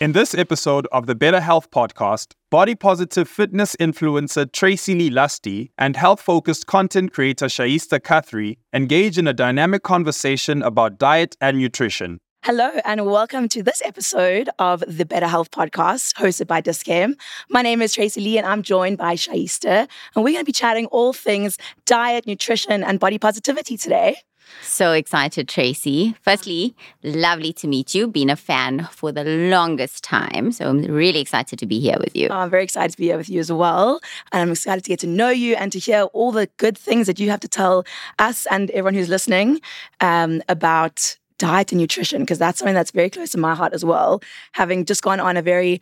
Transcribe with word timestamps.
In 0.00 0.12
this 0.12 0.32
episode 0.32 0.86
of 0.92 1.06
the 1.06 1.16
Better 1.16 1.40
Health 1.40 1.72
Podcast, 1.72 2.34
body 2.52 2.76
positive 2.76 3.28
fitness 3.28 3.74
influencer 3.80 4.46
Tracey-Lee 4.52 5.10
Lusty 5.10 5.72
and 5.76 5.96
health 5.96 6.20
focused 6.20 6.68
content 6.68 7.12
creator 7.12 7.46
Shaa'ista 7.46 7.98
Kathree 7.98 8.58
engage 8.72 9.18
in 9.18 9.26
a 9.26 9.32
dynamic 9.32 9.82
conversation 9.82 10.62
about 10.62 10.98
diet 10.98 11.36
and 11.40 11.58
nutrition. 11.58 12.20
Hello, 12.44 12.70
and 12.84 13.06
welcome 13.06 13.48
to 13.48 13.60
this 13.60 13.82
episode 13.84 14.48
of 14.60 14.84
the 14.86 15.04
Better 15.04 15.26
Health 15.26 15.50
Podcast, 15.50 16.14
hosted 16.14 16.46
by 16.46 16.60
Dis-Chem. 16.60 17.16
My 17.50 17.62
name 17.62 17.82
is 17.82 17.94
Tracey-Lee, 17.94 18.38
and 18.38 18.46
I'm 18.46 18.62
joined 18.62 18.98
by 18.98 19.16
Shaa'ista, 19.16 19.88
and 20.14 20.24
we're 20.24 20.30
going 20.30 20.36
to 20.36 20.44
be 20.44 20.52
chatting 20.52 20.86
all 20.86 21.12
things 21.12 21.58
diet, 21.86 22.24
nutrition, 22.24 22.84
and 22.84 23.00
body 23.00 23.18
positivity 23.18 23.76
today. 23.76 24.18
So 24.62 24.92
excited, 24.92 25.48
Tracey. 25.48 26.14
Firstly, 26.22 26.74
lovely 27.02 27.52
to 27.54 27.66
meet 27.66 27.94
you. 27.94 28.08
Been 28.08 28.30
a 28.30 28.36
fan 28.36 28.88
for 28.92 29.12
the 29.12 29.24
longest 29.24 30.04
time. 30.04 30.52
So 30.52 30.68
I'm 30.68 30.82
really 30.82 31.20
excited 31.20 31.58
to 31.58 31.66
be 31.66 31.80
here 31.80 31.96
with 31.98 32.14
you. 32.14 32.28
Oh, 32.30 32.36
I'm 32.38 32.50
very 32.50 32.64
excited 32.64 32.92
to 32.92 32.98
be 32.98 33.06
here 33.06 33.16
with 33.16 33.28
you 33.28 33.40
as 33.40 33.50
well. 33.50 34.00
And 34.32 34.42
I'm 34.42 34.52
excited 34.52 34.84
to 34.84 34.88
get 34.88 35.00
to 35.00 35.06
know 35.06 35.30
you 35.30 35.56
and 35.56 35.72
to 35.72 35.78
hear 35.78 36.02
all 36.12 36.32
the 36.32 36.48
good 36.58 36.76
things 36.76 37.06
that 37.06 37.18
you 37.18 37.30
have 37.30 37.40
to 37.40 37.48
tell 37.48 37.84
us 38.18 38.46
and 38.46 38.70
everyone 38.70 38.94
who's 38.94 39.08
listening 39.08 39.60
um, 40.00 40.42
about 40.48 41.16
diet 41.38 41.72
and 41.72 41.80
nutrition, 41.80 42.22
because 42.22 42.38
that's 42.38 42.58
something 42.58 42.74
that's 42.74 42.90
very 42.90 43.10
close 43.10 43.30
to 43.30 43.38
my 43.38 43.54
heart 43.54 43.72
as 43.72 43.84
well, 43.84 44.20
having 44.52 44.84
just 44.84 45.02
gone 45.02 45.20
on 45.20 45.36
a 45.36 45.42
very 45.42 45.80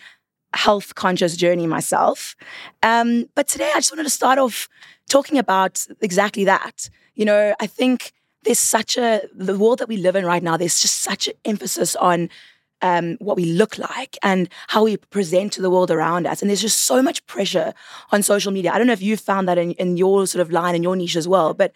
health 0.55 0.95
conscious 0.95 1.37
journey 1.37 1.67
myself. 1.67 2.37
Um, 2.83 3.27
but 3.35 3.49
today 3.49 3.71
I 3.75 3.79
just 3.79 3.93
wanted 3.93 4.05
to 4.05 4.11
start 4.11 4.39
off 4.39 4.69
talking 5.09 5.39
about 5.39 5.87
exactly 6.01 6.45
that. 6.45 6.89
You 7.15 7.25
know, 7.25 7.55
I 7.59 7.67
think 7.67 8.13
there's 8.47 8.59
such 8.59 8.97
a 8.97 9.23
the 9.35 9.59
world 9.59 9.79
that 9.81 9.89
we 9.89 9.99
live 9.99 10.17
in 10.17 10.25
right 10.25 10.43
now 10.43 10.57
there's 10.57 10.81
just 10.81 11.03
such 11.03 11.29
an 11.29 11.35
emphasis 11.45 11.95
on 11.97 12.31
um, 12.83 13.17
what 13.21 13.37
we 13.37 13.47
look 13.47 13.79
like 13.79 14.19
and 14.23 14.49
how 14.69 14.85
we 14.85 14.97
present 14.99 15.53
to 15.55 15.63
the 15.63 15.71
world 15.71 15.91
around 15.91 16.27
us. 16.27 16.43
And 16.43 16.51
there's 16.51 16.61
just 16.61 16.83
so 16.83 17.03
much 17.03 17.25
pressure 17.25 17.73
on 18.13 18.23
social 18.23 18.53
media. 18.53 18.71
I 18.71 18.77
don't 18.77 18.87
know 18.87 18.93
if 18.93 19.01
you've 19.01 19.19
found 19.19 19.49
that 19.49 19.57
in, 19.57 19.73
in 19.73 19.97
your 19.97 20.27
sort 20.27 20.43
of 20.43 20.53
line 20.53 20.75
and 20.75 20.85
your 20.85 20.95
niche 20.95 21.17
as 21.17 21.27
well 21.27 21.55
but 21.55 21.73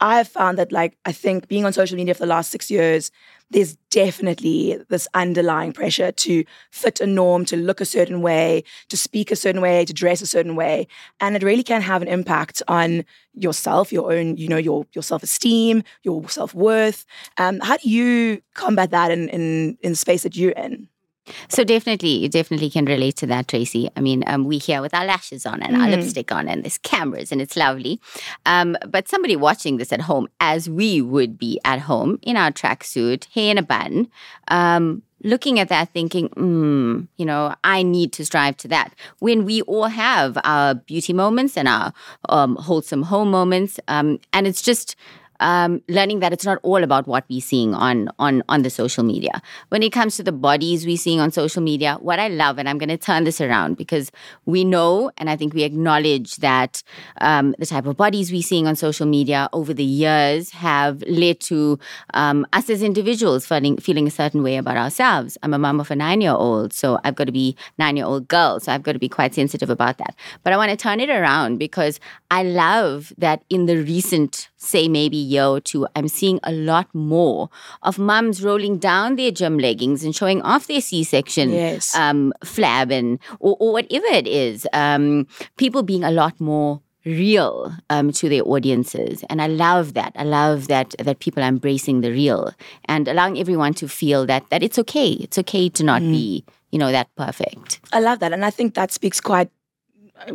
i've 0.00 0.28
found 0.28 0.58
that 0.58 0.72
like 0.72 0.96
i 1.04 1.12
think 1.12 1.48
being 1.48 1.64
on 1.64 1.72
social 1.72 1.96
media 1.96 2.14
for 2.14 2.20
the 2.20 2.26
last 2.26 2.50
six 2.50 2.70
years 2.70 3.10
there's 3.52 3.76
definitely 3.90 4.78
this 4.88 5.06
underlying 5.14 5.72
pressure 5.72 6.10
to 6.10 6.44
fit 6.70 7.00
a 7.00 7.06
norm, 7.06 7.44
to 7.44 7.56
look 7.56 7.80
a 7.80 7.84
certain 7.84 8.22
way, 8.22 8.64
to 8.88 8.96
speak 8.96 9.30
a 9.30 9.36
certain 9.36 9.60
way, 9.60 9.84
to 9.84 9.92
dress 9.92 10.22
a 10.22 10.26
certain 10.26 10.56
way. 10.56 10.86
And 11.20 11.36
it 11.36 11.42
really 11.42 11.62
can 11.62 11.82
have 11.82 12.02
an 12.02 12.08
impact 12.08 12.62
on 12.68 13.04
yourself, 13.34 13.92
your 13.92 14.12
own, 14.12 14.36
you 14.36 14.48
know, 14.48 14.56
your 14.56 14.86
your 14.92 15.02
self-esteem, 15.02 15.84
your 16.02 16.28
self-worth. 16.28 17.04
Um, 17.38 17.60
how 17.60 17.76
do 17.76 17.88
you 17.88 18.42
combat 18.54 18.90
that 18.90 19.10
in, 19.10 19.28
in 19.28 19.78
in 19.82 19.92
the 19.92 19.96
space 19.96 20.22
that 20.22 20.36
you're 20.36 20.52
in? 20.52 20.88
So 21.48 21.64
definitely, 21.64 22.18
you 22.18 22.28
definitely 22.28 22.70
can 22.70 22.84
relate 22.84 23.16
to 23.16 23.26
that, 23.26 23.48
Tracey. 23.48 23.88
I 23.96 24.00
mean, 24.00 24.24
um, 24.26 24.44
we 24.44 24.58
here 24.58 24.80
with 24.80 24.94
our 24.94 25.04
lashes 25.04 25.46
on 25.46 25.62
and 25.62 25.76
mm. 25.76 25.80
our 25.80 25.90
lipstick 25.90 26.32
on, 26.32 26.48
and 26.48 26.64
there's 26.64 26.78
cameras, 26.78 27.30
and 27.30 27.40
it's 27.40 27.56
lovely. 27.56 28.00
Um, 28.46 28.76
but 28.88 29.08
somebody 29.08 29.36
watching 29.36 29.76
this 29.76 29.92
at 29.92 30.02
home, 30.02 30.28
as 30.40 30.68
we 30.68 31.00
would 31.00 31.38
be 31.38 31.60
at 31.64 31.80
home 31.80 32.18
in 32.22 32.36
our 32.36 32.50
tracksuit, 32.50 33.26
hair 33.32 33.52
in 33.52 33.58
a 33.58 33.62
bun, 33.62 34.08
um, 34.48 35.02
looking 35.24 35.60
at 35.60 35.68
that, 35.68 35.92
thinking, 35.92 36.26
hmm, 36.28 37.02
you 37.16 37.24
know, 37.24 37.54
I 37.62 37.82
need 37.82 38.12
to 38.14 38.24
strive 38.24 38.56
to 38.58 38.68
that. 38.68 38.94
When 39.20 39.44
we 39.44 39.62
all 39.62 39.86
have 39.86 40.36
our 40.44 40.74
beauty 40.74 41.12
moments 41.12 41.56
and 41.56 41.68
our 41.68 41.92
um, 42.28 42.56
wholesome 42.56 43.04
home 43.04 43.30
moments, 43.30 43.78
um, 43.88 44.18
and 44.32 44.46
it's 44.46 44.62
just 44.62 44.96
um, 45.42 45.82
learning 45.88 46.20
that 46.20 46.32
it's 46.32 46.44
not 46.44 46.58
all 46.62 46.82
about 46.82 47.06
what 47.06 47.24
we're 47.28 47.40
seeing 47.40 47.74
on 47.74 48.08
on 48.18 48.42
on 48.48 48.62
the 48.62 48.70
social 48.70 49.04
media. 49.04 49.42
When 49.68 49.82
it 49.82 49.92
comes 49.92 50.16
to 50.16 50.22
the 50.22 50.32
bodies 50.32 50.86
we're 50.86 50.96
seeing 50.96 51.20
on 51.20 51.30
social 51.32 51.62
media, 51.62 51.98
what 52.00 52.18
I 52.18 52.28
love, 52.28 52.58
and 52.58 52.68
I'm 52.68 52.78
going 52.78 52.88
to 52.88 52.96
turn 52.96 53.24
this 53.24 53.40
around 53.40 53.76
because 53.76 54.10
we 54.46 54.64
know, 54.64 55.10
and 55.18 55.28
I 55.28 55.36
think 55.36 55.52
we 55.52 55.64
acknowledge 55.64 56.36
that 56.36 56.82
um, 57.20 57.54
the 57.58 57.66
type 57.66 57.86
of 57.86 57.96
bodies 57.96 58.32
we're 58.32 58.42
seeing 58.42 58.66
on 58.66 58.76
social 58.76 59.06
media 59.06 59.48
over 59.52 59.74
the 59.74 59.84
years 59.84 60.50
have 60.50 61.02
led 61.08 61.40
to 61.40 61.78
um, 62.14 62.46
us 62.52 62.70
as 62.70 62.82
individuals 62.82 63.44
feeling 63.44 63.76
feeling 63.78 64.06
a 64.06 64.10
certain 64.10 64.42
way 64.42 64.56
about 64.56 64.76
ourselves. 64.76 65.36
I'm 65.42 65.52
a 65.52 65.58
mom 65.58 65.80
of 65.80 65.90
a 65.90 65.96
nine 65.96 66.20
year 66.20 66.32
old, 66.32 66.72
so 66.72 66.98
I've 67.04 67.16
got 67.16 67.24
to 67.24 67.32
be 67.32 67.56
nine 67.78 67.96
year 67.96 68.06
old 68.06 68.28
girl, 68.28 68.60
so 68.60 68.72
I've 68.72 68.82
got 68.82 68.92
to 68.92 68.98
be 68.98 69.08
quite 69.08 69.34
sensitive 69.34 69.70
about 69.70 69.98
that. 69.98 70.14
But 70.44 70.52
I 70.52 70.56
want 70.56 70.70
to 70.70 70.76
turn 70.76 71.00
it 71.00 71.10
around 71.10 71.58
because 71.58 71.98
I 72.30 72.42
love 72.44 73.12
that 73.18 73.44
in 73.50 73.66
the 73.66 73.76
recent, 73.76 74.48
say 74.62 74.88
maybe 74.88 75.16
year 75.16 75.44
or 75.44 75.60
two, 75.60 75.86
I'm 75.96 76.08
seeing 76.08 76.38
a 76.42 76.52
lot 76.52 76.92
more 76.94 77.50
of 77.82 77.98
mums 77.98 78.42
rolling 78.42 78.78
down 78.78 79.16
their 79.16 79.30
gym 79.30 79.58
leggings 79.58 80.04
and 80.04 80.14
showing 80.14 80.40
off 80.42 80.66
their 80.66 80.80
C-section 80.80 81.50
yes. 81.50 81.94
um, 81.96 82.32
flab 82.44 82.92
and 82.92 83.18
or, 83.40 83.56
or, 83.58 83.72
whatever 83.72 84.06
it 84.06 84.26
is. 84.26 84.66
Um, 84.72 85.26
people 85.56 85.82
being 85.82 86.04
a 86.04 86.10
lot 86.10 86.40
more 86.40 86.80
real 87.04 87.74
um, 87.90 88.12
to 88.12 88.28
their 88.28 88.42
audiences 88.46 89.24
and 89.28 89.42
i 89.42 89.48
love 89.48 89.94
that 89.94 90.12
i 90.14 90.22
love 90.22 90.68
that 90.68 90.94
that 91.00 91.18
people 91.18 91.42
are 91.42 91.48
embracing 91.48 92.00
the 92.00 92.12
real 92.12 92.54
and 92.84 93.08
allowing 93.08 93.36
everyone 93.40 93.74
to 93.74 93.88
feel 93.88 94.24
that 94.24 94.48
that 94.50 94.62
it's 94.62 94.78
okay 94.78 95.10
it's 95.14 95.36
okay 95.36 95.68
to 95.68 95.82
not 95.82 96.00
mm. 96.00 96.12
be 96.12 96.44
you 96.70 96.78
know 96.78 96.92
that 96.92 97.08
perfect 97.16 97.80
i 97.92 97.98
love 97.98 98.20
that 98.20 98.32
and 98.32 98.44
i 98.44 98.50
think 98.50 98.74
that 98.74 98.92
speaks 98.92 99.20
quite 99.20 99.50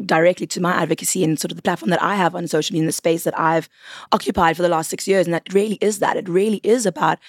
directly 0.06 0.48
to 0.48 0.62
my 0.62 0.74
advocacy 0.74 1.24
and 1.24 1.40
sort 1.40 1.52
of 1.52 1.56
the 1.56 1.62
platform 1.62 1.90
that 1.90 2.02
I 2.02 2.16
have 2.16 2.36
on 2.36 2.48
social 2.48 2.74
media 2.74 2.84
in 2.84 2.88
the 2.88 2.92
space 2.92 3.24
that 3.24 3.38
I've 3.40 3.70
occupied 4.12 4.56
for 4.56 4.64
the 4.64 4.70
last 4.70 4.90
six 4.90 5.08
years. 5.08 5.26
And 5.26 5.34
that 5.34 5.54
really 5.54 5.78
is 5.82 6.00
that. 6.00 6.18
It 6.18 6.28
really 6.30 6.62
is 6.64 6.86
about, 6.86 7.20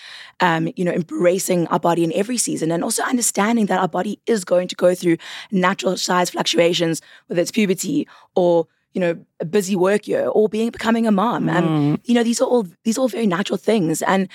um, 0.41 0.71
you 0.77 0.85
know, 0.85 0.93
embracing 0.93 1.67
our 1.69 1.81
body 1.81 2.05
in 2.05 2.13
every 2.15 2.39
season 2.39 2.71
and 2.71 2.85
also 2.85 3.03
understanding 3.03 3.67
that 3.67 3.81
our 3.81 3.89
body 3.89 4.21
is 4.27 4.45
going 4.45 4.69
to 4.69 4.75
go 4.75 4.95
through 4.95 5.17
natural 5.51 5.97
size 5.97 6.31
fluctuations, 6.31 7.01
whether 7.27 7.41
it's 7.41 7.51
puberty 7.51 8.07
or 8.35 8.67
you 8.95 9.01
know 9.01 9.19
a 9.39 9.45
busy 9.45 9.77
work 9.77 10.09
year 10.09 10.27
or 10.29 10.49
being 10.49 10.71
becoming 10.71 11.07
a 11.07 11.13
mom 11.13 11.47
mm. 11.47 11.53
and 11.53 12.01
you 12.05 12.15
know 12.15 12.23
these 12.23 12.41
are 12.41 12.49
all 12.49 12.67
these 12.85 12.97
are 12.97 13.03
all 13.03 13.09
very 13.09 13.27
natural 13.27 13.59
things 13.59 14.03
and 14.03 14.29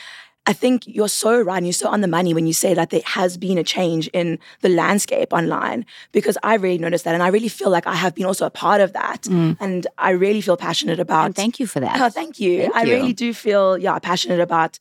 I 0.45 0.53
think 0.53 0.83
you're 0.85 1.07
so 1.07 1.39
right 1.39 1.57
and 1.57 1.65
you're 1.65 1.73
so 1.73 1.87
on 1.87 2.01
the 2.01 2.07
money 2.07 2.33
when 2.33 2.45
you 2.45 2.53
say 2.53 2.73
that 2.73 2.89
there 2.89 3.01
has 3.05 3.37
been 3.37 3.57
a 3.57 3.63
change 3.63 4.07
in 4.09 4.39
the 4.61 4.69
landscape 4.69 5.31
online 5.31 5.85
because 6.11 6.37
I 6.43 6.55
really 6.55 6.77
noticed 6.77 7.05
that 7.05 7.13
and 7.13 7.23
I 7.23 7.29
really 7.29 7.47
feel 7.47 7.69
like 7.69 7.87
I 7.87 7.95
have 7.95 8.13
been 8.13 8.25
also 8.25 8.45
a 8.45 8.49
part 8.49 8.81
of 8.81 8.93
that 8.93 9.23
mm. 9.23 9.55
and 9.59 9.87
I 9.97 10.11
really 10.11 10.41
feel 10.41 10.57
passionate 10.57 10.99
about 10.99 11.27
and 11.27 11.35
thank 11.35 11.59
you 11.59 11.67
for 11.67 11.79
that. 11.79 11.99
Oh, 11.99 12.09
thank 12.09 12.39
you. 12.39 12.63
Thank 12.63 12.75
I 12.75 12.83
you. 12.83 12.93
really 12.93 13.13
do 13.13 13.33
feel 13.33 13.77
yeah, 13.77 13.97
passionate 13.99 14.41
about 14.41 14.79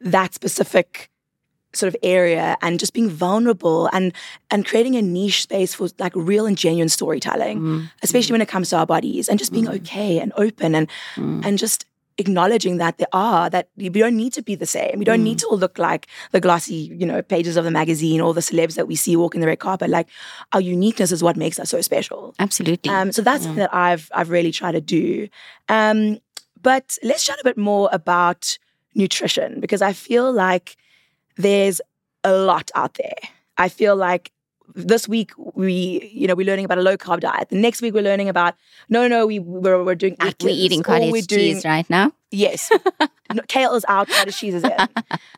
that 0.00 0.34
specific 0.34 1.10
sort 1.72 1.88
of 1.88 1.96
area 2.02 2.56
and 2.62 2.78
just 2.78 2.92
being 2.92 3.08
vulnerable 3.08 3.88
and 3.92 4.12
and 4.50 4.64
creating 4.64 4.94
a 4.94 5.02
niche 5.02 5.42
space 5.42 5.74
for 5.74 5.88
like 5.98 6.12
real 6.14 6.46
and 6.46 6.56
genuine 6.56 6.88
storytelling, 6.88 7.60
mm. 7.60 7.90
especially 8.02 8.32
when 8.32 8.42
it 8.42 8.48
comes 8.48 8.70
to 8.70 8.76
our 8.76 8.86
bodies 8.86 9.28
and 9.28 9.40
just 9.40 9.52
being 9.52 9.66
mm. 9.66 9.74
okay 9.76 10.20
and 10.20 10.32
open 10.36 10.74
and 10.74 10.88
mm. 11.16 11.44
and 11.44 11.58
just 11.58 11.86
acknowledging 12.18 12.76
that 12.78 12.98
there 12.98 13.08
are 13.12 13.50
that 13.50 13.68
we 13.76 13.88
don't 13.88 14.16
need 14.16 14.32
to 14.34 14.42
be 14.42 14.54
the 14.54 14.66
same. 14.66 14.98
We 14.98 15.04
don't 15.04 15.20
mm. 15.20 15.24
need 15.24 15.38
to 15.40 15.46
all 15.46 15.58
look 15.58 15.78
like 15.78 16.06
the 16.30 16.40
glossy, 16.40 16.94
you 16.96 17.06
know, 17.06 17.22
pages 17.22 17.56
of 17.56 17.64
the 17.64 17.70
magazine 17.70 18.20
or 18.20 18.32
the 18.34 18.40
celebs 18.40 18.76
that 18.76 18.86
we 18.86 18.96
see 18.96 19.16
walking 19.16 19.40
the 19.40 19.46
red 19.46 19.58
carpet. 19.58 19.90
Like 19.90 20.08
our 20.52 20.60
uniqueness 20.60 21.12
is 21.12 21.22
what 21.22 21.36
makes 21.36 21.58
us 21.58 21.70
so 21.70 21.80
special. 21.80 22.34
Absolutely. 22.38 22.90
Um, 22.90 23.12
so 23.12 23.22
that's 23.22 23.42
yeah. 23.42 23.46
something 23.46 23.60
that 23.60 23.74
I've 23.74 24.10
I've 24.14 24.30
really 24.30 24.52
tried 24.52 24.72
to 24.72 24.80
do. 24.80 25.28
Um, 25.68 26.18
but 26.62 26.96
let's 27.02 27.24
chat 27.24 27.38
a 27.40 27.44
bit 27.44 27.58
more 27.58 27.88
about 27.92 28.58
nutrition 28.94 29.60
because 29.60 29.82
I 29.82 29.92
feel 29.92 30.32
like 30.32 30.76
there's 31.36 31.80
a 32.22 32.32
lot 32.32 32.70
out 32.74 32.94
there. 32.94 33.18
I 33.58 33.68
feel 33.68 33.96
like 33.96 34.30
this 34.74 35.08
week 35.08 35.32
we 35.54 36.10
you 36.12 36.26
know 36.26 36.34
we're 36.34 36.46
learning 36.46 36.64
about 36.64 36.78
a 36.78 36.82
low 36.82 36.96
carb 36.96 37.20
diet. 37.20 37.48
The 37.48 37.56
next 37.56 37.80
week 37.82 37.94
we're 37.94 38.02
learning 38.02 38.28
about 38.28 38.54
no 38.88 39.06
no 39.08 39.26
we 39.26 39.38
we're, 39.38 39.82
we're 39.82 39.94
doing 39.94 40.16
we're 40.20 40.32
eating 40.48 40.82
cottage 40.82 41.26
doing, 41.26 41.54
cheese 41.54 41.64
right 41.64 41.88
now. 41.88 42.12
Yes. 42.30 42.70
Kale 43.48 43.74
is 43.74 43.84
out 43.88 44.08
cottage 44.08 44.36
cheese 44.36 44.54
is 44.54 44.64
in. 44.64 44.72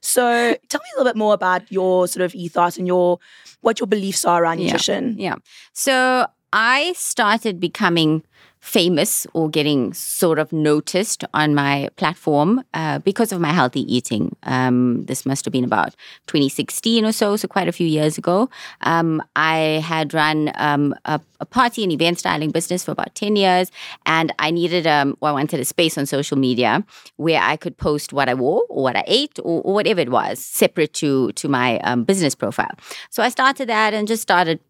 So 0.01 0.57
tell 0.69 0.81
me 0.81 0.87
a 0.95 0.99
little 0.99 1.13
bit 1.13 1.17
more 1.17 1.35
about 1.35 1.71
your 1.71 2.09
sort 2.09 2.25
of 2.25 2.35
ethos 2.35 2.79
and 2.79 2.87
your 2.87 3.19
what 3.61 3.81
your 3.81 3.87
beliefs 3.87 4.25
are 4.25 4.43
around 4.43 4.59
nutrition. 4.59 5.17
Yeah, 5.19 5.31
yeah. 5.31 5.35
so 5.73 6.27
i 6.53 6.93
started 6.93 7.59
becoming 7.59 8.23
famous 8.61 9.27
or 9.33 9.49
getting 9.49 9.93
sort 9.93 10.39
of 10.39 10.53
noticed 10.53 11.25
on 11.33 11.55
my 11.55 11.89
platform 11.97 12.63
uh, 12.75 12.99
because 12.99 13.31
of 13.33 13.41
my 13.41 13.53
healthy 13.53 13.81
eating. 13.95 14.35
Um, 14.43 15.05
this 15.05 15.25
must 15.25 15.45
have 15.45 15.53
been 15.53 15.65
about 15.65 15.95
2016 16.27 17.05
or 17.05 17.13
so, 17.13 17.37
so 17.37 17.47
quite 17.47 17.69
a 17.69 17.73
few 17.73 17.87
years 17.87 18.19
ago. 18.19 18.51
Um, 18.81 19.23
I 19.37 19.83
had 19.85 20.13
run 20.13 20.51
um, 20.57 20.95
a, 21.05 21.21
a, 21.41 21.47
party 21.47 21.85
and 21.85 21.93
event 21.93 22.19
styling 22.19 22.51
business 22.51 22.85
for 22.85 22.91
about 22.91 23.15
10 23.15 23.37
years, 23.37 23.71
and 24.05 24.33
I 24.39 24.51
needed, 24.51 24.87
um, 24.87 25.17
well, 25.21 25.33
I 25.33 25.35
wanted 25.35 25.61
a 25.61 25.65
space 25.65 25.97
on 25.97 26.07
social 26.07 26.37
media 26.37 26.85
where 27.17 27.41
I 27.41 27.57
could 27.57 27.77
post 27.77 28.13
what 28.13 28.29
I 28.29 28.35
wore 28.35 28.65
or 28.69 28.83
what 28.83 28.97
I 28.97 29.05
ate 29.07 29.39
or, 29.39 29.63
or 29.63 29.75
whatever 29.75 30.01
it 30.01 30.11
was, 30.11 30.45
separate 30.45 30.93
to 30.95 31.33
to 31.33 31.49
my 31.49 31.79
um, 31.81 32.05
business 32.05 32.35
profile. 32.35 32.75
So 33.11 33.23
I 33.23 33.29
started 33.29 33.69
that 33.69 33.95
and 33.95 34.09
just 34.09 34.23
started 34.23 34.61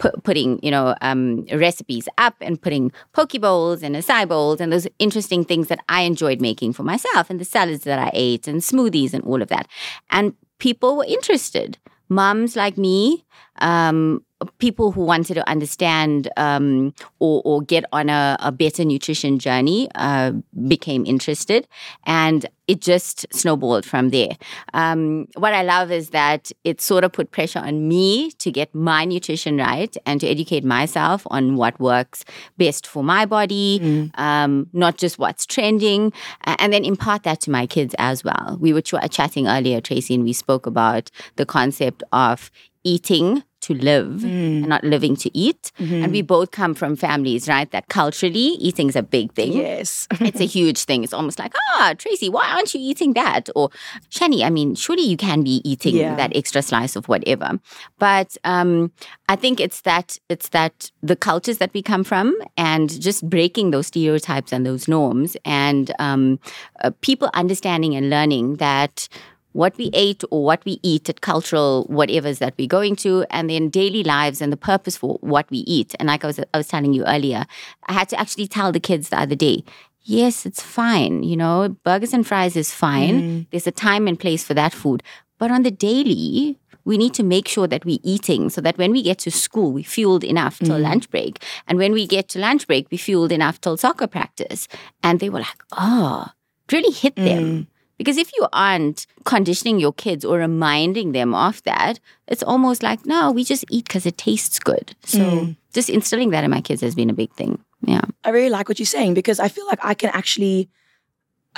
put, 0.00 0.24
putting, 0.24 0.58
you 0.64 0.70
know, 0.72 0.96
um, 1.02 1.46
recipes 1.52 2.08
up 2.18 2.34
and 2.40 2.60
putting 2.60 2.90
poke 3.12 3.40
bowls 3.40 3.84
and 3.84 3.94
acai 3.94 4.26
bowls 4.26 4.60
and 4.60 4.72
those 4.72 4.88
interesting 4.98 5.44
things 5.44 5.68
that 5.68 5.78
I 5.88 6.00
enjoyed 6.02 6.40
making 6.40 6.72
for 6.72 6.82
myself 6.82 7.30
and 7.30 7.38
the 7.38 7.44
salads 7.44 7.84
that 7.84 8.00
I 8.00 8.10
ate 8.12 8.48
and 8.48 8.60
smoothies 8.62 9.14
and 9.14 9.22
all 9.24 9.40
of 9.40 9.48
that. 9.48 9.68
And 10.10 10.34
people 10.58 10.96
were 10.96 11.04
interested. 11.04 11.78
moms 12.10 12.56
like 12.56 12.76
me, 12.76 13.24
um, 13.60 14.24
people 14.58 14.92
who 14.92 15.02
wanted 15.02 15.34
to 15.34 15.48
understand 15.48 16.28
um, 16.36 16.94
or, 17.18 17.42
or, 17.44 17.60
get 17.62 17.84
on 17.92 18.08
a, 18.08 18.36
a 18.40 18.50
better 18.50 18.84
nutrition 18.84 19.38
journey 19.38 19.88
uh, 19.96 20.32
became 20.66 21.04
interested 21.04 21.68
and 22.06 22.46
it 22.66 22.80
just 22.80 23.26
snowballed 23.34 23.84
from 23.84 24.10
there. 24.10 24.30
Um, 24.74 25.26
what 25.36 25.52
I 25.52 25.62
love 25.62 25.90
is 25.90 26.10
that 26.10 26.52
it 26.62 26.80
sort 26.80 27.02
of 27.02 27.12
put 27.12 27.32
pressure 27.32 27.58
on 27.58 27.88
me 27.88 28.30
to 28.38 28.52
get 28.52 28.72
my 28.74 29.04
nutrition 29.04 29.58
right 29.58 29.94
and 30.06 30.20
to 30.20 30.28
educate 30.28 30.64
myself 30.64 31.26
on 31.30 31.56
what 31.56 31.78
works 31.80 32.24
best 32.58 32.86
for 32.86 33.02
my 33.02 33.26
body, 33.26 33.80
mm. 33.82 34.18
um, 34.18 34.68
not 34.72 34.98
just 34.98 35.18
what's 35.18 35.46
trending, 35.46 36.12
and 36.44 36.72
then 36.72 36.84
impart 36.84 37.24
that 37.24 37.40
to 37.40 37.50
my 37.50 37.66
kids 37.66 37.94
as 37.98 38.22
well. 38.22 38.56
We 38.60 38.72
were 38.72 38.82
ch- 38.82 38.94
chatting 39.10 39.48
earlier, 39.48 39.80
Tracey, 39.80 40.14
and 40.14 40.22
we 40.22 40.32
spoke 40.32 40.64
about 40.64 41.10
the 41.36 41.44
concept 41.44 42.04
of 42.12 42.52
eating 42.84 43.42
to 43.70 43.84
live 43.84 44.20
mm. 44.22 44.58
and 44.60 44.68
not 44.68 44.82
living 44.82 45.16
to 45.16 45.30
eat. 45.36 45.70
Mm-hmm. 45.78 46.02
And 46.04 46.12
we 46.12 46.22
both 46.22 46.50
come 46.50 46.74
from 46.74 46.96
families, 46.96 47.48
right? 47.48 47.70
That 47.70 47.88
culturally 47.88 48.58
eating's 48.58 48.96
a 48.96 49.02
big 49.02 49.32
thing. 49.32 49.52
Yes. 49.52 50.08
it's 50.20 50.40
a 50.40 50.46
huge 50.46 50.84
thing. 50.84 51.04
It's 51.04 51.12
almost 51.12 51.38
like, 51.38 51.54
ah, 51.72 51.94
Tracey, 51.96 52.28
why 52.28 52.48
aren't 52.50 52.74
you 52.74 52.80
eating 52.82 53.12
that? 53.14 53.48
Or 53.54 53.70
Shani, 54.10 54.42
I 54.42 54.50
mean, 54.50 54.74
surely 54.74 55.02
you 55.02 55.16
can 55.16 55.42
be 55.42 55.60
eating 55.64 55.96
yeah. 55.96 56.16
that 56.16 56.34
extra 56.34 56.62
slice 56.62 56.96
of 56.96 57.08
whatever. 57.08 57.60
But 57.98 58.36
um, 58.44 58.92
I 59.28 59.36
think 59.36 59.60
it's 59.60 59.82
that 59.82 60.18
it's 60.28 60.48
that 60.48 60.90
the 61.02 61.16
cultures 61.16 61.58
that 61.58 61.72
we 61.72 61.82
come 61.82 62.04
from 62.04 62.36
and 62.56 63.00
just 63.00 63.28
breaking 63.28 63.70
those 63.70 63.86
stereotypes 63.86 64.52
and 64.52 64.66
those 64.66 64.88
norms 64.88 65.36
and 65.44 65.94
um, 65.98 66.40
uh, 66.82 66.90
people 67.00 67.30
understanding 67.34 67.94
and 67.94 68.10
learning 68.10 68.56
that 68.56 69.08
what 69.52 69.76
we 69.76 69.90
ate 69.92 70.22
or 70.30 70.44
what 70.44 70.64
we 70.64 70.78
eat 70.82 71.08
at 71.08 71.20
cultural 71.20 71.84
whatever's 71.88 72.38
that 72.38 72.54
we're 72.58 72.68
going 72.68 72.96
to, 72.96 73.24
and 73.30 73.50
then 73.50 73.68
daily 73.68 74.02
lives 74.02 74.40
and 74.40 74.52
the 74.52 74.56
purpose 74.56 74.96
for 74.96 75.18
what 75.20 75.50
we 75.50 75.58
eat. 75.58 75.94
And 75.98 76.08
like 76.08 76.24
I 76.24 76.28
was, 76.28 76.40
I 76.54 76.56
was 76.56 76.68
telling 76.68 76.92
you 76.92 77.04
earlier, 77.04 77.44
I 77.86 77.92
had 77.92 78.08
to 78.10 78.20
actually 78.20 78.46
tell 78.46 78.72
the 78.72 78.80
kids 78.80 79.08
the 79.08 79.20
other 79.20 79.34
day, 79.34 79.64
yes, 80.02 80.46
it's 80.46 80.62
fine. 80.62 81.22
You 81.22 81.36
know, 81.36 81.76
burgers 81.84 82.12
and 82.12 82.26
fries 82.26 82.56
is 82.56 82.72
fine. 82.72 83.22
Mm. 83.22 83.46
There's 83.50 83.66
a 83.66 83.72
time 83.72 84.06
and 84.06 84.18
place 84.18 84.44
for 84.44 84.54
that 84.54 84.72
food. 84.72 85.02
But 85.38 85.50
on 85.50 85.62
the 85.62 85.70
daily, 85.70 86.58
we 86.84 86.96
need 86.98 87.14
to 87.14 87.22
make 87.22 87.48
sure 87.48 87.66
that 87.66 87.84
we're 87.84 87.98
eating 88.02 88.50
so 88.50 88.60
that 88.60 88.78
when 88.78 88.92
we 88.92 89.02
get 89.02 89.18
to 89.20 89.30
school, 89.30 89.72
we 89.72 89.82
fueled 89.82 90.24
enough 90.24 90.58
till 90.58 90.78
mm. 90.78 90.82
lunch 90.82 91.10
break. 91.10 91.42
And 91.66 91.78
when 91.78 91.92
we 91.92 92.06
get 92.06 92.28
to 92.30 92.38
lunch 92.38 92.66
break, 92.66 92.88
we 92.90 92.96
fueled 92.96 93.32
enough 93.32 93.60
till 93.60 93.76
soccer 93.76 94.06
practice. 94.06 94.68
And 95.02 95.20
they 95.20 95.28
were 95.28 95.40
like, 95.40 95.62
oh, 95.72 96.28
really 96.70 96.92
hit 96.92 97.16
them. 97.16 97.68
Because 98.00 98.16
if 98.16 98.30
you 98.34 98.48
aren't 98.54 99.06
conditioning 99.26 99.78
your 99.78 99.92
kids 99.92 100.24
or 100.24 100.38
reminding 100.38 101.12
them 101.12 101.34
of 101.34 101.62
that, 101.64 102.00
it's 102.28 102.42
almost 102.42 102.82
like, 102.82 103.04
no, 103.04 103.30
we 103.30 103.44
just 103.44 103.62
eat 103.68 103.84
because 103.84 104.06
it 104.06 104.16
tastes 104.16 104.58
good. 104.58 104.96
So 105.04 105.18
mm. 105.18 105.56
just 105.74 105.90
instilling 105.90 106.30
that 106.30 106.42
in 106.42 106.50
my 106.50 106.62
kids 106.62 106.80
has 106.80 106.94
been 106.94 107.10
a 107.10 107.12
big 107.12 107.30
thing. 107.34 107.62
Yeah. 107.82 108.00
I 108.24 108.30
really 108.30 108.48
like 108.48 108.70
what 108.70 108.78
you're 108.78 108.86
saying 108.86 109.12
because 109.12 109.38
I 109.38 109.48
feel 109.48 109.66
like 109.66 109.80
I 109.84 109.92
can 109.92 110.08
actually 110.14 110.70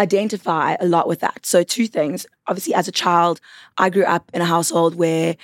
identify 0.00 0.75
a 0.81 0.85
lot 0.85 1.06
with 1.06 1.21
that. 1.21 1.47
So, 1.47 1.62
two 1.62 1.87
things. 1.87 2.27
Obviously, 2.49 2.75
as 2.75 2.89
a 2.89 2.93
child, 2.93 3.41
I 3.79 3.89
grew 3.89 4.05
up 4.05 4.29
in 4.35 4.43
a 4.43 4.44
household 4.47 4.97
where 4.97 5.37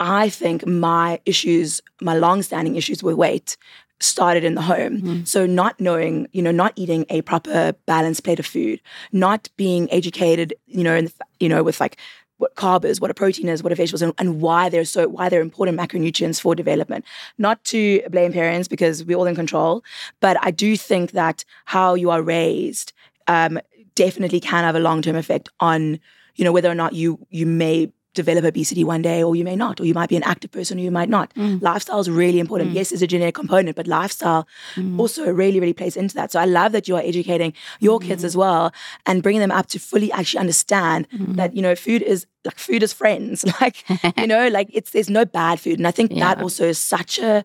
I 0.00 0.30
think 0.30 0.66
my 0.66 1.20
issues, 1.26 1.80
my 2.00 2.14
long-standing 2.14 2.74
issues 2.74 3.04
with 3.04 3.14
weight, 3.14 3.56
started 4.02 4.44
in 4.44 4.54
the 4.54 4.62
home. 4.62 5.00
Mm. 5.00 5.28
So 5.28 5.46
not 5.46 5.80
knowing, 5.80 6.28
you 6.32 6.42
know, 6.42 6.50
not 6.50 6.72
eating 6.76 7.06
a 7.08 7.22
proper 7.22 7.74
balanced 7.86 8.24
plate 8.24 8.38
of 8.38 8.46
food, 8.46 8.80
not 9.12 9.48
being 9.56 9.90
educated, 9.92 10.54
you 10.66 10.84
know, 10.84 10.94
in 10.94 11.06
the, 11.06 11.12
you 11.40 11.48
know, 11.48 11.62
with 11.62 11.80
like 11.80 11.96
what 12.38 12.56
carb 12.56 12.84
is, 12.84 13.00
what 13.00 13.10
a 13.10 13.14
protein 13.14 13.48
is, 13.48 13.62
what 13.62 13.72
a 13.72 13.76
vegetable 13.76 13.96
is, 13.96 14.02
and, 14.02 14.14
and, 14.18 14.40
why 14.40 14.68
they're 14.68 14.84
so 14.84 15.08
why 15.08 15.28
they're 15.28 15.40
important 15.40 15.78
macronutrients 15.78 16.40
for 16.40 16.54
development. 16.54 17.04
Not 17.38 17.62
to 17.66 18.02
blame 18.10 18.32
parents 18.32 18.68
because 18.68 19.04
we're 19.04 19.16
all 19.16 19.26
in 19.26 19.36
control, 19.36 19.84
but 20.20 20.36
I 20.42 20.50
do 20.50 20.76
think 20.76 21.12
that 21.12 21.44
how 21.66 21.94
you 21.94 22.10
are 22.10 22.20
raised 22.20 22.92
um, 23.28 23.60
definitely 23.94 24.40
can 24.40 24.64
have 24.64 24.74
a 24.74 24.80
long 24.80 25.02
term 25.02 25.16
effect 25.16 25.48
on 25.60 26.00
you 26.34 26.44
know 26.44 26.52
whether 26.52 26.70
or 26.70 26.74
not 26.74 26.94
you 26.94 27.24
you 27.30 27.46
may 27.46 27.92
develop 28.14 28.44
obesity 28.44 28.84
one 28.84 29.02
day, 29.02 29.22
or 29.22 29.34
you 29.34 29.44
may 29.44 29.56
not, 29.56 29.80
or 29.80 29.84
you 29.84 29.94
might 29.94 30.08
be 30.08 30.16
an 30.16 30.22
active 30.22 30.50
person, 30.50 30.78
or 30.78 30.82
you 30.82 30.90
might 30.90 31.08
not. 31.08 31.32
Mm. 31.34 31.62
Lifestyle 31.62 32.00
is 32.00 32.10
really 32.10 32.38
important. 32.38 32.70
Mm. 32.70 32.74
Yes, 32.74 32.90
there's 32.90 33.02
a 33.02 33.06
genetic 33.06 33.34
component, 33.34 33.76
but 33.76 33.86
lifestyle 33.86 34.46
mm. 34.74 34.98
also 34.98 35.30
really, 35.30 35.60
really 35.60 35.72
plays 35.72 35.96
into 35.96 36.14
that. 36.14 36.32
So 36.32 36.40
I 36.40 36.44
love 36.44 36.72
that 36.72 36.88
you 36.88 36.96
are 36.96 37.02
educating 37.02 37.52
your 37.80 37.98
kids 37.98 38.24
as 38.24 38.36
well 38.36 38.72
and 39.06 39.22
bringing 39.22 39.40
them 39.40 39.50
up 39.50 39.66
to 39.68 39.78
fully 39.78 40.12
actually 40.12 40.40
understand 40.40 41.08
mm. 41.10 41.36
that 41.36 41.54
you 41.54 41.62
know 41.62 41.74
food 41.74 42.02
is 42.02 42.26
like 42.44 42.58
food 42.58 42.82
is 42.82 42.92
friends. 42.92 43.44
Like 43.60 43.84
you 44.18 44.26
know, 44.26 44.48
like 44.48 44.70
it's 44.72 44.90
there's 44.90 45.10
no 45.10 45.24
bad 45.24 45.60
food, 45.60 45.78
and 45.78 45.86
I 45.86 45.92
think 45.92 46.10
yeah. 46.10 46.34
that 46.34 46.42
also 46.42 46.64
is 46.64 46.78
such 46.78 47.18
a 47.20 47.44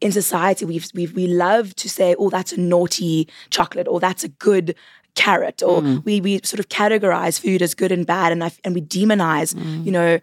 in 0.00 0.12
society 0.12 0.64
we've, 0.64 0.86
we've 0.94 1.14
we 1.14 1.26
love 1.26 1.74
to 1.74 1.88
say 1.88 2.14
oh 2.18 2.30
that's 2.30 2.52
a 2.52 2.60
naughty 2.60 3.28
chocolate 3.50 3.88
or 3.88 3.98
that's 3.98 4.22
a 4.22 4.28
good 4.28 4.74
carrot 5.18 5.64
or 5.64 5.82
mm. 5.82 6.04
we 6.04 6.20
we 6.20 6.40
sort 6.44 6.60
of 6.60 6.68
categorize 6.68 7.40
food 7.40 7.60
as 7.60 7.74
good 7.74 7.90
and 7.90 8.06
bad 8.06 8.30
and 8.30 8.44
I, 8.44 8.52
and 8.62 8.72
we 8.72 8.80
demonize 8.80 9.52
mm. 9.52 9.84
you 9.84 9.90
know 9.90 10.20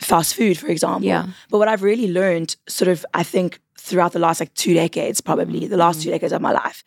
fast 0.00 0.36
food 0.36 0.56
for 0.56 0.68
example 0.68 1.04
yeah. 1.04 1.26
but 1.50 1.58
what 1.58 1.66
I've 1.66 1.82
really 1.82 2.12
learned 2.12 2.54
sort 2.68 2.88
of 2.88 3.04
I 3.14 3.24
think 3.24 3.60
throughout 3.76 4.12
the 4.12 4.20
last 4.20 4.38
like 4.38 4.54
two 4.54 4.74
decades 4.74 5.20
probably 5.20 5.66
the 5.66 5.76
last 5.76 5.98
mm. 5.98 6.02
two 6.04 6.10
decades 6.10 6.32
of 6.32 6.40
my 6.40 6.52
life 6.52 6.84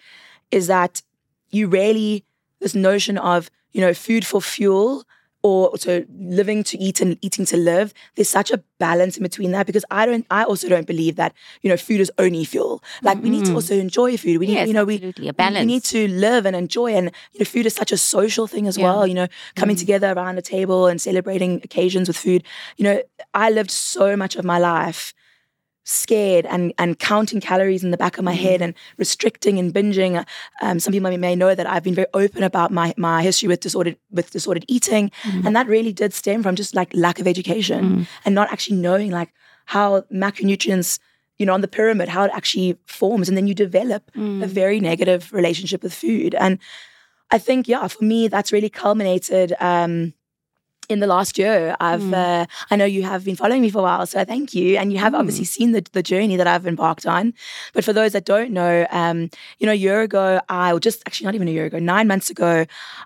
is 0.49 0.67
that 0.67 1.01
you 1.49 1.67
really 1.67 2.23
this 2.61 2.73
notion 2.73 3.17
of 3.17 3.51
you 3.73 3.81
know 3.81 3.93
food 3.93 4.25
for 4.25 4.41
fuel 4.41 5.03
or 5.43 5.77
so 5.77 6.03
living 6.17 6.63
to 6.63 6.77
eat 6.77 7.01
and 7.01 7.17
eating 7.21 7.45
to 7.45 7.57
live 7.57 7.93
there's 8.15 8.29
such 8.29 8.51
a 8.51 8.63
balance 8.79 9.17
in 9.17 9.23
between 9.23 9.51
that 9.51 9.65
because 9.65 9.85
i 9.91 10.05
don't 10.05 10.25
i 10.29 10.43
also 10.43 10.67
don't 10.69 10.87
believe 10.87 11.15
that 11.15 11.33
you 11.61 11.69
know 11.69 11.77
food 11.77 11.99
is 11.99 12.11
only 12.17 12.43
fuel 12.43 12.83
like 13.01 13.17
mm-hmm. 13.17 13.23
we 13.23 13.29
need 13.29 13.45
to 13.45 13.53
also 13.53 13.75
enjoy 13.75 14.17
food 14.17 14.37
we 14.37 14.47
need 14.47 14.53
yes, 14.53 14.67
you 14.67 14.73
know 14.73 14.85
we, 14.85 15.13
a 15.27 15.33
balance. 15.33 15.59
we 15.59 15.65
need 15.65 15.83
to 15.83 16.07
live 16.07 16.45
and 16.45 16.55
enjoy 16.55 16.93
and 16.93 17.11
you 17.33 17.39
know 17.39 17.45
food 17.45 17.65
is 17.65 17.75
such 17.75 17.91
a 17.91 17.97
social 17.97 18.47
thing 18.47 18.67
as 18.67 18.77
yeah. 18.77 18.83
well 18.83 19.07
you 19.07 19.13
know 19.13 19.27
coming 19.55 19.75
mm-hmm. 19.75 19.81
together 19.81 20.11
around 20.13 20.37
a 20.37 20.41
table 20.41 20.87
and 20.87 21.01
celebrating 21.01 21.61
occasions 21.63 22.07
with 22.07 22.17
food 22.17 22.43
you 22.77 22.83
know 22.83 23.01
i 23.33 23.49
lived 23.49 23.71
so 23.71 24.15
much 24.15 24.35
of 24.35 24.45
my 24.45 24.59
life 24.59 25.13
scared 25.83 26.45
and 26.45 26.73
and 26.77 26.99
counting 26.99 27.41
calories 27.41 27.83
in 27.83 27.91
the 27.91 27.97
back 27.97 28.17
of 28.17 28.23
my 28.23 28.35
mm. 28.35 28.39
head 28.39 28.61
and 28.61 28.73
restricting 28.97 29.57
and 29.59 29.73
binging. 29.73 30.23
Um, 30.61 30.79
some 30.79 30.93
people 30.93 31.15
may 31.17 31.35
know 31.35 31.55
that 31.55 31.67
I've 31.67 31.83
been 31.83 31.95
very 31.95 32.07
open 32.13 32.43
about 32.43 32.71
my 32.71 32.93
my 32.97 33.23
history 33.23 33.47
with 33.47 33.61
disordered 33.61 33.97
with 34.11 34.31
disordered 34.31 34.65
eating, 34.67 35.11
mm. 35.23 35.45
and 35.45 35.55
that 35.55 35.67
really 35.67 35.93
did 35.93 36.13
stem 36.13 36.43
from 36.43 36.55
just 36.55 36.75
like 36.75 36.93
lack 36.93 37.19
of 37.19 37.27
education 37.27 37.83
mm. 37.83 38.07
and 38.25 38.35
not 38.35 38.51
actually 38.51 38.77
knowing 38.77 39.11
like 39.11 39.33
how 39.65 40.01
macronutrients. 40.13 40.99
You 41.37 41.47
know, 41.47 41.55
on 41.55 41.61
the 41.61 41.67
pyramid, 41.67 42.07
how 42.07 42.23
it 42.25 42.31
actually 42.35 42.77
forms, 42.85 43.27
and 43.27 43.35
then 43.35 43.47
you 43.47 43.55
develop 43.55 44.11
a 44.13 44.19
mm. 44.19 44.45
very 44.45 44.79
negative 44.79 45.33
relationship 45.33 45.81
with 45.81 45.91
food. 45.91 46.35
And 46.35 46.59
I 47.31 47.39
think, 47.39 47.67
yeah, 47.67 47.87
for 47.87 48.03
me, 48.03 48.27
that's 48.27 48.51
really 48.51 48.69
culminated 48.69 49.55
um, 49.59 50.13
in 50.91 50.99
the 50.99 51.07
last 51.07 51.37
year. 51.37 51.75
I've 51.79 52.01
mm. 52.01 52.13
uh, 52.13 52.45
I 52.69 52.75
know 52.75 52.85
you 52.85 53.03
have 53.03 53.25
been 53.25 53.35
following 53.35 53.61
me 53.61 53.69
for 53.69 53.79
a 53.79 53.83
while, 53.83 54.05
so 54.05 54.23
thank 54.25 54.53
you. 54.53 54.77
And 54.77 54.91
you 54.91 54.99
have 54.99 55.13
mm. 55.13 55.19
obviously 55.19 55.45
seen 55.45 55.71
the, 55.71 55.85
the 55.91 56.03
journey 56.03 56.35
that 56.37 56.47
I've 56.47 56.67
embarked 56.67 57.05
on. 57.05 57.33
But 57.73 57.83
for 57.83 57.93
those 57.93 58.11
that 58.13 58.25
don't 58.25 58.51
know, 58.51 58.85
um, 58.91 59.29
you 59.59 59.65
know, 59.65 59.71
a 59.71 59.75
year 59.75 60.01
ago, 60.01 60.41
I 60.49 60.71
or 60.73 60.79
just 60.79 61.01
actually 61.05 61.25
not 61.25 61.35
even 61.35 61.47
a 61.47 61.51
year 61.51 61.65
ago, 61.65 61.79
nine 61.79 62.07
months 62.07 62.29
ago, 62.29 62.65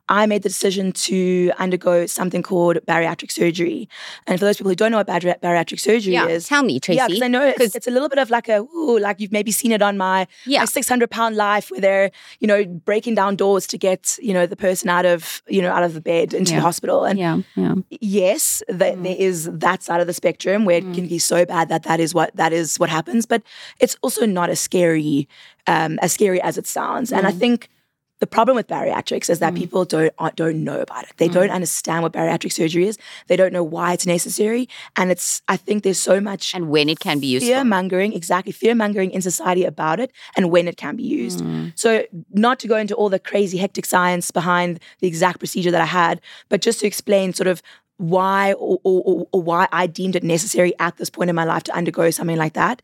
I 0.10 0.26
made 0.26 0.44
the 0.44 0.50
decision 0.50 0.92
to 0.92 1.52
undergo 1.58 2.06
something 2.06 2.44
called 2.44 2.78
bariatric 2.88 3.32
surgery. 3.32 3.88
And 4.28 4.40
for 4.40 4.46
those 4.46 4.58
people 4.58 4.72
who 4.72 4.76
don't 4.76 4.92
know 4.92 4.98
what 4.98 5.08
bari- 5.08 5.36
bariatric 5.42 5.80
surgery 5.80 6.14
yeah, 6.14 6.28
is, 6.28 6.48
tell 6.48 6.64
me, 6.64 6.80
Tracey. 6.80 6.98
Yeah, 6.98 7.08
because 7.08 7.22
I 7.22 7.28
know 7.28 7.44
it's, 7.46 7.76
it's, 7.76 7.88
a 7.88 7.92
little 7.92 8.10
bit 8.10 8.20
of 8.20 8.30
like 8.30 8.50
a 8.50 8.62
ooh, 8.62 9.00
like 9.00 9.20
you've 9.20 9.32
maybe 9.32 9.52
seen 9.52 9.72
it 9.72 9.82
on 9.82 9.98
my 9.98 10.28
yeah. 10.46 10.60
my 10.60 10.66
six 10.66 10.90
hundred 10.90 11.12
pound 11.12 11.36
life 11.36 11.70
where 11.72 11.82
they're 11.82 12.12
you 12.40 12.48
know 12.48 12.66
breaking 12.66 13.16
down 13.16 13.36
doors 13.36 13.68
to 13.68 13.78
get 13.78 14.18
you 14.22 14.34
know 14.34 14.46
the 14.46 14.56
person 14.56 14.90
out 14.90 15.06
of 15.06 15.44
you 15.48 15.62
know 15.62 15.72
out 15.72 15.84
of 15.84 15.94
the 15.94 16.02
bed 16.02 16.34
into 16.34 16.52
yeah. 16.52 16.58
the 16.58 16.62
hospital 16.62 17.06
and 17.06 17.20
yeah, 17.20 17.42
yeah 17.56 17.75
yes, 17.90 18.64
that 18.68 18.98
mm. 18.98 19.04
there 19.04 19.16
is 19.18 19.50
that 19.52 19.84
side 19.84 20.02
of 20.02 20.08
the 20.08 20.14
spectrum 20.14 20.66
where 20.66 20.82
mm. 20.82 20.92
it 20.92 20.96
can 20.96 21.08
be 21.08 21.20
so 21.20 21.46
bad 21.46 21.70
that 21.70 21.84
that 21.84 22.00
is 22.00 22.14
what 22.14 22.36
that 22.36 22.54
is 22.54 22.80
what 22.80 22.90
happens. 22.90 23.26
But 23.26 23.44
it's 23.80 23.98
also 24.02 24.26
not 24.26 24.50
as 24.50 24.60
scary 24.60 25.28
um, 25.68 26.00
as 26.02 26.14
scary 26.14 26.42
as 26.42 26.58
it 26.58 26.68
sounds. 26.68 27.12
Mm. 27.12 27.18
And 27.18 27.28
I 27.28 27.32
mm. 27.32 27.40
think 27.40 27.70
the 28.20 28.28
problem 28.28 28.56
with 28.56 28.68
bariatrics 28.68 29.30
is 29.30 29.40
that 29.40 29.54
mm. 29.54 29.58
people 29.58 29.84
don't 29.84 30.14
uh, 30.20 30.32
don't 30.36 30.64
know 30.64 30.80
about 30.80 31.04
it. 31.04 31.12
They 31.18 31.28
mm. 31.28 31.34
don't 31.34 31.50
understand 31.50 32.04
what 32.04 32.14
bariatric 32.14 32.54
surgery 32.54 32.88
is. 32.88 32.98
They 33.28 33.36
don't 33.36 33.52
know 33.52 33.64
why 33.64 33.94
it's 33.94 34.06
necessary, 34.06 34.70
and 34.96 35.12
it's. 35.12 35.42
I 35.48 35.58
think 35.58 35.84
there's 35.84 36.00
so 36.00 36.22
much 36.22 36.56
and 36.56 36.70
when 36.70 36.88
it 36.88 37.00
can 37.00 37.20
be 37.20 37.28
used. 37.28 37.46
Fear 37.46 37.66
mongering, 37.66 38.14
exactly. 38.14 38.52
Fear 38.52 38.76
mongering 38.76 39.12
in 39.12 39.22
society 39.22 39.66
about 39.66 40.00
it, 40.00 40.12
and 40.38 40.50
when 40.50 40.68
it 40.68 40.78
can 40.78 40.96
be 40.96 41.04
used. 41.04 41.42
Mm. 41.42 41.78
So, 41.78 42.06
not 42.32 42.60
to 42.60 42.68
go 42.68 42.78
into 42.78 42.96
all 42.96 43.10
the 43.10 43.20
crazy 43.20 43.58
hectic 43.58 43.86
science 43.86 44.32
behind 44.32 44.80
the 45.00 45.08
exact 45.08 45.40
procedure 45.40 45.72
that 45.72 45.82
I 45.82 45.86
had, 45.86 46.22
but 46.48 46.62
just 46.62 46.80
to 46.80 46.88
explain 46.88 47.34
sort 47.34 47.48
of 47.48 47.62
why 47.98 48.54
or, 48.54 48.80
or, 48.84 49.28
or, 49.32 49.42
why 49.42 49.68
I 49.72 49.88
deemed 49.88 50.18
it 50.18 50.24
necessary 50.24 50.74
at 50.80 50.98
this 50.98 51.10
point 51.10 51.30
in 51.30 51.36
my 51.36 51.46
life 51.46 51.64
to 51.64 51.76
undergo 51.76 52.12
something 52.12 52.36
like 52.36 52.54
that 52.54 52.82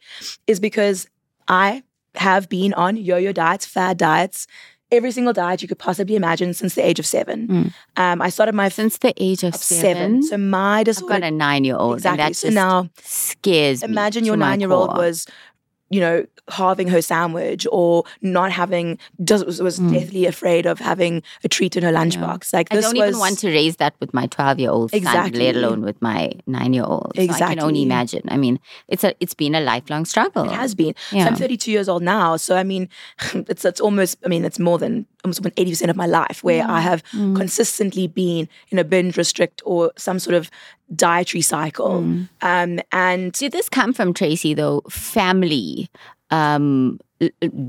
is 0.48 0.60
because 0.60 1.06
I 1.50 1.84
have 2.16 2.48
been 2.48 2.74
on 2.74 2.96
yo-yo 2.96 3.34
diets, 3.34 3.66
fad 3.66 3.98
diets, 3.98 4.48
every 4.92 5.12
single 5.12 5.34
diet 5.34 5.62
you 5.62 5.68
could 5.68 5.80
possibly 5.80 6.16
imagine 6.16 6.54
since 6.54 6.76
the 6.76 6.86
age 6.86 7.00
of 7.00 7.06
seven. 7.06 7.74
Um, 7.98 8.22
I 8.22 8.30
started 8.30 8.54
my 8.56 8.70
Since 8.70 8.98
the 8.98 9.14
age 9.18 9.44
of, 9.44 9.54
of 9.56 9.62
seven. 9.62 10.22
So 10.24 10.38
my 10.38 10.84
disorder. 10.84 11.14
I've 11.14 11.22
got 11.22 11.28
a 11.28 11.32
nine-year-old, 11.32 11.98
exactly. 11.98 12.24
and 12.24 12.32
that 12.32 12.36
So 12.36 12.48
just 12.48 12.56
now 12.56 12.90
scares 13.02 13.82
me. 13.82 13.90
imagine 13.90 14.26
your 14.26 14.38
nine 14.38 14.60
year 14.60 14.72
old 14.72 14.98
was 14.98 15.26
you 15.92 16.00
know 16.00 16.26
halving 16.50 16.88
her 16.88 17.02
sandwich 17.02 17.68
or 17.72 18.04
not 18.22 18.52
having 18.52 18.98
does 19.24 19.46
was, 19.46 19.62
was 19.62 19.78
hmm. 19.78 19.94
deathly 19.94 20.26
afraid 20.26 20.66
of 20.66 20.80
having 20.80 21.22
a 21.44 21.50
treat 21.50 21.78
in 21.78 21.84
her 21.84 21.92
lunchbox 21.92 22.54
like 22.54 22.68
I 22.72 22.76
this 22.76 22.86
don't 22.86 22.98
was 22.98 23.10
even 23.10 23.20
want 23.20 23.40
to 23.40 23.50
raise 23.50 23.76
that 23.78 23.94
with 24.00 24.14
my 24.14 24.26
twelve-year-old 24.28 24.92
son, 24.92 24.98
Exactly. 24.98 25.46
let 25.46 25.56
alone 25.56 25.82
with 25.82 26.02
my 26.02 26.32
nine-year-old. 26.48 27.14
So 27.16 27.24
I 27.24 27.40
can 27.40 27.60
only 27.60 27.84
imagine. 27.84 28.24
I 28.30 28.38
mean, 28.38 28.60
it's 28.88 29.04
a 29.04 29.14
it's 29.20 29.34
been 29.34 29.56
a 29.56 29.62
lifelong 29.62 30.06
struggle. 30.06 30.46
it 30.46 30.52
has 30.52 30.76
been 30.76 30.96
so 31.10 31.20
i'm 31.20 31.36
32 31.36 31.72
years 31.72 31.90
old 31.90 32.04
now 32.04 32.36
so 32.36 32.56
i 32.56 32.64
mean 32.64 32.90
it's 33.34 33.66
it's 33.66 33.82
almost 33.82 34.18
i 34.26 34.28
mean 34.28 34.46
it's 34.46 34.60
more 34.60 34.78
than 34.78 35.06
almost 35.24 35.42
80% 35.42 35.90
of 35.90 35.96
my 35.96 36.06
life 36.08 36.44
where 36.44 36.66
i 36.68 36.80
have 36.80 37.04
Mm. 37.14 37.36
consistently 37.36 38.08
been 38.08 38.48
in 38.70 38.80
a 38.80 38.84
binge 38.84 39.18
restrict 39.18 39.62
or 39.66 39.92
some 39.98 40.20
sort 40.20 40.36
of 40.36 40.50
dietary 40.96 41.42
cycle 41.42 42.02
Mm. 42.02 42.30
um 42.42 42.80
and 42.92 43.32
Did 43.34 43.52
this 43.52 43.70
come 43.70 43.94
from 43.94 44.14
Tracey 44.14 44.54
though? 44.54 44.82
Family 44.90 45.90
um, 46.32 47.00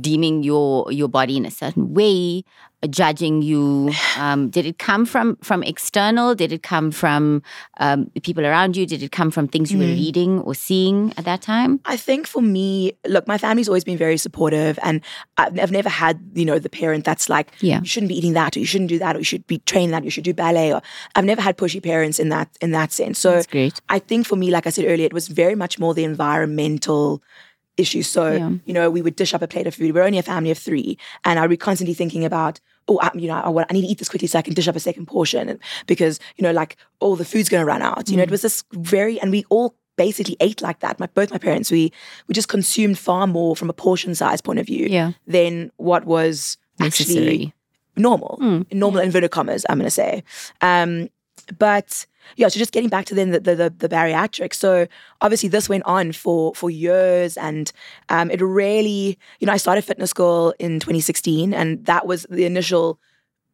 deeming 0.00 0.42
your 0.42 0.90
your 0.92 1.08
body 1.08 1.36
in 1.36 1.44
a 1.46 1.50
certain 1.50 1.92
way, 1.94 2.44
uh, 2.82 2.86
judging 2.86 3.42
you. 3.42 3.90
Um, 4.18 4.50
did 4.50 4.66
it 4.66 4.78
come 4.78 5.04
from 5.06 5.36
from 5.42 5.62
external? 5.62 6.34
Did 6.34 6.52
it 6.52 6.62
come 6.62 6.90
from 6.90 7.42
um, 7.78 8.10
the 8.14 8.20
people 8.20 8.44
around 8.44 8.76
you? 8.76 8.84
Did 8.86 9.02
it 9.02 9.10
come 9.10 9.30
from 9.30 9.48
things 9.48 9.72
you 9.72 9.78
were 9.78 9.84
reading 9.86 10.40
or 10.40 10.54
seeing 10.54 11.12
at 11.16 11.24
that 11.24 11.40
time? 11.42 11.80
I 11.86 11.96
think 11.96 12.26
for 12.26 12.42
me, 12.42 12.92
look, 13.06 13.26
my 13.26 13.38
family's 13.38 13.68
always 13.68 13.84
been 13.84 13.96
very 13.96 14.18
supportive, 14.18 14.78
and 14.82 15.00
I've, 15.38 15.58
I've 15.58 15.72
never 15.72 15.88
had, 15.88 16.20
you 16.34 16.44
know, 16.44 16.58
the 16.58 16.68
parent 16.68 17.04
that's 17.04 17.28
like, 17.28 17.52
Yeah. 17.60 17.80
you 17.80 17.86
shouldn't 17.86 18.10
be 18.10 18.18
eating 18.18 18.34
that, 18.34 18.54
or 18.56 18.60
you 18.60 18.66
shouldn't 18.66 18.90
do 18.90 18.98
that, 18.98 19.16
or 19.16 19.20
you 19.20 19.24
should 19.24 19.46
be 19.46 19.58
training 19.60 19.90
that, 19.92 20.04
you 20.04 20.10
should 20.10 20.24
do 20.24 20.34
ballet, 20.34 20.72
or 20.74 20.82
I've 21.16 21.24
never 21.24 21.40
had 21.42 21.56
pushy 21.56 21.82
parents 21.82 22.18
in 22.20 22.28
that 22.28 22.48
in 22.60 22.70
that 22.72 22.92
sense. 22.92 23.18
So 23.18 23.42
great. 23.50 23.80
I 23.88 23.98
think 23.98 24.26
for 24.26 24.36
me, 24.36 24.50
like 24.50 24.66
I 24.66 24.70
said 24.70 24.84
earlier, 24.84 25.06
it 25.06 25.14
was 25.14 25.28
very 25.28 25.54
much 25.54 25.78
more 25.78 25.94
the 25.94 26.04
environmental 26.04 27.22
issue. 27.76 28.02
So 28.02 28.32
Yeah. 28.32 28.50
you 28.64 28.74
know, 28.74 28.90
we 28.90 29.02
would 29.02 29.16
dish 29.16 29.32
up 29.34 29.42
a 29.42 29.48
plate 29.48 29.66
of 29.66 29.74
food. 29.74 29.94
We're 29.94 30.02
only 30.02 30.18
a 30.18 30.22
family 30.22 30.50
of 30.50 30.58
three, 30.58 30.98
and 31.24 31.38
I'd 31.38 31.50
be 31.50 31.56
constantly 31.56 31.94
thinking 31.94 32.24
about. 32.24 32.60
Oh, 32.88 32.98
I, 33.00 33.10
you 33.14 33.28
know, 33.28 33.34
I, 33.34 33.48
want- 33.48 33.68
I 33.70 33.74
need 33.74 33.82
to 33.82 33.86
eat 33.86 33.98
this 33.98 34.08
quickly 34.08 34.26
so 34.26 34.38
I 34.38 34.42
can 34.42 34.54
dish 34.54 34.66
up 34.66 34.74
a 34.74 34.80
second 34.80 35.06
portion, 35.06 35.58
because 35.86 36.18
you 36.36 36.42
know, 36.42 36.50
like 36.52 36.76
all 37.00 37.14
the 37.16 37.24
food's 37.24 37.48
going 37.48 37.60
to 37.60 37.64
run 37.66 37.80
out. 37.80 38.08
You 38.10 38.16
know, 38.16 38.24
it 38.24 38.30
was 38.30 38.42
this 38.42 38.64
very, 38.72 39.20
and 39.20 39.30
we 39.30 39.44
all 39.50 39.74
basically 39.96 40.36
ate 40.40 40.60
like 40.62 40.80
that. 40.80 40.98
My 40.98 41.06
both 41.06 41.30
my 41.30 41.38
parents, 41.38 41.70
we 41.70 41.92
we 42.26 42.34
just 42.34 42.48
consumed 42.48 42.98
far 42.98 43.26
more 43.28 43.54
from 43.54 43.70
a 43.70 43.72
portion 43.72 44.14
size 44.14 44.40
point 44.40 44.58
of 44.58 44.66
view 44.66 44.86
Yeah. 44.90 45.12
than 45.26 45.70
what 45.76 46.04
was 46.06 46.56
actually 46.80 47.54
normal, 47.96 48.38
Mm. 48.42 48.72
normal 48.72 49.00
inverted 49.00 49.30
commas. 49.30 49.64
I'm 49.68 49.78
going 49.78 49.86
to 49.86 49.90
say, 49.90 50.24
um, 50.60 51.08
but 51.58 52.06
yeah. 52.36 52.48
So 52.48 52.58
just 52.58 52.72
getting 52.72 52.88
back 52.88 53.04
to 53.06 53.14
then 53.14 53.30
the, 53.30 53.40
the 53.40 53.54
the 53.56 53.70
the 53.78 53.88
bariatrics. 53.88 54.54
So 54.54 54.86
obviously 55.20 55.48
this 55.48 55.68
went 55.68 55.84
on 55.84 56.12
for 56.12 56.54
for 56.54 56.70
years, 56.70 57.36
and 57.36 57.70
um, 58.08 58.30
it 58.30 58.40
really, 58.40 59.18
you 59.40 59.46
know, 59.46 59.52
I 59.52 59.56
started 59.58 59.82
fitness 59.82 60.10
school 60.10 60.54
in 60.58 60.80
2016, 60.80 61.52
and 61.54 61.84
that 61.86 62.06
was 62.06 62.26
the 62.30 62.44
initial. 62.44 62.98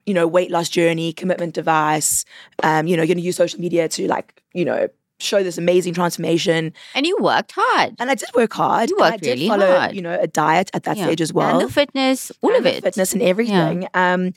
You 0.07 0.15
know, 0.15 0.27
weight 0.27 0.51
loss 0.51 0.71
journey, 0.71 1.13
commitment 1.13 1.53
device. 1.53 2.25
Um, 2.63 2.87
you 2.87 2.97
know, 2.97 3.03
you're 3.03 3.15
gonna 3.15 3.21
use 3.27 3.37
social 3.37 3.61
media 3.61 3.89
to 3.91 4.09
like, 4.09 4.43
you 4.55 4.65
know, 4.65 4.89
show 5.21 5.43
this 5.43 5.59
amazing 5.59 5.93
transformation. 5.93 6.73
And 6.95 7.05
you 7.05 7.15
worked 7.21 7.53
hard. 7.55 7.95
And 7.99 8.11
I 8.11 8.15
did 8.15 8.31
work 8.35 8.55
hard. 8.55 8.89
You 8.89 8.97
and 9.01 9.13
I 9.13 9.17
did 9.19 9.35
really 9.37 9.49
follow, 9.49 9.67
hard. 9.77 9.95
you 9.95 10.01
know, 10.01 10.19
a 10.19 10.27
diet 10.27 10.71
at 10.73 10.85
that 10.85 10.97
Yeah. 10.97 11.05
stage 11.05 11.21
as 11.21 11.31
well. 11.35 11.59
And 11.61 11.69
the 11.69 11.71
fitness, 11.71 12.33
all 12.41 12.55
and 12.55 12.61
of 12.61 12.73
it. 12.75 12.83
fitness 12.83 13.13
and 13.13 13.21
everything. 13.21 13.87
Um, 13.93 14.33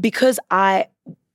because 0.00 0.38
I 0.48 0.86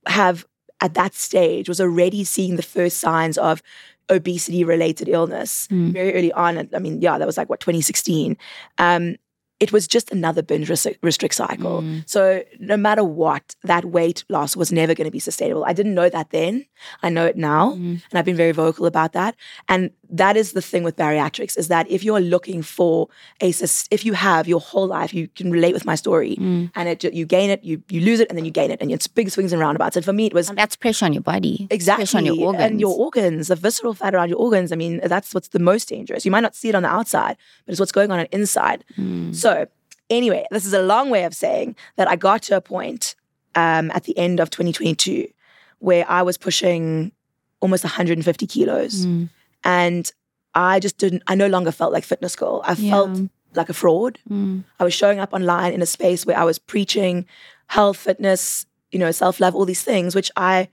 have 0.06 0.46
at 0.82 0.92
that 0.94 1.14
stage 1.14 1.68
was 1.68 1.80
already 1.80 2.22
seeing 2.24 2.56
the 2.56 2.62
first 2.76 2.98
signs 2.98 3.38
of 3.38 3.62
obesity 4.10 4.62
related 4.64 5.08
illness 5.08 5.68
Mm. 5.70 5.92
very 5.92 6.12
early 6.14 6.32
on. 6.32 6.68
I 6.74 6.78
mean, 6.80 7.00
yeah, 7.00 7.16
that 7.18 7.26
was 7.26 7.36
like 7.38 7.48
what 7.48 7.60
2016. 7.60 8.36
Um, 8.78 9.16
it 9.60 9.70
was 9.72 9.86
just 9.86 10.10
another 10.10 10.42
binge 10.42 10.68
restrict 10.68 11.34
cycle. 11.36 11.82
Mm. 11.82 12.02
So 12.14 12.42
no 12.58 12.76
matter 12.76 13.04
what, 13.04 13.54
that 13.62 13.84
weight 13.84 14.24
loss 14.28 14.56
was 14.56 14.72
never 14.72 14.92
going 14.92 15.06
to 15.06 15.10
be 15.12 15.20
sustainable. 15.20 15.64
I 15.64 15.72
didn't 15.72 15.94
know 15.94 16.08
that 16.08 16.30
then. 16.30 16.66
I 17.00 17.10
know 17.10 17.26
it 17.26 17.36
now, 17.36 17.74
Mm. 17.74 18.02
and 18.10 18.14
I've 18.18 18.24
been 18.24 18.42
very 18.44 18.50
vocal 18.50 18.86
about 18.86 19.12
that. 19.12 19.36
And 19.68 19.90
that 20.14 20.36
is 20.36 20.52
the 20.52 20.60
thing 20.60 20.82
with 20.84 20.96
bariatrics 20.96 21.56
is 21.56 21.68
that 21.68 21.90
if 21.90 22.04
you're 22.04 22.20
looking 22.20 22.60
for 22.62 23.08
a 23.40 23.48
if 23.90 24.04
you 24.04 24.12
have 24.12 24.46
your 24.46 24.60
whole 24.60 24.86
life, 24.86 25.14
you 25.14 25.26
can 25.38 25.50
relate 25.50 25.72
with 25.72 25.86
my 25.86 25.94
story, 25.96 26.36
Mm. 26.36 26.70
and 26.74 26.84
it 26.92 27.02
you 27.14 27.24
gain 27.24 27.48
it, 27.54 27.64
you 27.64 27.82
you 27.88 28.00
lose 28.02 28.20
it, 28.20 28.28
and 28.28 28.36
then 28.36 28.44
you 28.44 28.50
gain 28.50 28.70
it, 28.70 28.78
and 28.82 28.92
it's 28.92 29.06
big 29.08 29.30
swings 29.30 29.52
and 29.52 29.60
roundabouts. 29.60 29.96
And 29.96 30.04
for 30.04 30.12
me, 30.12 30.26
it 30.26 30.34
was 30.34 30.48
And 30.50 30.58
that's 30.58 30.76
pressure 30.76 31.06
on 31.06 31.12
your 31.14 31.22
body. 31.22 31.66
exactly 31.70 32.02
Pressure 32.02 32.18
on 32.18 32.26
your 32.26 32.38
organs. 32.48 32.62
and 32.64 32.80
your 32.80 32.94
organs, 33.06 33.48
the 33.48 33.56
visceral 33.56 33.94
fat 33.94 34.14
around 34.14 34.28
your 34.28 34.38
organs. 34.46 34.70
I 34.70 34.76
mean, 34.76 35.00
that's 35.04 35.32
what's 35.34 35.48
the 35.48 35.58
most 35.72 35.88
dangerous. 35.88 36.24
You 36.26 36.30
might 36.30 36.40
not 36.48 36.54
see 36.54 36.68
it 36.68 36.74
on 36.74 36.82
the 36.82 36.90
outside, 36.98 37.36
but 37.64 37.72
it's 37.72 37.80
what's 37.80 37.92
going 37.92 38.10
on 38.10 38.26
inside. 38.32 38.84
Mm. 38.98 39.34
So, 39.34 39.66
anyway, 40.10 40.44
this 40.50 40.66
is 40.66 40.74
a 40.74 40.82
long 40.82 41.08
way 41.08 41.24
of 41.24 41.34
saying 41.34 41.74
that 41.96 42.06
I 42.08 42.16
got 42.16 42.42
to 42.48 42.56
a 42.56 42.60
point 42.60 43.14
um, 43.54 43.90
at 43.96 44.04
the 44.04 44.16
end 44.18 44.40
of 44.40 44.50
2022 44.50 45.26
where 45.78 46.04
I 46.08 46.20
was 46.22 46.36
pushing 46.38 47.12
almost 47.60 47.84
150 47.84 48.46
kilos, 48.46 49.06
Mm. 49.06 49.28
And 49.64 50.10
I 50.54 50.80
just 50.80 50.98
didn't. 50.98 51.22
I 51.26 51.34
no 51.34 51.46
longer 51.46 51.72
felt 51.72 51.92
like 51.92 52.04
fitness 52.04 52.36
girl. 52.36 52.62
I 52.64 52.74
felt 52.74 53.18
like 53.54 53.68
a 53.68 53.74
fraud. 53.74 54.18
Mm. 54.30 54.64
I 54.80 54.84
was 54.84 54.94
showing 54.94 55.18
up 55.18 55.32
online 55.32 55.72
in 55.72 55.82
a 55.82 55.86
space 55.86 56.24
where 56.26 56.38
I 56.38 56.44
was 56.44 56.58
preaching 56.58 57.26
health, 57.68 57.96
fitness, 57.96 58.66
you 58.90 58.98
know, 58.98 59.10
self 59.12 59.40
love, 59.40 59.54
all 59.54 59.64
these 59.64 59.82
things, 59.82 60.14
which 60.14 60.30
I, 60.36 60.68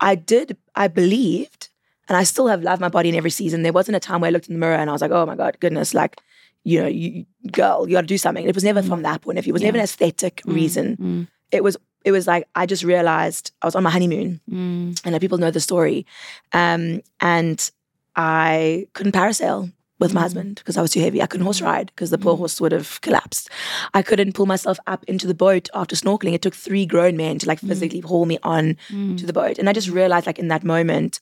I 0.00 0.14
did, 0.14 0.56
I 0.74 0.88
believed, 0.88 1.68
and 2.08 2.16
I 2.16 2.24
still 2.24 2.46
have 2.48 2.62
loved 2.62 2.80
my 2.80 2.88
body 2.88 3.08
in 3.08 3.14
every 3.14 3.30
season. 3.30 3.62
There 3.62 3.72
wasn't 3.72 3.96
a 3.96 4.00
time 4.00 4.20
where 4.20 4.28
I 4.28 4.32
looked 4.32 4.48
in 4.48 4.54
the 4.54 4.60
mirror 4.60 4.74
and 4.76 4.90
I 4.90 4.92
was 4.92 5.02
like, 5.02 5.10
oh 5.10 5.26
my 5.26 5.36
god, 5.36 5.56
goodness, 5.60 5.94
like, 5.94 6.20
you 6.64 6.80
know, 6.82 6.88
you 6.88 7.26
girl, 7.52 7.86
you 7.88 7.94
got 7.94 8.00
to 8.02 8.06
do 8.06 8.18
something. 8.18 8.44
It 8.46 8.54
was 8.54 8.64
never 8.64 8.82
from 8.82 9.02
that 9.02 9.22
point 9.22 9.38
of 9.38 9.44
view. 9.44 9.52
It 9.52 9.54
was 9.54 9.62
never 9.62 9.78
an 9.78 9.84
aesthetic 9.84 10.42
reason. 10.46 10.96
Mm. 10.96 11.28
It 11.52 11.62
was, 11.64 11.76
it 12.04 12.12
was 12.12 12.26
like 12.26 12.48
I 12.54 12.66
just 12.66 12.82
realized 12.84 13.52
I 13.62 13.66
was 13.66 13.74
on 13.76 13.82
my 13.84 13.90
honeymoon, 13.90 14.40
Mm. 14.50 15.00
and 15.04 15.20
people 15.20 15.38
know 15.38 15.50
the 15.52 15.60
story, 15.60 16.06
um, 16.52 17.02
and 17.20 17.70
I 18.16 18.86
couldn't 18.94 19.12
parasail 19.12 19.72
with 19.98 20.12
my 20.12 20.18
mm-hmm. 20.18 20.22
husband 20.24 20.54
because 20.56 20.76
I 20.76 20.82
was 20.82 20.90
too 20.90 21.00
heavy. 21.00 21.22
I 21.22 21.26
couldn't 21.26 21.44
horse 21.44 21.58
mm-hmm. 21.58 21.66
ride 21.66 21.86
because 21.86 22.10
the 22.10 22.18
poor 22.18 22.32
mm-hmm. 22.34 22.40
horse 22.40 22.60
would 22.60 22.72
have 22.72 23.00
collapsed. 23.00 23.48
I 23.94 24.02
couldn't 24.02 24.34
pull 24.34 24.46
myself 24.46 24.78
up 24.86 25.04
into 25.04 25.26
the 25.26 25.34
boat 25.34 25.68
after 25.74 25.96
snorkeling. 25.96 26.34
It 26.34 26.42
took 26.42 26.54
three 26.54 26.84
grown 26.84 27.16
men 27.16 27.38
to 27.38 27.46
like 27.46 27.60
mm. 27.60 27.68
physically 27.68 28.00
haul 28.00 28.26
me 28.26 28.38
on 28.42 28.76
Mm. 28.90 29.16
to 29.18 29.26
the 29.26 29.32
boat. 29.32 29.58
And 29.58 29.68
I 29.68 29.72
just 29.72 29.88
mm. 29.88 29.94
realized 29.94 30.26
like 30.26 30.38
in 30.38 30.48
that 30.48 30.64
moment 30.64 31.20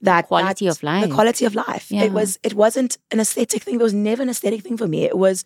that 0.00 0.28
Quality 0.28 0.66
that- 0.66 0.70
of 0.70 0.82
life. 0.82 1.08
The 1.08 1.14
quality 1.14 1.44
of 1.44 1.54
life. 1.54 1.90
Yeah. 1.90 2.04
It 2.04 2.12
was 2.12 2.38
it 2.42 2.54
wasn't 2.54 2.98
an 3.10 3.20
aesthetic 3.20 3.62
thing. 3.62 3.78
There 3.78 3.84
was 3.84 3.94
never 3.94 4.22
an 4.22 4.30
aesthetic 4.30 4.62
thing 4.62 4.76
for 4.76 4.88
me. 4.88 5.04
It 5.04 5.18
was 5.18 5.44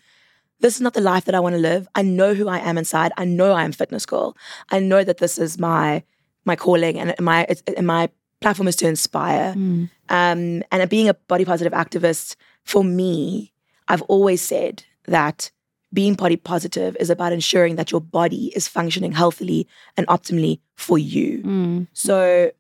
this 0.60 0.76
is 0.76 0.80
not 0.80 0.94
the 0.94 1.00
life 1.00 1.24
that 1.24 1.34
I 1.34 1.40
want 1.40 1.54
to 1.54 1.60
live. 1.60 1.88
I 1.96 2.02
know 2.02 2.34
who 2.34 2.48
I 2.48 2.58
am 2.58 2.78
inside. 2.78 3.12
I 3.16 3.24
know 3.24 3.52
I 3.52 3.64
am 3.64 3.72
fitness 3.72 4.06
girl. 4.06 4.36
I 4.70 4.78
know 4.78 5.02
that 5.02 5.18
this 5.18 5.36
is 5.38 5.58
my 5.58 6.04
my 6.44 6.54
calling 6.54 6.98
and 6.98 7.14
my 7.20 7.46
it's, 7.48 7.62
and 7.76 7.86
my 7.86 8.10
platform 8.42 8.68
is 8.68 8.76
to 8.76 8.86
inspire. 8.88 9.54
Mm. 9.54 9.88
Um, 10.08 10.62
and 10.70 10.90
being 10.90 11.08
a 11.08 11.14
body 11.14 11.44
positive 11.44 11.72
activist, 11.72 12.36
for 12.64 12.84
me, 12.84 13.52
I've 13.88 14.02
always 14.02 14.40
said 14.42 14.84
that 15.06 15.50
being 15.92 16.14
body 16.14 16.36
positive 16.36 16.96
is 16.98 17.10
about 17.10 17.32
ensuring 17.32 17.76
that 17.76 17.90
your 17.90 18.00
body 18.00 18.52
is 18.56 18.66
functioning 18.68 19.12
healthily 19.12 19.66
and 19.96 20.06
optimally 20.06 20.58
for 20.74 20.98
you. 20.98 21.42
Mm. 21.42 21.86
So 21.92 22.50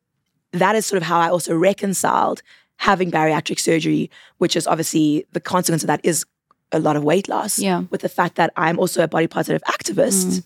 that 0.52 0.76
is 0.76 0.84
sort 0.84 0.98
of 1.00 1.06
how 1.08 1.18
I 1.18 1.28
also 1.30 1.56
reconciled 1.56 2.42
having 2.76 3.10
bariatric 3.10 3.58
surgery, 3.58 4.10
which 4.38 4.56
is 4.56 4.66
obviously 4.66 5.24
the 5.32 5.40
consequence 5.40 5.82
of 5.82 5.86
that 5.86 6.00
is 6.02 6.26
a 6.72 6.78
lot 6.78 6.96
of 6.96 7.04
weight 7.04 7.28
loss, 7.28 7.58
Yeah. 7.58 7.84
with 7.90 8.00
the 8.00 8.08
fact 8.08 8.34
that 8.36 8.52
I'm 8.56 8.78
also 8.78 9.02
a 9.02 9.08
body 9.08 9.26
positive 9.26 9.62
activist 9.68 10.42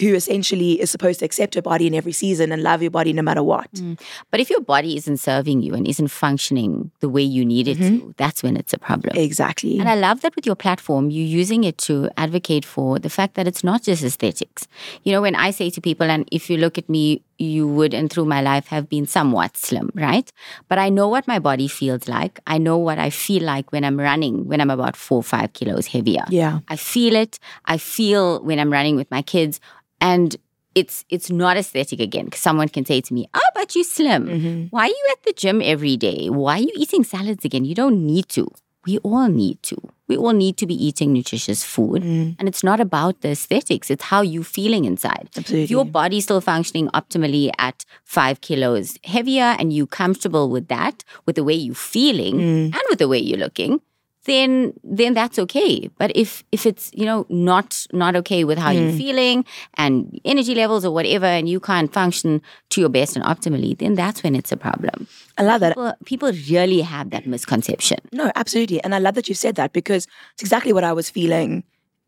who 0.00 0.14
essentially 0.14 0.80
is 0.80 0.90
supposed 0.90 1.20
to 1.20 1.24
accept 1.24 1.54
your 1.54 1.62
body 1.62 1.86
in 1.86 1.94
every 1.94 2.12
season 2.12 2.52
and 2.52 2.62
love 2.62 2.82
your 2.82 2.90
body 2.90 3.12
no 3.12 3.22
matter 3.22 3.42
what. 3.42 3.70
Mm. 3.72 4.00
But 4.30 4.40
if 4.40 4.50
your 4.50 4.60
body 4.60 4.96
isn't 4.96 5.18
serving 5.18 5.62
you 5.62 5.74
and 5.74 5.86
isn't 5.86 6.08
functioning 6.08 6.90
the 7.00 7.08
way 7.08 7.22
you 7.22 7.44
need 7.44 7.68
it 7.68 7.78
mm-hmm. 7.78 7.98
to, 7.98 8.14
that's 8.16 8.42
when 8.42 8.56
it's 8.56 8.72
a 8.72 8.78
problem. 8.78 9.16
Exactly. 9.16 9.78
And 9.78 9.88
I 9.88 9.94
love 9.94 10.20
that 10.22 10.36
with 10.36 10.46
your 10.46 10.56
platform, 10.56 11.10
you're 11.10 11.26
using 11.26 11.64
it 11.64 11.78
to 11.78 12.10
advocate 12.16 12.64
for 12.64 12.98
the 12.98 13.10
fact 13.10 13.34
that 13.34 13.46
it's 13.46 13.64
not 13.64 13.82
just 13.82 14.02
aesthetics. 14.04 14.68
You 15.04 15.12
know, 15.12 15.22
when 15.22 15.34
I 15.34 15.50
say 15.50 15.70
to 15.70 15.80
people, 15.80 16.10
and 16.10 16.28
if 16.30 16.48
you 16.48 16.56
look 16.56 16.78
at 16.78 16.88
me, 16.88 17.22
you 17.38 17.68
would, 17.68 17.94
and 17.94 18.10
through 18.10 18.24
my 18.24 18.42
life, 18.42 18.66
have 18.66 18.88
been 18.88 19.06
somewhat 19.06 19.56
slim, 19.56 19.90
right? 19.94 20.30
But 20.68 20.78
I 20.78 20.88
know 20.88 21.08
what 21.08 21.26
my 21.28 21.38
body 21.38 21.68
feels 21.68 22.08
like. 22.08 22.40
I 22.46 22.58
know 22.58 22.76
what 22.76 22.98
I 22.98 23.10
feel 23.10 23.44
like 23.44 23.70
when 23.70 23.84
I'm 23.84 23.98
running, 23.98 24.46
when 24.48 24.60
I'm 24.60 24.70
about 24.70 24.96
four 24.96 25.18
or 25.18 25.22
five 25.22 25.52
kilos 25.52 25.86
heavier. 25.86 26.24
yeah. 26.28 26.60
I 26.68 26.76
feel 26.76 27.14
it. 27.14 27.38
I 27.66 27.78
feel 27.78 28.42
when 28.42 28.58
I'm 28.58 28.72
running 28.72 28.96
with 28.96 29.10
my 29.10 29.22
kids, 29.22 29.60
and 30.00 30.36
it's 30.74 31.04
it's 31.08 31.30
not 31.30 31.56
aesthetic 31.56 31.98
again 32.00 32.26
because 32.26 32.40
someone 32.40 32.68
can 32.68 32.84
say 32.84 33.00
to 33.00 33.14
me, 33.14 33.28
"Oh, 33.34 33.48
but 33.54 33.74
you're 33.74 33.84
slim. 33.84 34.26
Mm-hmm. 34.26 34.64
Why 34.70 34.84
are 34.84 34.88
you 34.88 35.06
at 35.10 35.22
the 35.24 35.32
gym 35.32 35.60
every 35.62 35.96
day? 35.96 36.28
Why 36.30 36.58
are 36.58 36.62
you 36.62 36.72
eating 36.76 37.04
salads 37.04 37.44
again? 37.44 37.64
You 37.64 37.74
don't 37.74 38.06
need 38.06 38.28
to. 38.30 38.48
we 38.86 38.96
all 38.98 39.28
need 39.28 39.58
to. 39.62 39.76
We 40.10 40.16
all 40.16 40.32
need 40.32 40.56
to 40.60 40.66
be 40.66 40.74
eating 40.86 41.12
nutritious 41.12 41.62
food. 41.62 42.02
Mm. 42.02 42.36
And 42.38 42.48
it's 42.48 42.64
not 42.64 42.80
about 42.80 43.20
the 43.20 43.30
aesthetics, 43.32 43.90
it's 43.90 44.04
how 44.04 44.20
you're 44.22 44.44
feeling 44.58 44.84
inside. 44.86 45.28
Absolutely. 45.36 45.64
If 45.64 45.70
your 45.70 45.84
body's 45.84 46.24
still 46.24 46.40
functioning 46.40 46.88
optimally 47.00 47.50
at 47.58 47.84
five 48.04 48.40
kilos 48.40 48.96
heavier 49.04 49.50
and 49.58 49.74
you're 49.74 49.86
comfortable 50.02 50.48
with 50.48 50.68
that, 50.68 51.04
with 51.26 51.36
the 51.36 51.44
way 51.44 51.52
you're 51.54 51.74
feeling 51.74 52.36
Mm. 52.38 52.64
and 52.76 52.84
with 52.88 52.98
the 52.98 53.08
way 53.08 53.18
you're 53.18 53.38
looking, 53.46 53.80
then 54.28 54.72
then 54.84 55.14
that's 55.14 55.38
okay. 55.38 55.88
But 55.98 56.12
if 56.14 56.44
if 56.52 56.66
it's 56.66 56.90
you 56.94 57.04
know 57.06 57.26
not 57.28 57.86
not 57.92 58.14
okay 58.16 58.44
with 58.44 58.58
how 58.58 58.70
Mm. 58.72 58.78
you're 58.80 58.92
feeling 58.98 59.44
and 59.74 60.20
energy 60.24 60.54
levels 60.54 60.84
or 60.84 60.92
whatever, 60.92 61.26
and 61.26 61.48
you 61.48 61.60
can't 61.60 61.92
function 61.92 62.40
to 62.70 62.80
your 62.80 62.90
best 62.90 63.16
and 63.16 63.24
optimally, 63.24 63.76
then 63.78 63.94
that's 63.94 64.22
when 64.22 64.34
it's 64.36 64.52
a 64.52 64.56
problem. 64.56 65.06
I 65.38 65.42
love 65.42 65.60
that. 65.60 65.72
People, 65.74 65.92
people 66.04 66.32
really 66.50 66.80
have 66.82 67.10
that 67.10 67.26
misconception. 67.26 67.98
No, 68.12 68.30
absolutely. 68.36 68.82
And 68.84 68.94
I 68.94 68.98
love 68.98 69.14
that 69.14 69.28
you 69.28 69.34
said 69.34 69.54
that 69.56 69.72
because 69.72 70.06
it's 70.34 70.42
exactly 70.42 70.72
what 70.72 70.84
I 70.84 70.92
was 70.92 71.08
feeling 71.10 71.62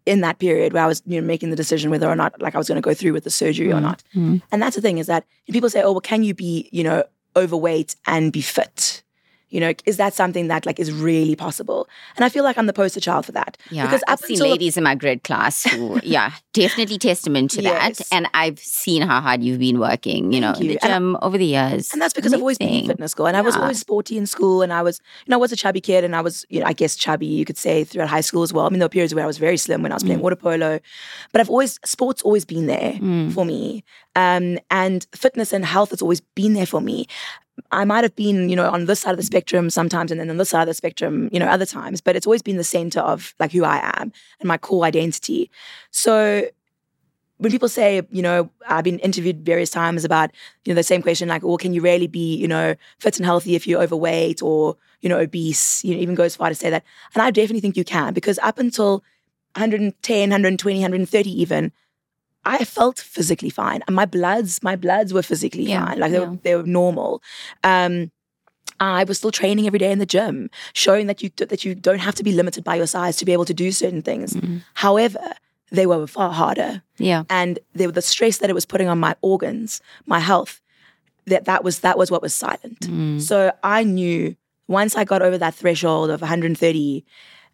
in 0.06 0.20
that 0.22 0.38
period 0.38 0.72
where 0.72 0.82
I 0.82 0.86
was, 0.86 1.02
you 1.06 1.20
know, 1.20 1.26
making 1.26 1.50
the 1.50 1.56
decision 1.56 1.90
whether 1.90 2.08
or 2.08 2.16
not 2.16 2.40
like 2.40 2.54
I 2.54 2.58
was 2.58 2.68
going 2.68 2.80
to 2.82 2.88
go 2.90 2.94
through 2.94 3.12
with 3.12 3.24
the 3.24 3.30
surgery 3.30 3.70
or 3.72 3.80
not. 3.80 4.02
Mm. 4.16 4.40
And 4.50 4.60
that's 4.62 4.74
the 4.76 4.82
thing 4.82 4.98
is 4.98 5.06
that 5.06 5.24
people 5.50 5.70
say, 5.70 5.82
"Oh, 5.82 5.92
well, 5.92 6.00
can 6.00 6.22
you 6.24 6.34
be, 6.34 6.68
you 6.72 6.82
know, 6.82 7.04
overweight 7.36 7.96
and 8.06 8.32
be 8.32 8.40
fit?" 8.40 9.02
You 9.50 9.61
know, 9.61 9.73
is 9.85 9.97
that 9.97 10.14
something 10.14 10.49
that 10.49 10.64
like 10.66 10.78
is 10.80 10.92
really 10.92 11.37
possible? 11.37 11.88
And 12.16 12.25
I 12.25 12.28
feel 12.28 12.45
like 12.45 12.57
I'm 12.57 12.66
the 12.66 12.73
poster 12.73 13.00
child 13.00 13.26
for 13.26 13.33
that. 13.33 13.57
Yeah, 13.71 13.85
because 13.87 14.02
I've 14.09 14.21
seen 14.21 14.38
ladies 14.38 14.76
in 14.76 14.85
my 14.85 14.95
grid 14.95 15.25
class 15.25 15.64
who, 15.64 16.00
yeah, 16.04 16.33
definitely 16.52 16.99
testament 16.99 17.50
to 17.52 17.62
Yes. 17.62 17.99
that. 17.99 18.07
And 18.12 18.28
I've 18.33 18.59
seen 18.61 19.02
how 19.02 19.21
hard 19.21 19.42
you've 19.42 19.59
been 19.59 19.78
working, 19.80 20.33
you 20.33 20.40
know, 20.40 20.52
Thank 20.52 20.61
in 20.62 20.66
the 20.69 20.73
you. 20.75 20.78
And 20.83 20.92
I- 20.92 20.97
gym 20.97 21.16
over 21.23 21.37
the 21.37 21.47
years. 21.47 21.92
And 21.92 22.00
that's 22.00 22.14
because 22.14 22.33
I've 22.33 22.40
always 22.40 22.59
been 22.59 22.69
in 22.69 22.87
fitness 22.87 23.11
school, 23.12 23.26
and 23.26 23.37
I 23.37 23.40
was 23.40 23.57
always 23.57 23.80
sporty 23.80 24.16
in 24.16 24.26
school, 24.26 24.62
and 24.62 24.73
I 24.73 24.83
was, 24.83 25.00
you 25.26 25.30
know, 25.30 25.37
I 25.37 25.40
was 25.40 25.52
a 25.52 25.57
chubby 25.57 25.80
kid, 25.80 26.04
and 26.04 26.14
I 26.14 26.21
was, 26.21 26.47
you 26.49 26.61
know, 26.61 26.66
I 26.66 26.73
guess 26.73 26.95
chubby, 26.97 27.26
you 27.26 27.45
could 27.45 27.59
say, 27.59 27.83
throughout 27.85 28.09
high 28.09 28.21
school 28.21 28.42
as 28.42 28.52
well. 28.52 28.66
I 28.66 28.69
mean, 28.71 28.78
there 28.78 28.87
were 28.87 28.90
periods 28.90 29.14
where 29.14 29.25
I 29.25 29.26
was 29.26 29.38
very 29.38 29.57
slim 29.57 29.83
when 29.83 29.90
I 29.92 29.97
was 29.97 30.02
Mm. 30.04 30.07
playing 30.07 30.21
water 30.23 30.37
polo, 30.37 30.78
but 31.33 31.40
I've 31.40 31.50
always, 31.50 31.78
sports 31.85 32.23
always 32.23 32.45
been 32.45 32.66
there 32.66 32.92
Mm. 33.00 33.33
for 33.33 33.45
me, 33.45 33.83
um, 34.14 34.59
and 34.71 35.07
fitness 35.12 35.52
and 35.52 35.64
health 35.64 35.90
has 35.90 36.02
always 36.02 36.21
been 36.21 36.54
there 36.54 36.66
for 36.66 36.80
me. 36.80 37.07
I 37.70 37.84
might 37.84 38.04
have 38.04 38.16
been, 38.16 38.48
you 38.48 38.56
know, 38.56 38.68
on 38.68 38.86
this 38.86 39.00
side 39.00 39.12
of 39.12 39.16
the 39.16 39.22
spectrum 39.22 39.70
sometimes, 39.70 40.10
and 40.10 40.20
then 40.20 40.30
on 40.30 40.36
this 40.36 40.50
side 40.50 40.62
of 40.62 40.68
the 40.68 40.74
spectrum, 40.74 41.28
you 41.32 41.38
know, 41.38 41.46
other 41.46 41.66
times, 41.66 42.00
but 42.00 42.16
it's 42.16 42.26
always 42.26 42.42
been 42.42 42.56
the 42.56 42.64
center 42.64 43.00
of 43.00 43.34
like 43.38 43.52
who 43.52 43.64
I 43.64 43.80
am 44.00 44.12
and 44.40 44.48
my 44.48 44.58
core 44.58 44.84
identity. 44.84 45.50
So 45.90 46.48
when 47.38 47.50
people 47.50 47.68
say, 47.68 48.02
you 48.10 48.20
know, 48.20 48.50
I've 48.68 48.84
been 48.84 48.98
interviewed 48.98 49.46
various 49.46 49.70
times 49.70 50.04
about, 50.04 50.30
you 50.64 50.72
know, 50.72 50.76
the 50.76 50.82
same 50.82 51.00
question, 51.00 51.28
like, 51.28 51.42
well, 51.42 51.56
can 51.56 51.72
you 51.72 51.80
really 51.80 52.06
be, 52.06 52.36
you 52.36 52.46
know, 52.46 52.74
fit 52.98 53.16
and 53.16 53.24
healthy 53.24 53.54
if 53.54 53.66
you're 53.66 53.82
overweight 53.82 54.42
or, 54.42 54.76
you 55.00 55.08
know, 55.08 55.18
obese? 55.18 55.82
You 55.82 55.94
know, 55.94 56.00
even 56.02 56.14
go 56.14 56.24
as 56.24 56.36
far 56.36 56.50
to 56.50 56.54
say 56.54 56.68
that. 56.68 56.84
And 57.14 57.22
I 57.22 57.30
definitely 57.30 57.60
think 57.60 57.78
you 57.78 57.84
can 57.84 58.12
because 58.12 58.38
up 58.40 58.58
until 58.58 59.02
110, 59.56 60.20
120, 60.20 60.78
130 60.80 61.40
even, 61.40 61.72
I 62.44 62.64
felt 62.64 62.99
physically 62.99 63.50
fine. 63.50 63.82
And 63.87 63.94
my 63.94 64.06
bloods, 64.06 64.62
my 64.62 64.76
bloods 64.76 65.12
were 65.12 65.23
physically 65.23 65.64
Yeah, 65.64 65.87
fine. 65.87 65.99
Like 66.00 66.12
they, 66.12 66.18
yeah. 66.18 66.28
were, 66.28 66.37
they 66.42 66.56
were 66.56 66.62
normal. 66.62 67.23
Um, 67.64 68.11
I 68.78 69.04
was 69.04 69.18
still 69.18 69.30
training 69.30 69.66
every 69.66 69.78
day 69.78 69.92
in 69.92 69.99
the 69.99 70.06
gym, 70.06 70.49
showing 70.73 71.06
that 71.06 71.23
you 71.23 71.30
that 71.37 71.64
you 71.66 71.75
don't 71.75 71.99
have 71.99 72.14
to 72.14 72.23
be 72.25 72.32
limited 72.32 72.64
by 72.64 72.76
your 72.76 72.87
size 72.87 73.16
to 73.18 73.25
be 73.26 73.32
able 73.35 73.44
to 73.44 73.52
do 73.54 73.70
certain 73.73 74.00
things. 74.00 74.32
Mhm. 74.32 74.62
However, 74.75 75.20
they 75.70 75.87
were 75.87 76.06
far 76.06 76.32
harder 76.32 76.82
Yeah. 76.97 77.25
and 77.28 77.59
the, 77.75 77.87
the 77.92 78.02
stress 78.02 78.38
that 78.38 78.49
it 78.50 78.54
was 78.54 78.64
putting 78.64 78.88
on 78.88 78.99
my 78.99 79.14
organs, 79.20 79.80
my 80.06 80.18
health, 80.18 80.61
that 81.26 81.44
that 81.44 81.62
was 81.62 81.80
that 81.80 81.99
was 81.99 82.11
what 82.11 82.23
was 82.23 82.32
silent. 82.35 82.80
Mm. 82.80 83.20
So 83.20 83.52
I 83.62 83.85
knew 83.85 84.35
once 84.66 84.97
I 84.97 85.04
got 85.04 85.20
over 85.20 85.37
that 85.38 85.54
threshold 85.54 86.09
of 86.11 86.23
130, 86.23 87.04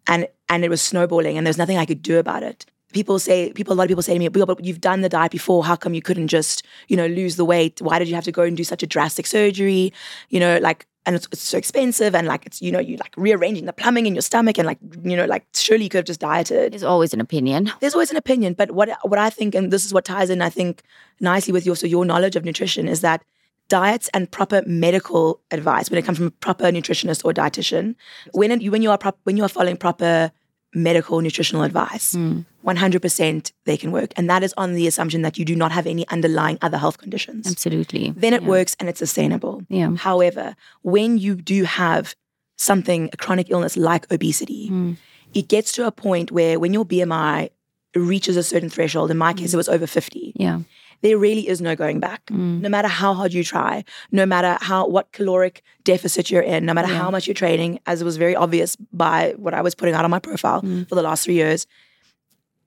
and 0.07 0.29
and 0.49 0.65
it 0.65 0.71
was 0.71 0.81
snowballing, 0.81 1.37
and 1.37 1.45
there 1.45 1.51
was 1.51 1.59
nothing 1.59 1.77
I 1.77 1.87
could 1.87 2.03
do 2.03 2.19
about 2.19 2.45
it. 2.45 2.67
People 2.97 3.19
say, 3.19 3.53
people, 3.53 3.73
a 3.75 3.77
lot 3.77 3.85
of 3.85 3.89
people 3.89 4.03
say 4.03 4.15
to 4.15 4.19
me, 4.19 4.29
but 4.29 4.65
you've 4.65 4.81
done 4.81 5.01
the 5.03 5.09
diet 5.09 5.31
before. 5.31 5.61
How 5.71 5.77
come 5.77 5.93
you 5.99 6.03
couldn't 6.09 6.29
just, 6.29 6.65
you 6.89 6.97
know, 6.97 7.09
lose 7.21 7.37
the 7.37 7.45
weight? 7.45 7.81
Why 7.87 7.99
did 8.01 8.09
you 8.09 8.15
have 8.15 8.25
to 8.25 8.33
go 8.33 8.43
and 8.49 8.57
do 8.57 8.65
such 8.65 8.83
a 8.83 8.87
drastic 8.87 9.27
surgery? 9.27 9.93
You 10.31 10.41
know, 10.41 10.59
like." 10.69 10.87
And 11.09 11.15
it's, 11.15 11.29
it's 11.31 11.43
so 11.43 11.57
expensive, 11.57 12.17
and 12.17 12.27
like 12.27 12.47
it's 12.49 12.59
you 12.61 12.73
know 12.75 12.83
you 12.89 12.97
like 12.97 13.15
rearranging 13.17 13.67
the 13.67 13.73
plumbing 13.73 14.07
in 14.07 14.15
your 14.17 14.27
stomach, 14.31 14.59
and 14.59 14.67
like 14.67 14.81
you 15.05 15.17
know 15.17 15.27
like 15.35 15.45
surely 15.55 15.85
you 15.85 15.91
could 15.93 15.99
have 16.03 16.11
just 16.13 16.19
dieted 16.19 16.73
There's 16.73 16.83
always 16.83 17.15
an 17.15 17.21
opinion. 17.21 17.71
there's 17.79 17.95
always 17.95 18.11
an 18.11 18.17
opinion, 18.17 18.55
but 18.61 18.69
what 18.73 18.89
what 19.11 19.21
I 19.27 19.31
think, 19.31 19.55
and 19.55 19.73
this 19.73 19.85
is 19.87 19.95
what 19.95 20.05
ties 20.05 20.31
in, 20.35 20.43
I 20.43 20.51
think, 20.59 20.83
nicely 21.21 21.53
with 21.57 21.65
your 21.65 21.77
so 21.77 21.87
your 21.87 22.05
knowledge 22.05 22.35
of 22.35 22.45
nutrition 22.45 22.89
is 22.95 23.01
that 23.03 23.23
diets 23.69 24.11
and 24.15 24.31
proper 24.39 24.63
medical 24.67 25.41
advice, 25.57 25.91
when 25.91 25.99
it 26.01 26.05
comes 26.05 26.19
from 26.19 26.27
a 26.27 26.37
proper 26.47 26.65
nutritionist 26.77 27.25
or 27.25 27.33
dietitian, 27.33 27.95
when 28.33 28.51
it, 28.51 28.59
when 28.73 28.83
you 28.83 28.91
are 28.91 28.99
prop, 28.99 29.17
when 29.23 29.37
you 29.37 29.45
are 29.45 29.49
following 29.49 29.77
proper 29.77 30.33
medical 30.75 31.21
nutritional 31.21 31.63
advice, 31.63 32.13
Mm. 32.15 32.45
100% 32.65 33.53
they 33.65 33.77
can 33.77 33.93
work, 33.93 34.13
and 34.17 34.29
that 34.29 34.43
is 34.43 34.53
on 34.57 34.75
the 34.75 34.87
assumption 34.87 35.23
that 35.23 35.39
you 35.39 35.45
do 35.45 35.57
not 35.57 35.73
have 35.73 35.87
any 35.87 36.07
underlying 36.09 36.59
other 36.61 36.77
health 36.79 36.99
conditions. 36.99 37.47
Absolutely. 37.47 38.13
Then 38.17 38.35
it 38.35 38.43
Yeah. 38.43 38.49
works 38.49 38.77
and 38.79 38.89
it's 38.89 38.99
sustainable. 38.99 39.63
Yeah. 39.69 39.97
However, 39.97 40.55
when 40.83 41.19
you 41.19 41.35
do 41.37 41.65
have 41.65 42.15
something, 42.59 43.09
a 43.13 43.17
chronic 43.17 43.49
illness 43.51 43.77
like 43.77 44.11
obesity, 44.13 44.69
Mm. 44.71 44.97
it 45.35 45.49
gets 45.49 45.73
to 45.73 45.87
a 45.87 45.91
point 45.93 46.31
where 46.33 46.59
when 46.59 46.73
your 46.73 46.85
BMI 46.85 47.51
reaches 47.95 48.37
a 48.37 48.43
certain 48.43 48.69
threshold, 48.69 49.11
in 49.11 49.17
my 49.17 49.33
case, 49.33 49.55
it 49.55 49.57
was 49.57 49.69
over 49.69 49.87
50, 49.87 50.33
Yeah. 50.37 50.61
There 51.03 51.19
really 51.19 51.49
is 51.49 51.61
no 51.61 51.75
going 51.77 52.01
back. 52.01 52.25
Mm. 52.27 52.61
No 52.61 52.69
matter 52.69 52.89
how 52.89 53.13
hard 53.15 53.33
you 53.33 53.45
try, 53.45 53.85
no 54.13 54.25
matter 54.27 54.57
how 54.61 54.87
what 54.87 55.13
caloric 55.13 55.63
deficit 55.85 56.31
you're 56.31 56.43
in, 56.43 56.65
no 56.67 56.75
matter 56.75 56.89
Yeah. 56.93 56.99
how 56.99 57.11
much 57.11 57.27
you're 57.27 57.35
training, 57.35 57.79
as 57.87 58.01
it 58.01 58.05
was 58.05 58.17
very 58.17 58.35
obvious 58.37 58.77
by 58.93 59.35
what 59.37 59.55
I 59.55 59.63
was 59.63 59.75
putting 59.75 59.95
out 59.95 60.05
on 60.05 60.11
my 60.11 60.19
profile 60.19 60.63
Mm. 60.63 60.89
for 60.89 60.95
the 60.95 61.03
last 61.03 61.25
three 61.25 61.35
years, 61.35 61.67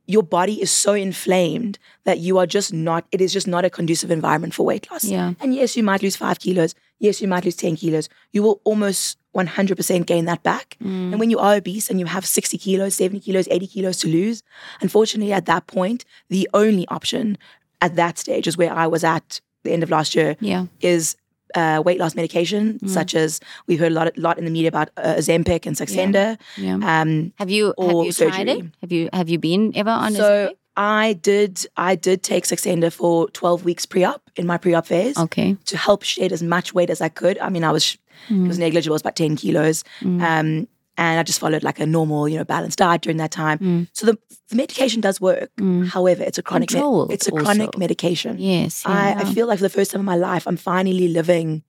your 0.08 0.24
body 0.24 0.60
is 0.60 0.72
so 0.72 0.94
inflamed 0.94 1.78
that 2.04 2.18
you 2.18 2.39
are 2.39 2.48
just 2.48 2.74
not, 2.74 3.06
it 3.12 3.22
is 3.22 3.32
just 3.32 3.48
not 3.48 3.63
a 3.63 3.70
conducive 3.70 4.10
environment 4.10 4.54
for 4.56 4.65
weight 4.65 4.89
loss. 4.89 5.04
Yeah. 5.04 5.34
And 5.39 5.54
yes, 5.54 5.78
you 5.78 5.84
might 5.84 6.02
lose 6.02 6.15
five 6.15 6.39
kilos. 6.39 6.74
Yes, 6.98 7.22
you 7.22 7.28
might 7.28 7.46
lose 7.46 7.56
10 7.56 7.76
kilos. 7.76 8.10
You 8.34 8.42
will 8.42 8.60
almost 8.63 9.18
100% 9.36 10.08
gain 10.08 10.26
that 10.26 10.42
back. 10.42 10.76
Mm. 10.84 11.12
And 11.12 11.20
when 11.20 11.30
you 11.30 11.38
are 11.38 11.54
obese 11.56 11.92
and 11.92 12.00
you 12.00 12.08
have 12.08 12.26
60 12.26 12.58
kilos, 12.58 12.96
70 12.96 13.20
kilos, 13.20 13.48
80 13.52 13.68
kilos 13.68 13.98
to 14.00 14.08
lose, 14.08 14.42
unfortunately, 14.82 15.32
at 15.32 15.46
that 15.46 15.68
point, 15.68 16.04
the 16.30 16.50
only 16.56 16.88
option 16.88 17.38
at 17.82 17.96
that 17.96 18.18
stage 18.18 18.48
is 18.48 18.58
where 18.58 18.74
I 18.74 18.88
was 18.88 19.04
at 19.04 19.42
the 19.63 19.72
end 19.72 19.84
of 19.84 19.89
last 19.89 20.15
year 20.15 20.36
Yeah. 20.39 20.65
is 20.82 21.15
uh, 21.56 21.82
weight 21.84 22.00
loss 22.00 22.13
medication, 22.15 22.78
Mm. 22.84 22.89
such 22.89 23.15
as 23.15 23.39
we've 23.68 23.80
heard 23.80 23.92
a 23.92 23.96
lot, 23.96 24.15
lot 24.18 24.38
in 24.38 24.46
the 24.46 24.52
media 24.52 24.68
about 24.68 24.89
uh, 24.98 25.15
Ozempic 25.18 25.65
and 25.65 25.76
Saxenda. 25.76 26.38
Yeah. 26.58 26.76
Um, 26.76 27.34
Have 27.39 27.50
you 27.50 27.74
have 27.80 27.89
you 28.06 28.13
tried 28.13 28.48
it? 28.48 28.58
surgery. 28.58 28.72
Have 28.82 28.92
you 28.92 29.10
have 29.13 29.30
you 29.30 29.39
been 29.39 29.72
ever 29.76 29.89
on 29.89 30.13
so 30.13 30.52
I 30.78 31.13
did 31.13 31.65
I 31.76 31.96
did 31.96 32.22
take 32.22 32.44
Saxenda 32.46 32.92
for 32.94 33.30
12 33.32 33.65
weeks 33.65 33.86
pre-op 33.88 34.22
in 34.36 34.46
my 34.46 34.58
pre-op 34.58 34.86
phase 34.86 35.18
Okay. 35.18 35.58
to 35.65 35.76
help 35.76 36.04
shed 36.04 36.32
as 36.32 36.44
much 36.44 36.74
weight 36.76 36.89
as 36.92 37.02
I 37.02 37.10
could. 37.10 37.39
I 37.39 37.50
mean, 37.50 37.63
I 37.63 37.72
was 37.72 37.98
it 38.30 38.34
Mm. 38.34 38.48
was 38.48 38.60
negligible, 38.60 38.94
it 38.94 38.98
was 38.98 39.02
about 39.02 39.15
10 39.15 39.36
kilos. 39.36 39.84
Mm. 40.02 40.22
Um, 40.22 40.68
and 41.00 41.18
I 41.18 41.24
just 41.24 41.40
followed 41.40 41.64
like 41.64 41.80
a 41.80 41.86
normal, 41.86 42.28
you 42.28 42.38
know, 42.38 42.44
balanced 42.44 42.78
diet 42.78 43.02
during 43.02 43.18
that 43.18 43.32
time. 43.32 43.58
Mm. 43.60 43.88
So 43.94 44.06
the, 44.06 44.18
the 44.50 44.58
medication 44.58 45.00
does 45.00 45.22
work. 45.22 45.50
Mm. 45.58 45.88
However, 45.88 46.24
it's 46.24 46.38
a 46.38 46.44
chronic 46.44 46.74
me- 46.74 47.06
it's 47.10 47.28
a 47.28 47.32
chronic 47.32 47.78
medication. 47.78 48.38
Yes. 48.38 48.84
I, 48.86 49.12
yeah. 49.12 49.20
I 49.20 49.34
feel 49.34 49.48
like 49.48 49.60
for 49.60 49.64
the 49.64 49.70
first 49.70 49.92
time 49.92 50.02
in 50.02 50.06
my 50.06 50.18
life, 50.18 50.46
I'm 50.46 50.58
finally 50.58 51.08
living 51.08 51.64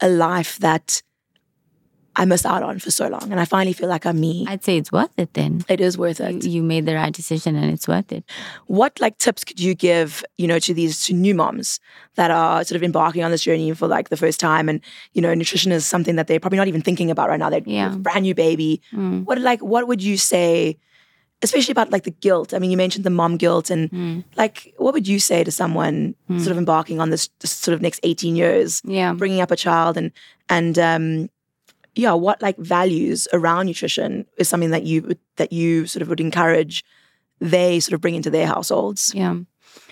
a 0.00 0.08
life 0.08 0.58
that 0.58 1.02
I 2.16 2.24
missed 2.24 2.46
out 2.46 2.62
on 2.62 2.78
for 2.78 2.90
so 2.90 3.08
long. 3.08 3.30
And 3.32 3.40
I 3.40 3.44
finally 3.44 3.72
feel 3.72 3.88
like 3.88 4.06
I'm 4.06 4.20
me. 4.20 4.44
I'd 4.48 4.62
say 4.62 4.76
it's 4.76 4.92
worth 4.92 5.10
it 5.18 5.34
then. 5.34 5.64
it 5.68 5.80
is 5.80 5.98
worth 5.98 6.20
it. 6.20 6.44
you 6.44 6.62
made 6.62 6.86
the 6.86 6.94
right 6.94 7.12
decision 7.12 7.56
and 7.56 7.72
it's 7.72 7.88
worth 7.88 8.12
it. 8.12 8.24
What 8.66 9.00
like 9.00 9.18
tips 9.18 9.42
could 9.44 9.58
you 9.58 9.74
give, 9.74 10.24
you 10.38 10.46
know, 10.46 10.58
to 10.60 10.72
these 10.74 11.04
to 11.06 11.12
new 11.12 11.34
moms 11.34 11.80
that 12.14 12.30
are 12.30 12.62
sort 12.64 12.76
of 12.76 12.82
embarking 12.84 13.24
on 13.24 13.30
this 13.32 13.42
journey 13.42 13.72
for 13.74 13.88
like 13.88 14.10
the 14.10 14.16
first 14.16 14.38
time 14.38 14.68
and, 14.68 14.80
you 15.12 15.22
know, 15.22 15.34
nutrition 15.34 15.72
is 15.72 15.84
something 15.86 16.14
that 16.16 16.26
they're 16.28 16.38
probably 16.40 16.58
not 16.58 16.68
even 16.68 16.82
thinking 16.82 17.10
about 17.10 17.28
right 17.28 17.40
now. 17.40 17.50
They're 17.50 17.62
Yeah. 17.66 17.92
a 17.94 17.96
brand 17.96 18.22
new 18.22 18.34
baby. 18.34 18.80
Mm. 18.92 19.24
What 19.24 19.40
like 19.40 19.60
what 19.62 19.88
would 19.88 20.02
you 20.02 20.16
say, 20.16 20.78
especially 21.42 21.72
about 21.72 21.90
like 21.90 22.04
the 22.04 22.10
guilt? 22.12 22.54
I 22.54 22.58
mean, 22.60 22.70
you 22.70 22.76
mentioned 22.76 23.04
the 23.04 23.10
mom 23.10 23.36
guilt 23.36 23.70
and 23.70 23.90
Mm. 23.90 24.24
like 24.36 24.72
what 24.78 24.94
would 24.94 25.08
you 25.08 25.18
say 25.18 25.42
to 25.44 25.50
someone 25.50 26.14
Mm. 26.30 26.38
sort 26.38 26.52
of 26.52 26.58
embarking 26.58 27.00
on 27.00 27.10
this, 27.10 27.28
this 27.40 27.50
sort 27.50 27.74
of 27.74 27.82
next 27.82 28.00
18 28.04 28.36
years 28.36 28.80
Yeah. 28.84 29.12
bringing 29.14 29.40
up 29.40 29.50
a 29.50 29.56
child 29.56 29.96
and 29.96 30.12
and 30.48 30.78
um 30.78 31.28
yeah 31.96 32.12
what 32.12 32.40
like 32.42 32.56
values 32.58 33.28
around 33.32 33.66
nutrition 33.66 34.26
is 34.36 34.48
something 34.48 34.70
that 34.70 34.84
you 34.84 35.16
that 35.36 35.52
you 35.52 35.86
sort 35.86 36.02
of 36.02 36.08
would 36.08 36.20
encourage 36.20 36.84
they 37.40 37.80
sort 37.80 37.94
of 37.94 38.00
bring 38.00 38.14
into 38.14 38.30
their 38.30 38.46
households 38.46 39.12
Yeah. 39.14 39.36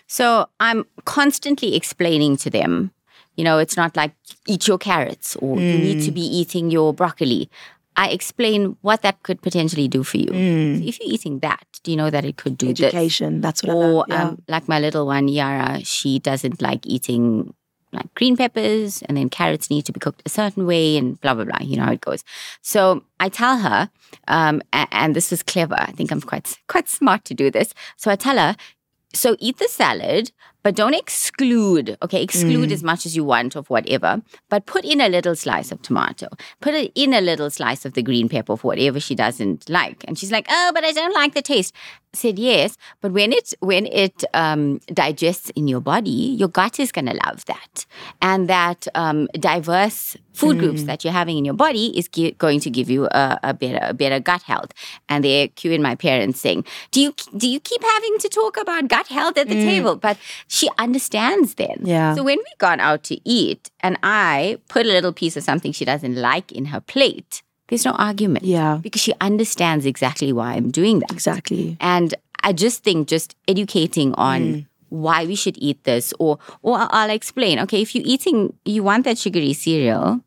So 0.06 0.46
I'm 0.60 0.84
constantly 1.06 1.74
explaining 1.74 2.36
to 2.38 2.50
them, 2.50 2.90
you 3.36 3.44
know, 3.44 3.56
it's 3.58 3.76
not 3.78 3.96
like 3.96 4.12
eat 4.46 4.68
your 4.68 4.76
carrots 4.76 5.36
or 5.36 5.56
you 5.58 5.78
need 5.78 6.02
to 6.04 6.10
Mm. 6.10 6.14
be 6.14 6.26
eating 6.40 6.70
your 6.70 6.92
broccoli. 6.92 7.48
I 7.96 8.08
explain 8.08 8.76
what 8.82 9.00
that 9.02 9.22
could 9.22 9.40
potentially 9.40 9.88
do 9.88 10.02
for 10.04 10.18
you. 10.18 10.26
Mm. 10.26 10.86
If 10.86 11.00
you're 11.00 11.12
eating 11.14 11.38
that, 11.40 11.64
do 11.82 11.90
you 11.92 11.96
know 11.96 12.10
that 12.10 12.24
it 12.26 12.36
could 12.36 12.58
do 12.58 12.68
this? 12.74 12.80
education 12.92 13.40
that's 13.40 13.62
what 13.62 13.72
I 13.72 13.74
Or 13.76 13.92
love. 13.92 14.06
Yeah. 14.08 14.22
um, 14.28 14.42
like 14.48 14.68
my 14.68 14.78
little 14.80 15.06
one, 15.06 15.28
Yara, 15.28 15.80
she 15.84 16.18
doesn't 16.18 16.60
like 16.60 16.86
eating 16.86 17.54
like 17.92 18.12
green 18.14 18.36
peppers 18.36 19.02
and 19.02 19.16
then 19.16 19.28
carrots 19.28 19.70
need 19.70 19.84
to 19.86 19.92
be 19.92 20.00
cooked 20.00 20.22
a 20.24 20.28
certain 20.28 20.66
way 20.66 20.96
and 20.96 21.20
blah 21.20 21.34
blah 21.34 21.44
blah. 21.44 21.58
You 21.60 21.76
know 21.76 21.84
how 21.84 21.92
it 21.92 22.00
goes. 22.00 22.24
So 22.62 23.04
i 23.20 23.28
tell 23.28 23.58
her 23.58 23.90
um, 24.28 24.62
and, 24.72 24.88
and 24.92 25.16
this 25.16 25.30
was 25.30 25.42
clever. 25.42 25.76
I 25.78 25.92
think 25.92 26.10
i'm 26.10 26.20
quite 26.20 26.58
quite 26.68 26.88
smart 26.88 27.24
to 27.26 27.34
do 27.34 27.50
this. 27.50 27.74
So 27.96 28.10
i 28.10 28.16
tell 28.16 28.38
her 28.38 28.56
so 29.14 29.36
eat 29.38 29.58
the 29.58 29.68
salad 29.68 30.32
but 30.62 30.74
don't 30.74 30.94
exclude 30.94 31.96
okay? 32.02 32.22
Exclude 32.22 32.68
Mm. 32.70 32.72
as 32.72 32.82
much 32.82 33.06
as 33.06 33.16
you 33.16 33.24
want 33.24 33.56
of 33.56 33.68
whatever 33.70 34.22
but 34.50 34.66
put 34.66 34.84
in 34.84 35.00
a 35.00 35.08
little 35.08 35.34
slice 35.34 35.72
of 35.72 35.80
tomato. 35.82 36.28
Put 36.60 36.74
it 36.74 36.92
in 36.94 37.14
a 37.14 37.20
little 37.20 37.50
slice 37.50 37.84
of 37.84 37.94
the 37.94 38.02
green 38.02 38.28
pepper 38.28 38.56
for 38.56 38.68
whatever 38.68 39.00
she 39.00 39.14
doesn't 39.14 39.68
like. 39.68 40.04
And 40.06 40.18
she's 40.18 40.30
like 40.32 40.46
oh 40.50 40.70
but 40.74 40.84
i 40.84 40.92
don't 40.92 41.14
like 41.14 41.34
the 41.34 41.42
taste. 41.42 41.74
I 42.14 42.18
said 42.18 42.38
yes 42.38 42.76
but 43.00 43.12
when 43.12 43.32
it 43.32 43.54
when 43.60 43.86
it 43.86 44.22
um, 44.34 44.80
digests 44.92 45.50
in 45.56 45.66
your 45.66 45.80
body 45.80 46.10
your 46.40 46.48
gut 46.48 46.78
is 46.78 46.92
going 46.92 47.06
to 47.06 47.18
love 47.26 47.44
that. 47.46 47.86
And 48.20 48.48
that 48.48 48.86
um, 48.94 49.28
diverse 49.40 50.16
food 50.34 50.58
groups 50.58 50.84
that 50.84 51.04
you're 51.04 51.12
having 51.12 51.36
in 51.38 51.44
your 51.44 51.54
body 51.54 51.86
is 51.98 52.08
gi- 52.08 52.32
going 52.32 52.58
to 52.60 52.70
give 52.70 52.88
you 52.88 53.04
a, 53.06 53.38
a 53.42 53.54
better 53.54 53.78
a 53.82 53.94
better 53.94 54.18
gut 54.20 54.42
health. 54.42 54.70
And 55.08 55.24
they're 55.24 55.48
cueing 55.48 55.80
my 55.80 55.94
parents 55.94 56.40
saying 56.40 56.64
do 56.90 57.00
you 57.00 57.14
do 57.36 57.48
you 57.48 57.60
keep 57.60 57.82
having 57.94 58.18
to 58.18 58.28
talk 58.28 58.56
about 58.60 58.88
gut 58.88 59.08
health 59.08 59.36
at 59.38 59.48
the 59.48 59.54
table? 59.70 59.96
But 59.96 60.16
she 60.58 60.68
understands 60.84 61.54
then 61.54 61.78
Yeah. 61.82 62.14
so 62.14 62.22
when 62.28 62.36
we 62.46 62.52
gone 62.58 62.78
out 62.88 63.00
to 63.04 63.16
eat 63.24 63.70
and 63.80 63.94
I 64.02 64.58
put 64.68 64.84
a 64.84 64.92
little 64.96 65.12
piece 65.20 65.34
of 65.38 65.42
something 65.42 65.72
she 65.72 65.86
doesn't 65.92 66.16
like 66.30 66.52
in 66.52 66.66
her 66.66 66.80
plate, 66.92 67.42
there's 67.68 67.86
no 67.86 67.92
argument. 68.08 68.44
Yeah. 68.44 68.78
Because 68.82 69.00
she 69.00 69.14
understands 69.28 69.86
exactly 69.86 70.30
why 70.38 70.48
I'm 70.56 70.70
doing 70.70 70.98
that. 71.00 71.10
Exactly. 71.10 71.76
And 71.80 72.14
I 72.44 72.52
just 72.52 72.84
think 72.84 73.08
just 73.08 73.34
educating 73.48 74.12
on 74.30 74.40
Mm. 74.42 74.66
why 74.90 75.24
we 75.24 75.36
should 75.42 75.56
eat 75.68 75.78
this 75.84 76.12
or 76.18 76.32
or 76.60 76.76
I'll- 76.80 76.90
I'll 76.98 77.14
explain. 77.20 77.54
Okay, 77.64 77.80
if 77.80 77.94
you're 77.94 78.04
eating 78.14 78.52
you 78.74 78.82
want 78.84 79.04
that 79.06 79.16
sugary 79.16 79.54
cereal, 79.54 80.20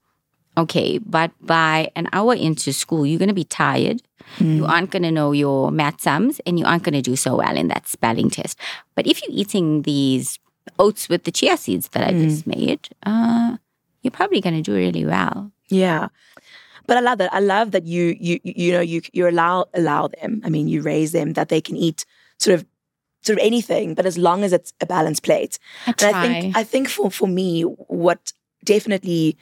okay, 0.58 0.98
but 1.06 1.30
by 1.42 1.92
an 1.96 2.08
hour 2.18 2.34
into 2.34 2.74
school, 2.74 3.06
you're 3.06 3.20
gonna 3.20 3.34
be 3.44 3.44
tired. 3.64 4.02
Mm. 4.38 4.56
You 4.58 4.66
aren't 4.66 4.92
gonna 4.92 5.12
know 5.12 5.32
your 5.32 5.72
math 5.72 6.02
sums 6.02 6.40
and 6.46 6.60
you 6.60 6.66
aren't 6.66 6.84
gonna 6.84 7.02
do 7.02 7.16
so 7.16 7.38
well 7.38 7.56
in 7.56 7.68
that 7.70 7.88
spelling 7.88 8.30
test. 8.30 8.58
But 8.96 9.08
if 9.08 9.22
you're 9.22 9.36
eating 9.38 9.84
these 9.84 10.40
oats 10.80 11.08
with 11.10 11.24
the 11.24 11.32
chia 11.32 11.58
seeds 11.58 11.90
that 11.90 12.04
I 12.08 12.12
Mm. 12.14 12.22
just 12.24 12.48
made, 12.48 12.90
uh, 13.06 13.58
you're 14.02 14.12
probably 14.12 14.42
gonna 14.42 14.62
do 14.62 14.74
really 14.74 15.06
well. 15.06 15.52
Yeah. 15.70 16.10
But 16.88 16.98
I 16.98 17.00
love 17.02 17.18
that. 17.18 17.34
I 17.34 17.40
love 17.40 17.72
that 17.72 17.86
you 17.86 18.16
you 18.20 18.40
you 18.44 18.54
you 18.56 18.72
know 18.74 18.82
you 18.82 19.02
you 19.14 19.28
allow 19.28 19.66
allow 19.74 20.08
them. 20.08 20.42
I 20.46 20.50
mean, 20.50 20.68
you 20.68 20.82
raise 20.82 21.12
them 21.12 21.34
that 21.34 21.50
they 21.50 21.62
can 21.62 21.76
eat 21.76 22.06
sort 22.38 22.54
of 22.60 22.66
sort 23.24 23.40
of 23.40 23.44
anything, 23.46 23.96
but 23.96 24.06
as 24.06 24.18
long 24.18 24.44
as 24.44 24.54
it's 24.54 24.72
a 24.82 24.86
balanced 24.86 25.24
plate. 25.24 25.58
I 25.88 25.94
And 25.98 26.16
I 26.16 26.22
think 26.22 26.58
I 26.58 26.64
think 26.64 26.90
for 26.90 27.10
for 27.10 27.28
me, 27.28 27.62
what 27.64 28.34
definitely 28.64 29.36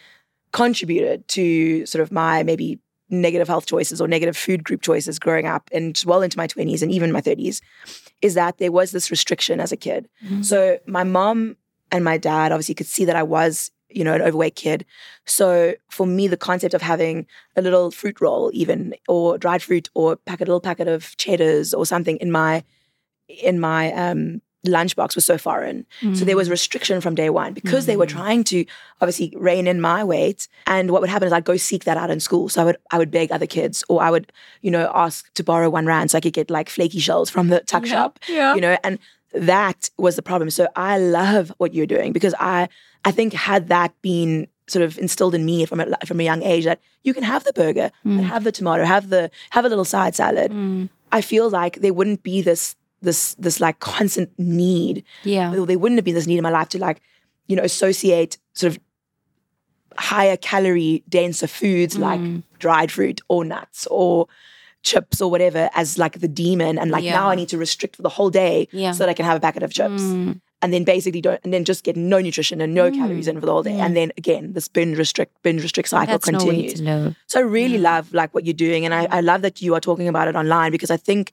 contributed 0.52 1.28
to 1.30 1.86
sort 1.86 2.02
of 2.02 2.12
my 2.12 2.44
maybe 2.44 2.80
negative 3.14 3.48
health 3.48 3.66
choices 3.66 4.02
or 4.02 4.08
negative 4.08 4.36
food 4.36 4.64
group 4.64 4.82
choices 4.82 5.20
growing 5.20 5.46
up 5.48 5.70
and 5.72 6.04
well 6.06 6.22
into 6.22 6.38
my 6.38 6.48
20s 6.48 6.82
and 6.82 6.92
even 6.92 7.12
my 7.12 7.22
30s 7.22 7.62
is 8.22 8.34
that 8.34 8.58
there 8.58 8.72
was 8.72 8.92
this 8.92 9.12
restriction 9.12 9.60
as 9.60 9.72
a 9.72 9.78
kid. 9.78 10.10
Mhm. 10.26 10.44
So 10.44 10.80
my 10.88 11.04
mom 11.04 11.58
and 11.92 12.04
my 12.04 12.18
dad 12.18 12.52
obviously 12.52 12.76
could 12.76 12.88
see 12.88 13.06
that 13.06 13.16
I 13.16 13.24
was, 13.24 13.72
you 13.90 14.04
know, 14.04 14.14
an 14.14 14.22
overweight 14.22 14.56
kid. 14.56 14.86
So 15.26 15.76
for 15.90 16.08
me, 16.08 16.28
the 16.28 16.38
concept 16.38 16.74
of 16.74 16.82
having 16.82 17.28
a 17.56 17.62
little 17.62 17.92
fruit 17.92 18.20
roll, 18.20 18.50
even 18.54 18.96
or 19.08 19.38
dried 19.38 19.62
fruit, 19.62 19.90
or 19.94 20.16
pack 20.16 20.42
a 20.42 20.46
little 20.46 20.60
packet 20.60 20.88
of 20.88 21.16
cheddars 21.18 21.74
or 21.74 21.86
something 21.86 22.18
in 22.18 22.32
my 22.32 22.64
in 23.28 23.60
my 23.60 23.92
um, 23.94 24.42
lunchbox 24.66 25.16
was 25.16 25.26
so 25.26 25.38
foreign. 25.38 25.86
So 26.14 26.24
there 26.26 26.36
was 26.38 26.48
mm. 26.48 26.52
restriction 26.52 27.02
from 27.02 27.16
day 27.16 27.30
one 27.30 27.54
because 27.54 27.86
they 27.86 27.98
were 27.98 28.06
mm. 28.06 28.10
trying 28.10 28.44
to 28.46 28.66
obviously 29.02 29.34
rein 29.38 29.68
in 29.68 29.82
my 29.82 30.04
weight. 30.04 30.48
And 30.68 30.92
what 30.92 31.02
would 31.02 31.10
happen 31.10 31.28
is 31.28 31.34
I'd 31.34 31.44
go 31.44 31.58
seek 31.58 31.84
that 31.84 31.98
out 31.98 32.10
in 32.10 32.20
school. 32.20 32.50
So 32.50 32.62
I 32.62 32.66
would 32.66 32.78
I 32.92 32.98
would 32.98 33.12
beg 33.12 33.32
other 33.32 33.48
kids, 33.48 33.84
or 33.90 34.02
I 34.02 34.10
would 34.10 34.32
you 34.62 34.72
know 34.72 34.92
ask 34.96 35.34
to 35.34 35.44
borrow 35.44 35.70
one 35.70 35.86
rand 35.86 36.12
so 36.12 36.18
I 36.18 36.22
could 36.22 36.34
get 36.34 36.50
like 36.50 36.70
flaky 36.70 37.00
shells 37.00 37.30
from 37.30 37.50
the 37.50 37.60
tuck 37.62 37.86
shop 37.86 38.20
Yeah. 38.28 38.56
you 38.56 38.62
know 38.62 38.78
and 38.84 39.00
that 39.34 39.90
was 39.98 40.16
the 40.16 40.22
problem 40.22 40.50
so 40.52 40.68
i 40.76 40.98
love 41.00 41.52
what 41.58 41.74
you're 41.74 41.88
doing 41.88 42.14
because 42.14 42.36
i 42.40 42.70
i 43.04 43.12
think 43.12 43.34
had 43.34 43.68
that 43.70 43.92
been 44.04 44.48
sort 44.68 44.84
of 44.86 44.98
instilled 45.00 45.34
in 45.36 45.44
me 45.44 45.66
from 45.66 45.80
a, 45.80 45.98
from 46.06 46.20
a 46.20 46.24
young 46.24 46.44
age 46.44 46.66
that 46.66 46.80
you 47.04 47.14
can 47.14 47.24
have 47.24 47.44
the 47.44 47.54
burger 47.54 47.90
but 48.04 48.12
mm. 48.12 48.24
have 48.24 48.44
the 48.44 48.52
tomato 48.52 48.86
have 48.86 49.10
the 49.10 49.30
have 49.50 49.66
a 49.66 49.70
little 49.70 49.86
side 49.86 50.16
salad 50.16 50.52
Mm. 50.52 50.90
i 51.12 51.20
feel 51.22 51.50
like 51.50 51.82
there 51.82 51.94
wouldn't 51.94 52.22
be 52.22 52.42
this 52.44 52.76
this 53.04 53.36
this 53.36 53.60
like 53.60 53.80
constant 53.80 54.30
need 54.40 55.04
Yeah. 55.24 55.52
there 55.52 55.78
wouldn't 55.80 55.98
have 56.00 56.06
been 56.06 56.16
this 56.16 56.28
need 56.28 56.38
in 56.38 56.44
my 56.44 56.50
life 56.60 56.70
to 56.70 56.80
like 56.80 57.02
you 57.48 57.56
know 57.56 57.64
associate 57.64 58.38
sort 58.54 58.74
of 58.74 58.80
higher 59.98 60.38
calorie 60.38 61.04
denser 61.08 61.48
foods 61.48 61.98
like 61.98 62.20
Mm. 62.20 62.44
dried 62.58 62.92
fruit 62.92 63.22
or 63.28 63.46
nuts 63.46 63.86
or 63.92 64.28
chips 64.82 65.22
or 65.22 65.30
whatever 65.30 65.70
as 65.76 65.98
like 65.98 66.20
the 66.20 66.28
demon 66.28 66.78
and 66.80 66.90
like 66.92 67.04
now 67.06 67.30
I 67.30 67.36
need 67.36 67.50
to 67.50 67.58
restrict 67.58 67.96
for 67.98 68.02
the 68.02 68.10
whole 68.10 68.30
day 68.32 68.68
Yeah. 68.72 68.92
so 68.94 69.00
that 69.00 69.10
I 69.10 69.14
can 69.14 69.26
have 69.26 69.38
a 69.38 69.40
packet 69.40 69.64
of 69.64 69.72
chips 69.72 70.02
Mm. 70.02 70.42
And 70.64 70.74
then 70.74 70.84
basically 70.84 71.22
don't 71.22 71.40
and 71.44 71.54
then 71.54 71.64
just 71.66 71.84
get 71.84 71.96
no 71.96 72.18
nutrition 72.20 72.62
and 72.62 72.74
no 72.74 72.90
calories 72.90 73.28
in 73.28 73.40
for 73.40 73.46
the 73.46 73.52
whole 73.52 73.64
day 73.64 73.78
and 73.80 73.96
then 73.98 74.12
again 74.18 74.54
this 74.54 74.68
binge 74.68 74.98
restrict 74.98 75.32
binge 75.44 75.62
restrict 75.62 75.90
cycle 75.90 76.14
That's 76.14 76.32
no 76.32 76.40
continues 76.40 76.82
live. 76.82 77.16
so 77.28 77.40
I 77.40 77.44
really 77.44 77.78
love 77.78 78.14
like 78.14 78.34
what 78.34 78.46
you're 78.46 78.62
doing, 78.68 78.86
and 78.86 78.94
I, 78.94 79.04
I 79.18 79.22
love 79.22 79.42
that 79.44 79.62
you 79.62 79.76
are 79.76 79.80
talking 79.90 80.08
about 80.08 80.28
it 80.30 80.36
online 80.36 80.72
because 80.72 80.90
I 80.90 80.98
think 80.98 81.32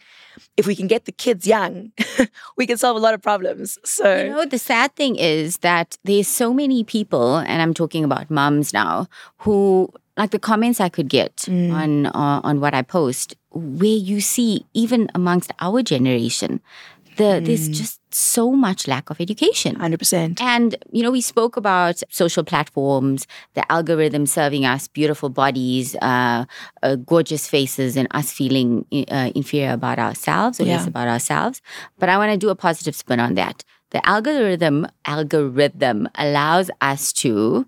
if 0.57 0.66
we 0.66 0.75
can 0.77 0.87
get 0.87 1.05
the 1.05 1.12
kids 1.12 1.47
young, 1.47 1.93
we 2.59 2.66
can 2.66 2.77
solve 2.79 2.97
a 2.97 3.01
lot 3.01 3.14
of 3.14 3.21
problems. 3.23 3.79
So 3.85 4.07
You 4.25 4.31
know, 4.31 4.45
the 4.47 4.59
sad 4.59 4.95
thing 4.97 5.16
is 5.16 5.59
that 5.59 5.99
there's 6.05 6.29
so 6.29 6.53
many 6.55 6.85
people, 6.85 7.37
and 7.38 7.62
I'm 7.62 7.75
talking 7.75 8.05
about 8.05 8.31
mums 8.31 8.73
now, 8.73 9.07
who 9.38 9.88
like 10.16 10.31
the 10.31 10.38
comments 10.38 10.81
I 10.81 10.88
could 10.88 11.09
get 11.09 11.37
Mm. 11.49 11.73
on 11.73 11.90
uh, 12.07 12.40
on 12.49 12.61
what 12.61 12.75
I 12.75 12.83
post, 12.83 13.35
where 13.51 14.01
you 14.11 14.21
see 14.21 14.64
even 14.75 15.09
amongst 15.14 15.51
our 15.61 15.83
generation, 15.83 16.61
the 17.16 17.40
there's 17.45 17.69
Mm. 17.69 17.75
just 17.75 17.99
so 18.14 18.53
much 18.53 18.87
lack 18.88 19.11
of 19.11 19.20
education. 19.20 19.77
hundred 19.77 19.99
percent. 19.99 20.40
And, 20.42 20.77
you 20.92 21.03
know, 21.03 21.11
we 21.11 21.20
spoke 21.20 21.57
about 21.57 22.03
social 22.11 22.44
platforms, 22.44 23.27
the 23.55 23.64
algorithm 23.70 24.27
serving 24.27 24.64
us 24.64 24.88
beautiful 24.88 25.29
bodies, 25.29 25.94
uh, 25.96 26.44
uh, 26.83 26.96
gorgeous 26.96 27.49
faces, 27.49 27.96
and 27.96 28.09
us 28.11 28.33
feeling 28.33 28.85
uh, 29.11 29.31
inferior 29.35 29.73
about 29.73 29.99
ourselves 29.99 30.61
or 30.61 30.64
less 30.64 30.87
about 30.87 31.09
ourselves. 31.09 31.62
But 31.99 32.09
I 32.09 32.16
want 32.18 32.33
to 32.33 32.37
do 32.37 32.49
a 32.51 32.55
positive 32.57 32.94
spin 32.96 33.20
on 33.20 33.35
that. 33.35 33.64
The 33.90 34.05
algorithm 34.07 34.87
algorithm 35.05 36.09
allows 36.14 36.70
us 36.81 37.12
to 37.25 37.66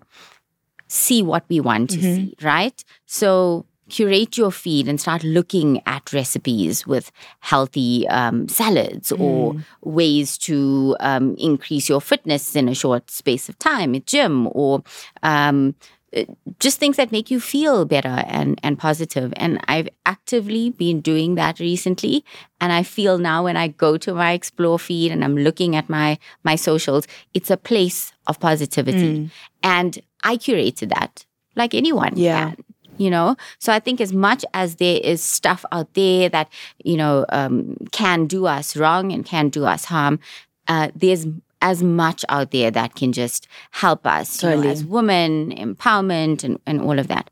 see 0.87 1.21
what 1.23 1.43
we 1.49 1.59
want 1.59 1.89
to 1.91 1.97
Mhm. 1.97 2.15
see, 2.15 2.35
right? 2.41 2.83
So 3.05 3.65
curate 3.89 4.37
your 4.37 4.51
feed 4.51 4.87
and 4.87 4.99
start 4.99 5.23
looking 5.23 5.81
at 5.85 6.13
recipes 6.13 6.87
with 6.87 7.11
healthy 7.41 8.07
um, 8.07 8.47
salads 8.47 9.11
or 9.13 9.55
ways 9.81 10.37
to 10.37 10.95
um, 10.99 11.35
increase 11.37 11.89
your 11.89 12.01
fitness 12.01 12.55
in 12.55 12.69
a 12.69 12.75
short 12.75 13.11
space 13.11 13.49
of 13.49 13.59
time 13.59 13.93
at 13.95 14.05
gym 14.05 14.47
or 14.53 14.83
um, 15.21 15.75
uh, 16.15 16.23
just 16.59 16.79
things 16.79 16.95
that 16.97 17.11
make 17.11 17.29
you 17.31 17.39
feel 17.39 17.85
better 17.85 18.23
and, 18.27 18.59
and 18.63 18.77
positive. 18.77 19.33
And 19.35 19.59
I've 19.67 19.89
actively 20.05 20.69
been 20.69 21.01
doing 21.01 21.35
that 21.35 21.59
recently. 21.59 22.23
And 22.61 22.71
I 22.71 22.83
feel 22.83 23.17
now 23.17 23.43
when 23.43 23.57
I 23.57 23.67
go 23.69 23.97
to 23.97 24.13
my 24.13 24.31
explore 24.33 24.79
feed 24.79 25.11
and 25.11 25.23
I'm 25.23 25.35
looking 25.35 25.75
at 25.75 25.89
my 25.89 26.17
my 26.43 26.55
socials, 26.55 27.07
it's 27.33 27.49
a 27.51 27.57
place 27.57 28.13
of 28.27 28.39
positivity. 28.39 29.29
And 29.63 29.99
I 30.23 30.37
curated 30.37 30.89
that 30.93 31.25
like 31.55 31.73
anyone 31.73 32.13
Yeah. 32.15 32.51
can. 32.51 32.63
You 32.97 33.09
know, 33.09 33.35
so 33.59 33.73
I 33.73 33.79
think 33.79 33.99
as 33.99 34.13
much 34.13 34.45
as 34.53 34.75
there 34.75 34.99
is 35.03 35.23
stuff 35.23 35.65
out 35.71 35.93
there 35.93 36.29
that 36.29 36.47
you 36.83 36.95
know 36.97 37.25
um, 37.29 37.75
can 37.91 38.27
do 38.27 38.45
us 38.45 38.75
wrong 38.77 39.11
and 39.11 39.25
can 39.25 39.49
do 39.49 39.65
us 39.65 39.85
harm, 39.85 40.19
uh, 40.67 40.89
there's 40.95 41.25
as 41.63 41.81
much 41.81 42.25
out 42.27 42.51
there 42.51 42.69
that 42.69 42.93
can 42.93 43.13
just 43.13 43.47
help 43.71 44.05
us 44.05 44.43
you 44.43 44.49
know, 44.49 44.55
Totally. 44.57 44.71
as 44.73 44.85
women, 44.85 45.55
empowerment, 45.55 46.43
and, 46.43 46.59
and 46.67 46.81
all 46.81 46.99
of 46.99 47.07
that. 47.07 47.31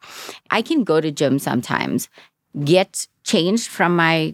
I 0.50 0.62
can 0.62 0.86
go 0.86 1.02
to 1.02 1.12
gym 1.12 1.38
sometimes, 1.38 2.08
get 2.64 3.08
changed 3.24 3.68
from 3.68 3.96
my 3.96 4.34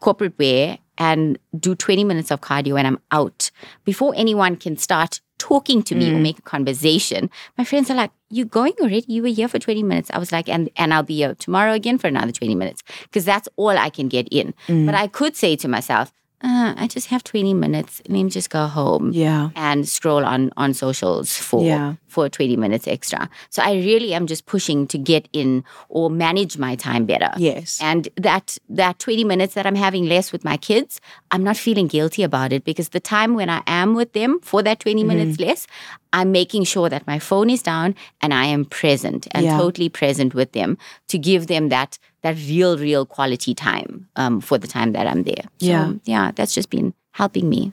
corporate 0.00 0.36
wear, 0.38 0.78
and 0.98 1.38
do 1.58 1.76
20 1.76 2.02
minutes 2.02 2.32
of 2.32 2.40
cardio, 2.40 2.76
and 2.76 2.86
I'm 2.86 2.98
out 3.12 3.50
before 3.84 4.12
anyone 4.16 4.56
can 4.56 4.76
start 4.76 5.20
talking 5.38 5.82
to 5.82 5.94
me 5.94 6.10
or 6.14 6.18
make 6.18 6.38
a 6.38 6.42
conversation. 6.42 7.30
My 7.56 7.64
friends 7.64 7.90
are 7.90 7.94
like, 7.96 8.10
"You 8.30 8.44
going 8.44 8.74
already? 8.80 9.04
You 9.08 9.22
were 9.22 9.28
here 9.28 9.48
for 9.48 9.58
20 9.58 9.82
minutes." 9.82 10.10
I 10.12 10.18
was 10.18 10.32
like, 10.32 10.48
"And 10.48 10.68
and 10.76 10.92
I'll 10.92 11.02
be 11.02 11.16
here 11.16 11.34
tomorrow 11.34 11.72
again 11.72 11.98
for 11.98 12.08
another 12.08 12.32
20 12.32 12.54
minutes 12.54 12.82
because 13.02 13.24
that's 13.24 13.48
all 13.56 13.76
I 13.78 13.90
can 13.90 14.08
get 14.08 14.28
in." 14.30 14.54
But 14.86 14.94
I 14.94 15.06
could 15.06 15.36
say 15.36 15.56
to 15.56 15.68
myself, 15.68 16.12
uh, 16.42 16.74
"I 16.76 16.86
just 16.86 17.08
have 17.08 17.22
20 17.24 17.54
minutes. 17.54 18.02
Let 18.08 18.12
me 18.24 18.28
just 18.30 18.50
go 18.50 18.66
home." 18.66 19.10
Yeah. 19.12 19.50
and 19.56 19.88
scroll 19.88 20.24
on 20.24 20.50
on 20.56 20.74
socials 20.74 21.36
for 21.36 21.64
Yeah. 21.64 21.94
For 22.08 22.28
20 22.28 22.56
minutes 22.56 22.88
extra. 22.88 23.28
So 23.50 23.62
I 23.62 23.74
really 23.74 24.14
am 24.14 24.26
just 24.26 24.46
pushing 24.46 24.86
to 24.88 24.98
get 24.98 25.28
in 25.32 25.62
or 25.88 26.10
manage 26.10 26.58
my 26.58 26.74
time 26.74 27.06
better. 27.06 27.30
Yes. 27.36 27.78
And 27.80 28.08
that 28.16 28.58
that 28.68 28.98
20 28.98 29.24
minutes 29.24 29.54
that 29.54 29.66
I'm 29.66 29.74
having 29.76 30.06
less 30.06 30.32
with 30.32 30.44
my 30.44 30.56
kids, 30.56 31.00
I'm 31.30 31.44
not 31.44 31.56
feeling 31.56 31.86
guilty 31.86 32.22
about 32.22 32.52
it 32.52 32.64
because 32.64 32.88
the 32.90 33.00
time 33.00 33.34
when 33.34 33.50
I 33.50 33.62
am 33.66 33.94
with 33.94 34.12
them 34.12 34.40
for 34.42 34.62
that 34.62 34.80
20 34.80 34.98
Mm-hmm. 34.98 35.08
minutes 35.08 35.38
less, 35.38 35.66
I'm 36.12 36.32
making 36.32 36.64
sure 36.64 36.88
that 36.88 37.06
my 37.06 37.18
phone 37.18 37.50
is 37.50 37.62
down 37.62 37.94
and 38.22 38.32
I 38.34 38.46
am 38.46 38.64
present 38.64 39.28
and 39.32 39.44
Yeah. 39.44 39.56
totally 39.58 39.88
present 39.90 40.34
with 40.34 40.52
them 40.52 40.78
to 41.08 41.18
give 41.18 41.46
them 41.46 41.68
that 41.68 41.98
that 42.22 42.36
real, 42.48 42.76
real 42.76 43.06
quality 43.06 43.54
time 43.54 44.08
um, 44.16 44.40
for 44.40 44.58
the 44.58 44.66
time 44.66 44.92
that 44.92 45.06
I'm 45.06 45.22
there. 45.22 45.44
So, 45.60 45.66
Yeah. 45.66 45.92
yeah, 46.04 46.32
that's 46.34 46.52
just 46.54 46.68
been 46.70 46.92
helping 47.12 47.48
me. 47.48 47.72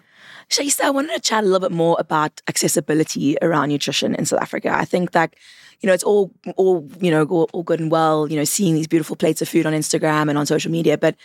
Shaa'ista, 0.49 0.81
I 0.81 0.89
wanted 0.91 1.13
to 1.15 1.21
chat 1.21 1.43
a 1.43 1.47
little 1.47 1.67
bit 1.67 1.75
more 1.75 1.95
about 1.99 2.41
accessibility 2.47 3.37
around 3.41 3.69
nutrition 3.69 4.15
in 4.15 4.25
South 4.25 4.41
Africa. 4.41 4.69
I 4.73 4.85
think 4.85 5.11
that, 5.11 5.35
you 5.81 5.87
know, 5.87 5.93
it's 5.93 6.03
all 6.03 6.31
all, 6.55 6.87
you 6.99 7.11
know, 7.11 7.25
all, 7.25 7.49
all 7.53 7.63
good 7.63 7.79
and 7.79 7.91
well, 7.91 8.27
you 8.29 8.37
know, 8.37 8.43
seeing 8.43 8.75
these 8.75 8.87
beautiful 8.87 9.15
plates 9.15 9.41
of 9.41 9.49
food 9.49 9.65
on 9.65 9.73
Instagram 9.73 10.29
and 10.29 10.37
on 10.37 10.45
social 10.45 10.71
media. 10.71 10.97
But 10.97 11.15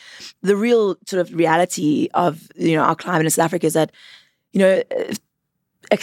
the 0.42 0.56
real 0.56 0.96
sort 1.06 1.20
of 1.20 1.34
reality 1.34 2.08
of, 2.14 2.48
you 2.56 2.76
know, 2.76 2.82
our 2.82 2.96
climate 2.96 3.26
in 3.26 3.30
South 3.30 3.44
Africa 3.44 3.66
is 3.66 3.74
that, 3.74 3.92
you 4.52 4.60
know, 4.60 4.82
uh, 4.98 5.14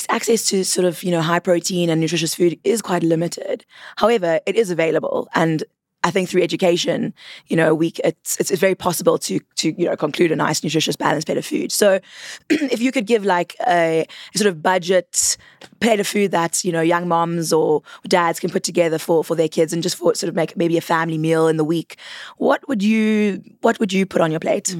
access 0.10 0.46
to 0.46 0.64
sort 0.64 0.86
of, 0.86 1.04
you 1.04 1.12
know, 1.12 1.22
high 1.22 1.40
protein 1.40 1.90
and 1.90 2.02
nutritious 2.02 2.36
food 2.36 2.60
is 2.64 2.82
quite 2.82 3.04
limited. 3.04 3.66
However, 3.96 4.40
it 4.46 4.56
is 4.56 4.70
available. 4.70 5.28
And 5.34 5.64
I 6.08 6.12
think 6.12 6.30
through 6.30 6.42
education, 6.42 7.14
you 7.48 7.58
know, 7.58 7.76
we 7.76 7.92
it's, 8.02 8.40
it's 8.40 8.50
it's 8.50 8.62
very 8.62 8.76
possible 8.76 9.18
to 9.20 9.42
to 9.58 9.74
you 9.78 9.90
know 9.90 9.98
conclude 9.98 10.32
a 10.32 10.38
nice, 10.38 10.64
nutritious, 10.64 10.96
balanced 10.96 11.28
plate 11.28 11.38
of 11.38 11.46
food. 11.46 11.70
So, 11.70 12.00
if 12.50 12.80
you 12.80 12.94
could 12.94 13.06
give 13.06 13.26
like 13.26 13.58
a, 13.68 14.08
sort 14.34 14.48
of 14.48 14.64
budget 14.64 15.38
plate 15.80 16.00
of 16.00 16.08
food 16.08 16.32
that 16.32 16.64
you 16.64 16.72
know 16.72 16.82
young 16.82 17.08
moms 17.08 17.54
or 17.54 17.82
dads 18.08 18.40
can 18.40 18.50
put 18.50 18.64
together 18.64 18.98
for 18.98 19.24
for 19.24 19.36
their 19.36 19.50
kids 19.50 19.74
and 19.74 19.84
just 19.84 19.96
for 19.96 20.14
sort 20.16 20.30
of 20.30 20.36
make 20.36 20.56
maybe 20.58 20.78
a 20.78 20.82
family 20.82 21.18
meal 21.18 21.48
in 21.48 21.58
the 21.58 21.64
week, 21.64 21.98
what 22.38 22.68
would 22.68 22.84
you 22.84 23.42
what 23.62 23.80
would 23.80 23.94
you 23.94 24.06
put 24.06 24.22
on 24.22 24.32
your 24.32 24.40
plate? 24.40 24.76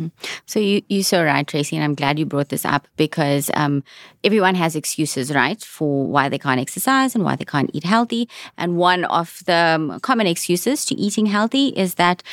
So 0.46 0.60
you 0.60 0.82
you're 0.88 1.04
so 1.04 1.24
right, 1.24 1.46
Tracey, 1.46 1.76
and 1.76 1.84
I'm 1.84 1.96
glad 1.96 2.20
you 2.20 2.26
brought 2.26 2.50
this 2.50 2.66
up 2.66 2.88
because 2.98 3.50
um, 3.54 3.84
everyone 4.24 4.56
has 4.56 4.76
excuses, 4.76 5.34
right, 5.34 5.62
for 5.62 6.06
why 6.08 6.30
they 6.30 6.40
can't 6.40 6.60
exercise 6.60 7.16
and 7.16 7.24
why 7.24 7.36
they 7.36 7.46
can't 7.46 7.70
eat 7.74 7.84
healthy. 7.84 8.28
And 8.58 8.78
one 8.78 9.06
of 9.06 9.42
the 9.46 9.76
um, 9.76 10.00
common 10.02 10.28
excuses 10.28 10.86
to 10.86 10.96
eating 10.96 11.26
healthy 11.26 11.68
is 11.70 11.96
that 11.96 12.24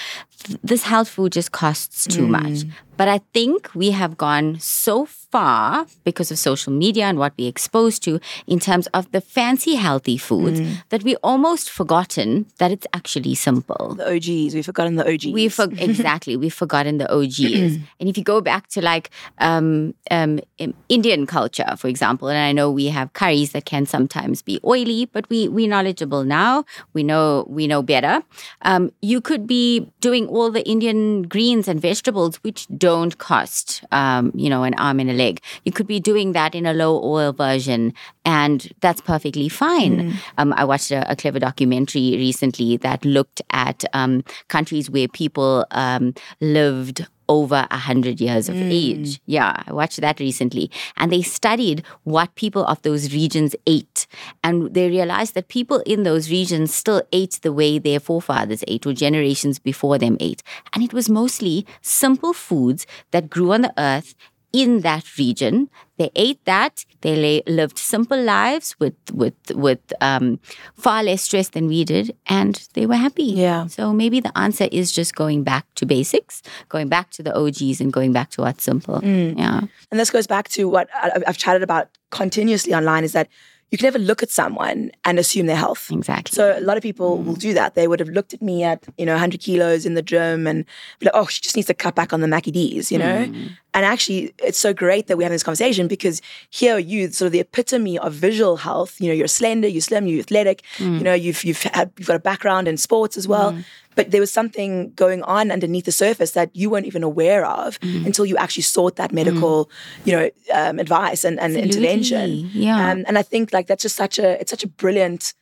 th- 0.45 0.59
this 0.63 0.83
health 0.85 1.09
food 1.09 1.33
just 1.33 1.53
costs 1.53 2.07
too 2.07 2.27
much. 2.27 2.65
But 2.97 3.09
I 3.09 3.21
think 3.33 3.75
we 3.75 3.91
have 3.91 4.17
gone 4.17 4.59
so 4.61 5.05
far 5.05 5.87
because 6.05 6.31
of 6.31 6.39
social 6.39 6.73
media 6.73 7.07
and 7.07 7.19
what 7.19 7.33
we're 7.37 7.49
exposed 7.49 8.05
to 8.05 8.21
in 8.47 8.61
terms 8.61 8.87
of 8.95 9.11
the 9.11 9.21
fancy 9.21 9.75
healthy 9.75 10.17
foods 10.17 10.61
that 10.91 11.03
we 11.03 11.17
almost 11.17 11.71
forgotten 11.71 12.47
that 12.59 12.71
it's 12.71 12.87
actually 12.93 13.35
simple. 13.35 13.97
The 13.97 14.15
OGs, 14.15 14.55
we've 14.55 14.65
forgotten 14.65 14.95
the 14.95 15.13
OGs. 15.13 15.27
We 15.27 15.49
for, 15.49 15.65
exactly 15.79 16.37
we've 16.37 16.55
forgotten 16.55 16.99
the 16.99 17.13
OGs. 17.13 17.77
and 17.99 18.09
if 18.09 18.17
you 18.17 18.23
go 18.23 18.41
back 18.41 18.69
to 18.69 18.81
like 18.81 19.11
um, 19.39 19.95
um, 20.13 20.39
um, 20.61 20.75
Indian 20.89 21.27
culture, 21.27 21.75
for 21.77 21.89
example, 21.89 22.29
and 22.29 22.39
I 22.39 22.53
know 22.53 22.71
we 22.71 22.87
have 22.89 23.13
curries 23.13 23.51
that 23.53 23.65
can 23.65 23.87
sometimes 23.87 24.41
be 24.41 24.61
oily, 24.65 25.07
but 25.07 25.29
we 25.29 25.49
we 25.49 25.67
knowledgeable 25.67 26.23
now. 26.23 26.65
We 26.93 27.03
know 27.03 27.45
we 27.49 27.67
know 27.67 27.83
better. 27.83 28.23
Um, 28.63 28.93
you 29.03 29.21
could 29.21 29.49
be 29.49 29.91
doing 30.01 30.29
all 30.29 30.51
the 30.53 30.65
Indian 30.65 31.23
greens 31.23 31.67
and 31.67 31.81
vegetables, 31.81 32.37
which 32.45 32.69
don't 32.85 33.17
cost 33.17 33.83
um, 33.93 34.31
you 34.35 34.51
know 34.51 34.63
an 34.63 34.75
arm 34.75 35.01
and 35.01 35.09
a 35.09 35.15
leg. 35.15 35.41
You 35.65 35.73
could 35.73 35.87
be 35.87 36.01
doing 36.01 36.33
that 36.33 36.55
in 36.55 36.67
a 36.67 36.75
low 36.75 37.03
oil 37.03 37.33
version, 37.33 37.95
and 38.27 38.71
that's 38.81 39.01
perfectly 39.01 39.49
fine. 39.49 40.13
Um, 40.37 40.53
I 40.53 40.65
watched 40.65 40.91
a, 40.91 41.11
a 41.11 41.17
clever 41.17 41.39
documentary 41.39 42.11
recently 42.27 42.77
that 42.79 43.03
looked 43.05 43.41
at 43.51 43.85
um, 43.95 44.23
countries 44.49 44.91
where 44.91 45.09
people 45.09 45.65
um, 45.71 46.13
lived 46.41 47.07
over 47.29 47.67
a 47.71 47.77
hundred 47.77 48.21
years 48.21 48.49
of 48.49 48.57
hmm. 48.57 48.69
age. 48.71 49.21
Yeah, 49.27 49.63
I 49.67 49.73
watched 49.73 50.01
that 50.01 50.21
recently, 50.21 50.71
and 50.97 51.11
they 51.11 51.23
studied 51.23 51.83
what 52.05 52.35
people 52.35 52.65
of 52.65 52.83
those 52.83 53.13
regions 53.13 53.55
ate, 53.67 54.07
and 54.43 54.73
they 54.75 54.89
realized 54.89 55.35
that 55.35 55.49
people 55.49 55.81
in 55.81 56.03
those 56.03 56.31
regions 56.31 56.75
still 56.75 57.03
ate 57.13 57.41
the 57.43 57.53
way 57.53 57.79
their 57.79 58.01
forefathers 58.01 58.65
ate 58.69 58.87
or 58.87 58.93
generations 58.93 59.59
before 59.59 59.99
them 59.99 60.17
ate, 60.21 60.43
and 60.73 60.83
it 60.83 60.93
was 60.93 61.09
mostly 61.09 61.67
simple 61.83 62.33
foods 62.33 62.87
that 63.11 63.31
grew 63.31 63.53
on 63.53 63.63
the 63.63 63.75
earth 63.79 64.15
in 64.55 64.81
that 64.83 65.19
region. 65.19 65.69
They 65.99 66.11
ate 66.15 66.43
that. 66.45 66.85
They 67.01 67.17
la- 67.17 67.53
lived 67.53 67.77
simple 67.77 68.21
lives 68.21 68.77
with 68.79 68.95
with 69.13 69.35
with 69.51 69.81
um, 70.01 70.39
far 70.77 71.03
less 71.03 71.23
stress 71.23 71.49
than 71.51 71.67
we 71.67 71.85
did, 71.85 72.17
and 72.27 72.55
they 72.75 72.87
were 72.87 72.95
happy. 72.95 73.25
Yeah. 73.25 73.67
So 73.67 73.93
maybe 73.93 74.21
the 74.21 74.37
answer 74.39 74.69
is 74.71 74.93
just 74.93 75.15
going 75.15 75.43
back 75.43 75.67
to 75.75 75.87
basics, 75.87 76.41
going 76.69 76.89
back 76.89 77.11
to 77.11 77.23
the 77.23 77.37
OGs, 77.37 77.81
and 77.81 77.93
going 77.93 78.13
back 78.13 78.31
to 78.31 78.43
what's 78.43 78.63
simple. 78.65 79.01
Yeah. 79.05 79.63
And 79.91 80.01
this 80.01 80.11
goes 80.11 80.27
back 80.27 80.49
to 80.51 80.69
what 80.69 80.89
I've 80.95 81.37
chatted 81.37 81.63
about 81.63 81.89
continuously 82.11 82.73
online 82.73 83.03
is 83.03 83.13
that 83.13 83.29
you 83.75 83.79
can 83.79 83.87
never 83.87 83.99
look 83.99 84.23
at 84.23 84.31
someone 84.31 84.93
and 85.05 85.19
assume 85.19 85.47
their 85.47 85.57
health. 85.57 85.91
Exactly. 85.91 86.33
So 86.33 86.57
a 86.57 86.61
lot 86.61 86.77
of 86.77 86.83
people 86.85 87.19
will 87.19 87.35
mm. 87.35 87.41
do 87.41 87.55
that. 87.55 87.75
They 87.75 87.89
would 87.89 87.99
have 87.99 88.09
looked 88.09 88.33
at 88.33 88.41
me 88.41 88.63
at, 88.63 88.85
you 88.97 89.05
know, 89.05 89.15
100 89.15 89.41
kilos 89.41 89.85
in 89.85 89.95
the 89.95 90.03
gym 90.03 90.47
and 90.47 90.65
be 91.01 91.07
like, 91.07 91.15
oh, 91.17 91.27
she 91.27 91.43
just 91.43 91.57
needs 91.57 91.67
to 91.67 91.75
cut 91.75 91.97
back 91.97 92.13
on 92.13 92.21
the 92.21 92.29
Mackie 92.29 92.53
D's, 92.53 92.93
you 92.93 92.99
know? 92.99 93.27
Mm. 93.27 93.51
And 93.75 93.85
actually, 93.85 94.33
it's 94.39 94.59
so 94.59 94.73
great 94.73 95.09
that 95.09 95.17
we're 95.17 95.25
having 95.25 95.35
this 95.35 95.43
conversation 95.43 95.89
because 95.89 96.23
here 96.51 96.77
are 96.77 96.79
you, 96.79 97.11
sort 97.11 97.27
of 97.27 97.33
the 97.33 97.41
epitome 97.41 97.99
of 97.99 98.15
visual 98.15 98.59
health. 98.59 99.01
You 99.01 99.09
know, 99.09 99.15
you're 99.15 99.27
slender, 99.27 99.67
you're 99.67 99.83
slim, 99.83 100.07
you're 100.07 100.21
athletic, 100.21 100.63
mm. 100.77 100.99
you 100.99 101.03
know, 101.03 101.15
you've, 101.15 101.43
you've, 101.43 101.65
had, 101.65 101.91
you've 101.99 102.07
got 102.07 102.15
a 102.15 102.21
background 102.21 102.69
in 102.69 102.77
sports 102.77 103.17
as 103.17 103.27
well. 103.27 103.59
But 103.97 104.11
there 104.11 104.21
was 104.21 104.31
something 104.33 104.93
going 104.97 105.23
on 105.23 105.51
underneath 105.51 105.85
the 105.85 105.93
surface 105.93 106.33
that 106.33 106.51
you 106.55 106.71
weren't 106.71 106.87
even 106.87 107.03
aware 107.03 107.45
of 107.47 107.79
until 107.83 108.27
you 108.27 108.37
actually 108.37 108.63
sought 108.65 108.97
that 108.97 109.13
medical, 109.13 109.71
you 110.05 110.13
know, 110.13 110.31
um, 110.53 110.79
advice 110.79 111.25
and, 111.25 111.39
and 111.41 111.57
intervention. 111.57 112.51
Yeah. 112.53 112.91
Um, 112.91 113.05
and 113.07 113.17
I 113.19 113.23
think 113.23 113.53
like 113.53 113.67
that's 113.69 113.83
just 113.83 113.97
such 113.97 114.19
a 114.19 114.41
it's 114.41 114.51
such 114.51 114.65
a 114.65 114.69
brilliant 114.69 115.33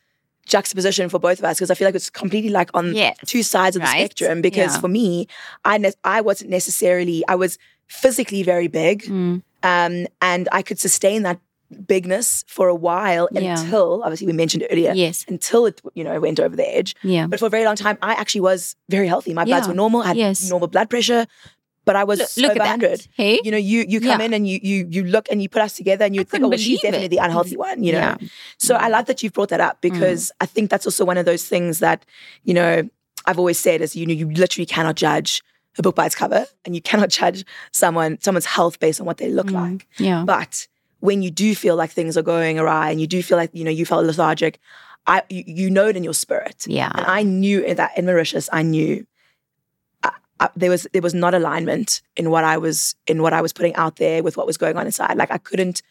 juxtaposition 0.45 1.09
for 1.09 1.19
both 1.19 1.39
of 1.39 1.45
us 1.45 1.57
because 1.57 1.71
I 1.71 1.75
feel 1.75 1.87
like 1.87 1.95
it's 1.95 2.09
completely 2.09 2.49
like 2.49 2.69
on 2.73 2.93
Yes. 2.93 3.17
two 3.25 3.43
sides 3.43 3.75
of 3.75 3.81
the 3.81 3.87
spectrum. 3.87 4.41
Because 4.41 4.73
Yeah. 4.75 4.79
for 4.81 4.87
me, 4.89 5.27
I 5.63 5.77
ne- 5.77 5.93
I 6.03 6.21
wasn't 6.21 6.49
necessarily 6.49 7.23
I 7.27 7.35
was 7.35 7.57
physically 7.87 8.43
very 8.43 8.67
big, 8.67 9.03
Mm. 9.03 9.41
um, 9.63 10.07
and 10.21 10.49
I 10.51 10.61
could 10.61 10.79
sustain 10.79 11.23
that 11.23 11.39
bigness 11.73 12.43
for 12.47 12.67
a 12.67 12.75
while 12.75 13.27
Yeah. 13.31 13.59
until 13.59 14.01
obviously 14.03 14.27
we 14.27 14.33
mentioned 14.33 14.65
earlier 14.71 14.93
Yes. 14.95 15.25
until 15.27 15.65
it 15.65 15.81
you 15.95 16.03
know 16.03 16.19
went 16.19 16.39
over 16.39 16.55
the 16.55 16.67
edge. 16.77 16.95
Yeah. 17.03 17.27
But 17.27 17.39
for 17.39 17.47
a 17.47 17.49
very 17.49 17.65
long 17.65 17.75
time, 17.75 17.97
I 18.01 18.13
actually 18.13 18.41
was 18.41 18.75
very 18.89 19.07
healthy. 19.07 19.33
My 19.33 19.45
bloods 19.45 19.65
Yeah. 19.65 19.71
were 19.71 19.75
normal. 19.75 20.01
I 20.01 20.07
had 20.07 20.17
Yes. 20.17 20.49
normal 20.49 20.67
blood 20.67 20.89
pressure, 20.89 21.25
but 21.85 21.95
I 21.95 22.03
was 22.03 22.19
Look- 22.19 22.37
look 22.37 22.51
over 22.51 22.61
at 22.61 22.63
that. 22.63 22.79
100. 22.79 23.07
Hey? 23.15 23.39
You 23.43 23.51
know, 23.51 23.57
you 23.57 23.85
you 23.87 23.99
come 23.99 24.19
Yeah. 24.19 24.25
in 24.27 24.33
and 24.33 24.47
you 24.47 24.59
you 24.63 24.87
you 24.89 25.03
look 25.03 25.27
and 25.31 25.41
you 25.41 25.49
put 25.49 25.61
us 25.61 25.73
together 25.75 26.05
and 26.05 26.15
you 26.15 26.23
think, 26.23 26.43
oh, 26.43 26.47
well, 26.49 26.57
she's 26.57 26.79
believe 26.79 26.81
definitely 26.81 27.05
it. 27.05 27.09
the 27.09 27.23
unhealthy 27.25 27.57
one. 27.57 27.83
You 27.83 27.93
know. 27.93 28.15
Mm. 28.19 28.29
So 28.57 28.75
I 28.75 28.87
love 28.89 29.05
that 29.07 29.21
you've 29.21 29.33
brought 29.33 29.49
that 29.49 29.61
up 29.61 29.81
because 29.81 30.31
I 30.39 30.45
think 30.45 30.69
that's 30.69 30.85
also 30.85 31.03
one 31.05 31.17
of 31.17 31.25
those 31.25 31.43
things 31.45 31.79
that 31.79 32.05
you 32.43 32.53
know 32.53 32.87
I've 33.25 33.39
always 33.39 33.59
said 33.59 33.81
is 33.81 33.95
you 33.95 34.05
know 34.05 34.13
you 34.13 34.29
literally 34.31 34.65
cannot 34.65 34.95
judge 34.95 35.41
a 35.79 35.81
book 35.81 35.95
by 35.95 36.05
its 36.05 36.13
cover 36.15 36.45
and 36.65 36.75
you 36.75 36.81
cannot 36.81 37.09
judge 37.21 37.43
someone 37.71 38.17
someone's 38.21 38.45
health 38.45 38.79
based 38.79 38.99
on 39.01 39.05
what 39.07 39.17
they 39.17 39.29
look 39.29 39.49
like. 39.51 39.87
Yeah. 39.97 40.23
But 40.25 40.67
when 41.03 41.21
you 41.21 41.29
do 41.29 41.53
feel 41.53 41.75
like 41.75 41.91
things 41.91 42.15
are 42.15 42.21
going 42.21 42.57
awry 42.57 42.89
and 42.89 43.01
you 43.01 43.07
do 43.07 43.21
feel 43.21 43.37
like 43.37 43.49
you 43.51 43.65
know 43.65 43.71
you 43.71 43.85
felt 43.85 44.05
lethargic, 44.05 44.57
I 45.05 45.23
you, 45.29 45.43
you 45.45 45.69
know 45.69 45.89
it 45.89 45.97
in 45.97 46.03
your 46.03 46.13
spirit. 46.13 46.65
Yeah. 46.65 46.91
And 46.95 47.05
I 47.05 47.23
knew 47.23 47.75
that 47.75 47.97
in 47.97 48.05
Mauritius, 48.05 48.47
I 48.53 48.61
knew 48.63 49.05
I, 50.01 50.11
I, 50.39 50.49
there 50.55 50.69
was 50.69 50.87
there 50.93 51.01
was 51.01 51.13
not 51.13 51.33
alignment 51.33 52.01
in 52.15 52.29
what 52.29 52.45
I 52.45 52.57
was 52.57 52.95
in 53.05 53.21
what 53.21 53.33
I 53.33 53.41
was 53.41 53.51
putting 53.51 53.75
out 53.75 53.97
there 53.97 54.23
with 54.23 54.37
what 54.37 54.47
was 54.47 54.57
going 54.57 54.77
on 54.77 54.85
inside. 54.85 55.17
Like 55.17 55.29
I 55.29 55.39
couldn't, 55.39 55.81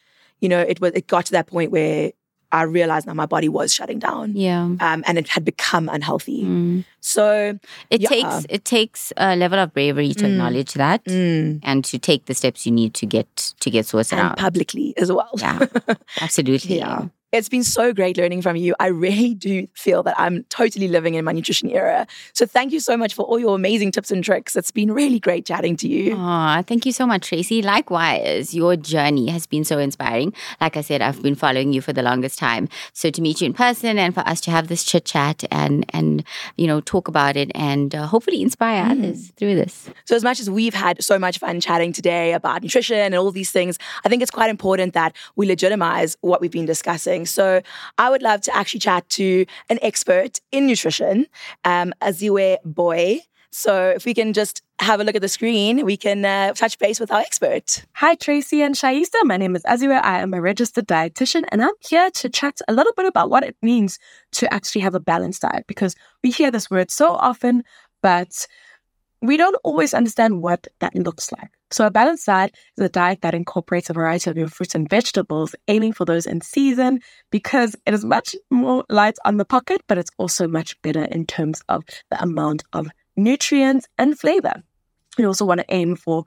you 0.41 0.49
know, 0.49 0.61
it 0.61 0.81
was 0.81 0.93
it 0.95 1.09
got 1.09 1.27
to 1.27 1.33
that 1.33 1.47
point 1.47 1.71
where 1.71 2.13
I 2.53 2.63
realized 2.63 3.07
now 3.07 3.15
my 3.15 3.27
body 3.27 3.49
was 3.49 3.73
shutting 3.75 3.99
down. 3.99 4.37
Yeah. 4.37 4.63
Um, 4.79 5.03
and 5.07 5.17
it 5.19 5.27
had 5.29 5.45
become 5.45 5.89
unhealthy. 5.89 6.45
Mm. 6.45 6.85
So 7.01 7.59
It 7.91 8.01
Yeah. 8.03 8.09
takes 8.09 8.47
it 8.49 8.65
takes 8.65 9.13
a 9.17 9.35
level 9.37 9.59
of 9.59 9.73
bravery 9.73 10.13
to 10.15 10.27
acknowledge 10.27 10.75
that 10.75 11.03
mm, 11.05 11.59
and 11.63 11.85
to 11.87 11.99
take 11.99 12.27
the 12.27 12.35
steps 12.35 12.67
you 12.67 12.73
need 12.73 12.93
to 12.95 13.07
get 13.07 13.55
to 13.61 13.71
get 13.71 13.87
sorted 13.87 14.19
and 14.19 14.29
out. 14.33 14.37
publicly 14.39 14.93
as 14.99 15.11
well. 15.11 15.31
Yeah. 15.39 15.67
Absolutely. 16.21 16.79
Yeah. 16.79 17.09
It's 17.33 17.49
been 17.49 17.65
so 17.65 17.95
great 17.95 18.19
learning 18.19 18.43
from 18.43 18.57
you. 18.57 18.75
I 18.79 18.89
really 18.89 19.33
do 19.33 19.67
feel 19.73 20.03
that 20.03 20.21
I'm 20.21 20.45
totally 20.51 20.87
living 20.87 21.15
in 21.15 21.25
my 21.25 21.33
nutrition 21.33 21.71
era. 21.71 22.07
So 22.35 22.45
thank 22.45 22.75
you 22.75 22.79
so 22.79 22.95
much 22.95 23.15
for 23.15 23.23
all 23.23 23.39
your 23.39 23.55
amazing 23.55 23.91
tips 23.91 24.11
and 24.11 24.23
tricks. 24.23 24.55
It's 24.55 24.71
been 24.71 24.93
really 24.93 25.19
great 25.19 25.47
chatting 25.47 25.75
to 25.79 25.89
you. 25.89 26.15
Aw, 26.15 26.61
thank 26.61 26.85
you 26.85 26.93
so 26.93 27.07
much, 27.07 27.29
Tracey. 27.29 27.63
Likewise, 27.63 28.53
your 28.53 28.77
journey 28.77 29.31
has 29.31 29.47
been 29.47 29.65
so 29.65 29.79
inspiring. 29.79 30.35
Like 30.61 30.77
I 30.77 30.83
said, 30.83 31.01
I've 31.01 31.23
been 31.23 31.35
following 31.35 31.73
you 31.73 31.81
for 31.81 31.95
the 31.95 32.03
longest 32.03 32.39
time. 32.39 32.69
So 32.93 33.09
to 33.09 33.23
meet 33.23 33.41
you 33.41 33.47
in 33.47 33.55
person 33.55 33.99
and 33.99 34.13
for 34.13 34.21
us 34.29 34.43
to 34.43 34.51
have 34.51 34.69
this 34.69 34.85
chit 34.85 35.07
chat 35.07 35.43
and 35.51 35.87
and 35.95 36.25
you 36.59 36.67
know 36.67 36.83
talk 36.83 37.09
about 37.09 37.39
it 37.39 37.51
and 37.55 37.95
uh, 37.95 38.07
hopefully 38.07 38.43
inspire 38.43 38.91
others 38.91 39.33
through 39.39 39.55
this. 39.55 39.89
So, 40.05 40.15
as 40.15 40.23
much 40.23 40.39
as 40.39 40.51
we've 40.51 40.75
had 40.75 41.03
so 41.03 41.19
much 41.19 41.39
fun 41.39 41.63
chatting 41.63 41.95
today 41.95 42.35
about 42.35 42.63
nutrition 42.63 42.99
and 42.99 43.15
all 43.15 43.31
these 43.31 43.51
things, 43.51 43.79
I 44.05 44.11
think 44.11 44.21
it's 44.21 44.31
quite 44.31 44.51
important 44.51 44.93
that 44.93 45.17
we 45.35 45.47
legitimize 45.47 46.19
what 46.21 46.43
we've 46.43 46.51
been 46.51 46.67
discussing 46.67 47.22
So 47.27 47.63
I 47.99 48.11
would 48.11 48.23
love 48.23 48.41
to 48.43 48.57
actually 48.57 48.81
chat 48.81 49.09
to 49.11 49.47
an 49.69 49.79
expert 49.83 50.41
in 50.51 50.67
nutrition, 50.67 51.27
um, 51.65 51.93
Aziwe 52.03 52.59
Boy. 52.65 53.21
So 53.55 53.91
if 53.91 54.07
we 54.07 54.15
can 54.15 54.33
just 54.33 54.63
have 54.79 54.99
a 54.99 55.05
look 55.05 55.15
at 55.15 55.21
the 55.21 55.29
screen, 55.29 55.85
we 55.85 55.97
can 55.97 56.25
uh, 56.25 56.55
touch 56.55 56.79
base 56.79 56.99
with 56.99 57.13
our 57.13 57.21
expert. 57.21 57.85
Hi, 57.97 58.15
Tracey 58.15 58.63
and 58.63 58.75
Shaa'ista. 58.75 59.25
My 59.25 59.37
name 59.37 59.55
is 59.55 59.63
Aziwe. 59.65 60.03
I 60.03 60.21
am 60.21 60.33
a 60.33 60.41
registered 60.41 60.87
dietitian, 60.87 61.45
and 61.53 61.63
I'm 61.63 61.75
here 61.81 62.11
to 62.11 62.31
chat 62.31 62.61
a 62.67 62.73
little 62.73 62.95
bit 62.97 63.05
about 63.05 63.29
what 63.29 63.45
it 63.45 63.57
means 63.61 63.99
to 64.33 64.53
actually 64.53 64.81
have 64.81 64.95
a 64.95 65.01
balanced 65.01 65.43
diet 65.43 65.67
because 65.67 65.95
we 66.25 66.31
hear 66.31 66.51
this 66.51 66.71
word 66.71 66.91
so 66.91 67.13
often, 67.13 67.63
but 68.01 68.47
we 69.21 69.37
don't 69.37 69.57
always 69.63 69.93
understand 69.93 70.43
what 70.43 70.67
that 70.81 70.95
looks 70.95 71.31
like. 71.31 71.51
So, 71.73 71.87
a 71.87 71.91
balanced 71.91 72.27
diet 72.27 72.55
is 72.77 72.85
a 72.85 72.89
diet 72.89 73.23
that 73.23 73.35
incorporates 73.35 73.91
a 73.91 73.95
variety 73.95 74.31
of 74.31 74.37
your 74.37 74.49
fruits 74.49 74.75
and 74.75 74.89
vegetables, 74.89 75.55
aiming 75.69 75.95
for 75.95 76.05
those 76.05 76.27
in 76.27 76.41
season 76.43 77.01
because 77.31 77.75
it 77.87 77.95
is 77.95 78.05
much 78.05 78.37
more 78.51 78.85
light 78.89 79.17
on 79.25 79.39
the 79.39 79.45
pocket, 79.45 79.83
but 79.89 79.99
it's 79.99 80.11
also 80.19 80.47
much 80.47 80.81
better 80.83 81.05
in 81.05 81.27
terms 81.27 81.63
of 81.69 81.83
the 82.11 82.23
amount 82.23 82.63
of 82.73 82.89
nutrients, 83.17 83.87
and 83.99 84.19
flavor. 84.19 84.63
You 85.19 85.27
also 85.27 85.45
want 85.45 85.61
to 85.61 85.75
aim 85.75 85.97
for 85.97 86.25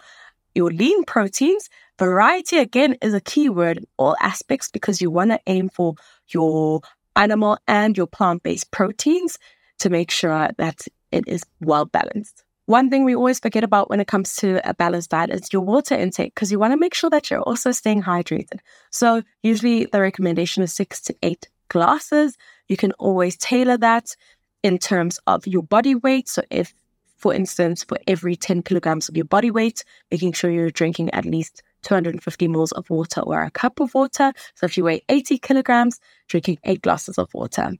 your 0.53 0.71
lean 0.71 1.03
proteins. 1.05 1.69
Variety, 1.97 2.57
again, 2.57 2.97
is 3.01 3.13
a 3.13 3.21
key 3.21 3.49
word 3.49 3.77
in 3.77 3.85
all 3.97 4.15
aspects 4.21 4.69
because 4.69 5.01
you 5.01 5.09
want 5.09 5.31
to 5.31 5.39
aim 5.47 5.69
for 5.69 5.95
your 6.27 6.81
animal 7.15 7.57
and 7.67 7.97
your 7.97 8.07
plant 8.07 8.43
based 8.43 8.71
proteins 8.71 9.37
to 9.79 9.89
make 9.89 10.11
sure 10.11 10.49
that 10.57 10.87
it 11.11 11.23
is 11.27 11.43
well 11.61 11.85
balanced. 11.85 12.43
One 12.67 12.89
thing 12.89 13.03
we 13.03 13.15
always 13.15 13.39
forget 13.39 13.63
about 13.63 13.91
when 13.91 13.99
it 13.99 14.07
comes 14.07 14.35
to 14.37 14.59
a 14.67 14.73
balanced 14.73 15.11
diet 15.11 15.29
is 15.29 15.53
your 15.53 15.61
water 15.61 15.93
intake 15.93 16.33
because 16.33 16.51
you 16.51 16.57
want 16.57 16.73
to 16.73 16.77
make 16.77 16.95
sure 16.95 17.11
that 17.11 17.29
you're 17.29 17.41
also 17.41 17.71
staying 17.71 18.01
hydrated. 18.01 18.59
So, 18.89 19.21
usually 19.43 19.85
the 19.85 20.01
recommendation 20.01 20.63
is 20.63 20.73
six 20.73 20.99
to 21.01 21.15
eight 21.21 21.47
glasses. 21.67 22.37
You 22.67 22.75
can 22.75 22.91
always 22.93 23.37
tailor 23.37 23.77
that 23.77 24.15
in 24.63 24.79
terms 24.79 25.19
of 25.27 25.45
your 25.45 25.61
body 25.61 25.93
weight. 25.93 26.27
So, 26.27 26.41
if, 26.49 26.73
for 27.17 27.35
instance, 27.35 27.83
for 27.83 27.99
every 28.07 28.35
10 28.35 28.63
kilograms 28.63 29.09
of 29.09 29.15
your 29.15 29.25
body 29.25 29.51
weight, 29.51 29.83
making 30.09 30.33
sure 30.33 30.49
you're 30.49 30.71
drinking 30.71 31.11
at 31.11 31.25
least 31.25 31.61
250 31.83 32.47
mils 32.47 32.71
of 32.71 32.89
water 32.89 33.21
or 33.21 33.43
a 33.43 33.51
cup 33.51 33.79
of 33.79 33.93
water. 33.93 34.33
So, 34.55 34.65
if 34.65 34.75
you 34.75 34.85
weigh 34.85 35.03
80 35.07 35.37
kilograms, 35.37 35.99
drinking 36.27 36.57
eight 36.63 36.81
glasses 36.81 37.19
of 37.19 37.31
water. 37.31 37.73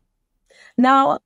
Now, 0.77 1.21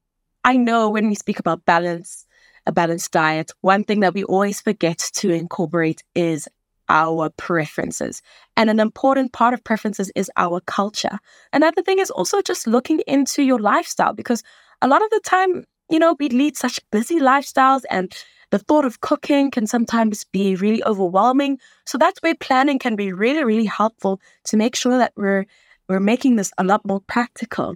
I 0.45 0.55
know 0.55 0.89
when 0.89 1.09
we 1.09 1.15
speak 1.15 1.39
about 1.39 1.65
balance, 1.65 2.25
a 2.69 2.71
balanced 2.71 3.11
diet, 3.11 3.51
one 3.61 3.83
thing 3.83 3.99
that 4.01 4.13
we 4.13 4.23
always 4.23 4.61
forget 4.61 4.99
to 5.15 5.31
incorporate 5.31 6.03
is 6.13 6.47
our 6.87 7.31
preferences. 7.31 8.21
And 8.55 8.69
an 8.69 8.79
important 8.79 9.33
part 9.33 9.55
of 9.55 9.63
preferences 9.63 10.11
is 10.15 10.29
our 10.37 10.61
culture. 10.61 11.17
Another 11.51 11.81
thing 11.81 11.97
is 11.97 12.11
also 12.11 12.41
just 12.41 12.67
looking 12.67 12.99
into 13.07 13.41
your 13.41 13.57
lifestyle 13.57 14.13
because 14.13 14.43
a 14.83 14.87
lot 14.87 15.03
of 15.03 15.09
the 15.09 15.19
time, 15.25 15.65
you 15.89 15.97
know, 15.97 16.15
we 16.19 16.29
lead 16.29 16.55
such 16.55 16.79
busy 16.91 17.19
lifestyles 17.19 17.81
and 17.89 18.13
the 18.51 18.59
thought 18.59 18.85
of 18.85 19.01
cooking 19.01 19.49
can 19.49 19.65
sometimes 19.65 20.23
be 20.23 20.55
really 20.55 20.83
overwhelming. 20.83 21.57
So 21.85 21.97
that's 21.97 22.19
where 22.21 22.35
planning 22.35 22.77
can 22.77 22.95
be 22.95 23.11
really, 23.11 23.43
really 23.43 23.65
helpful 23.65 24.21
to 24.45 24.57
make 24.57 24.75
sure 24.75 24.97
that 24.99 25.13
we're 25.15 25.45
we're 25.87 25.99
making 25.99 26.35
this 26.35 26.51
a 26.59 26.63
lot 26.63 26.85
more 26.85 27.01
practical. 27.01 27.75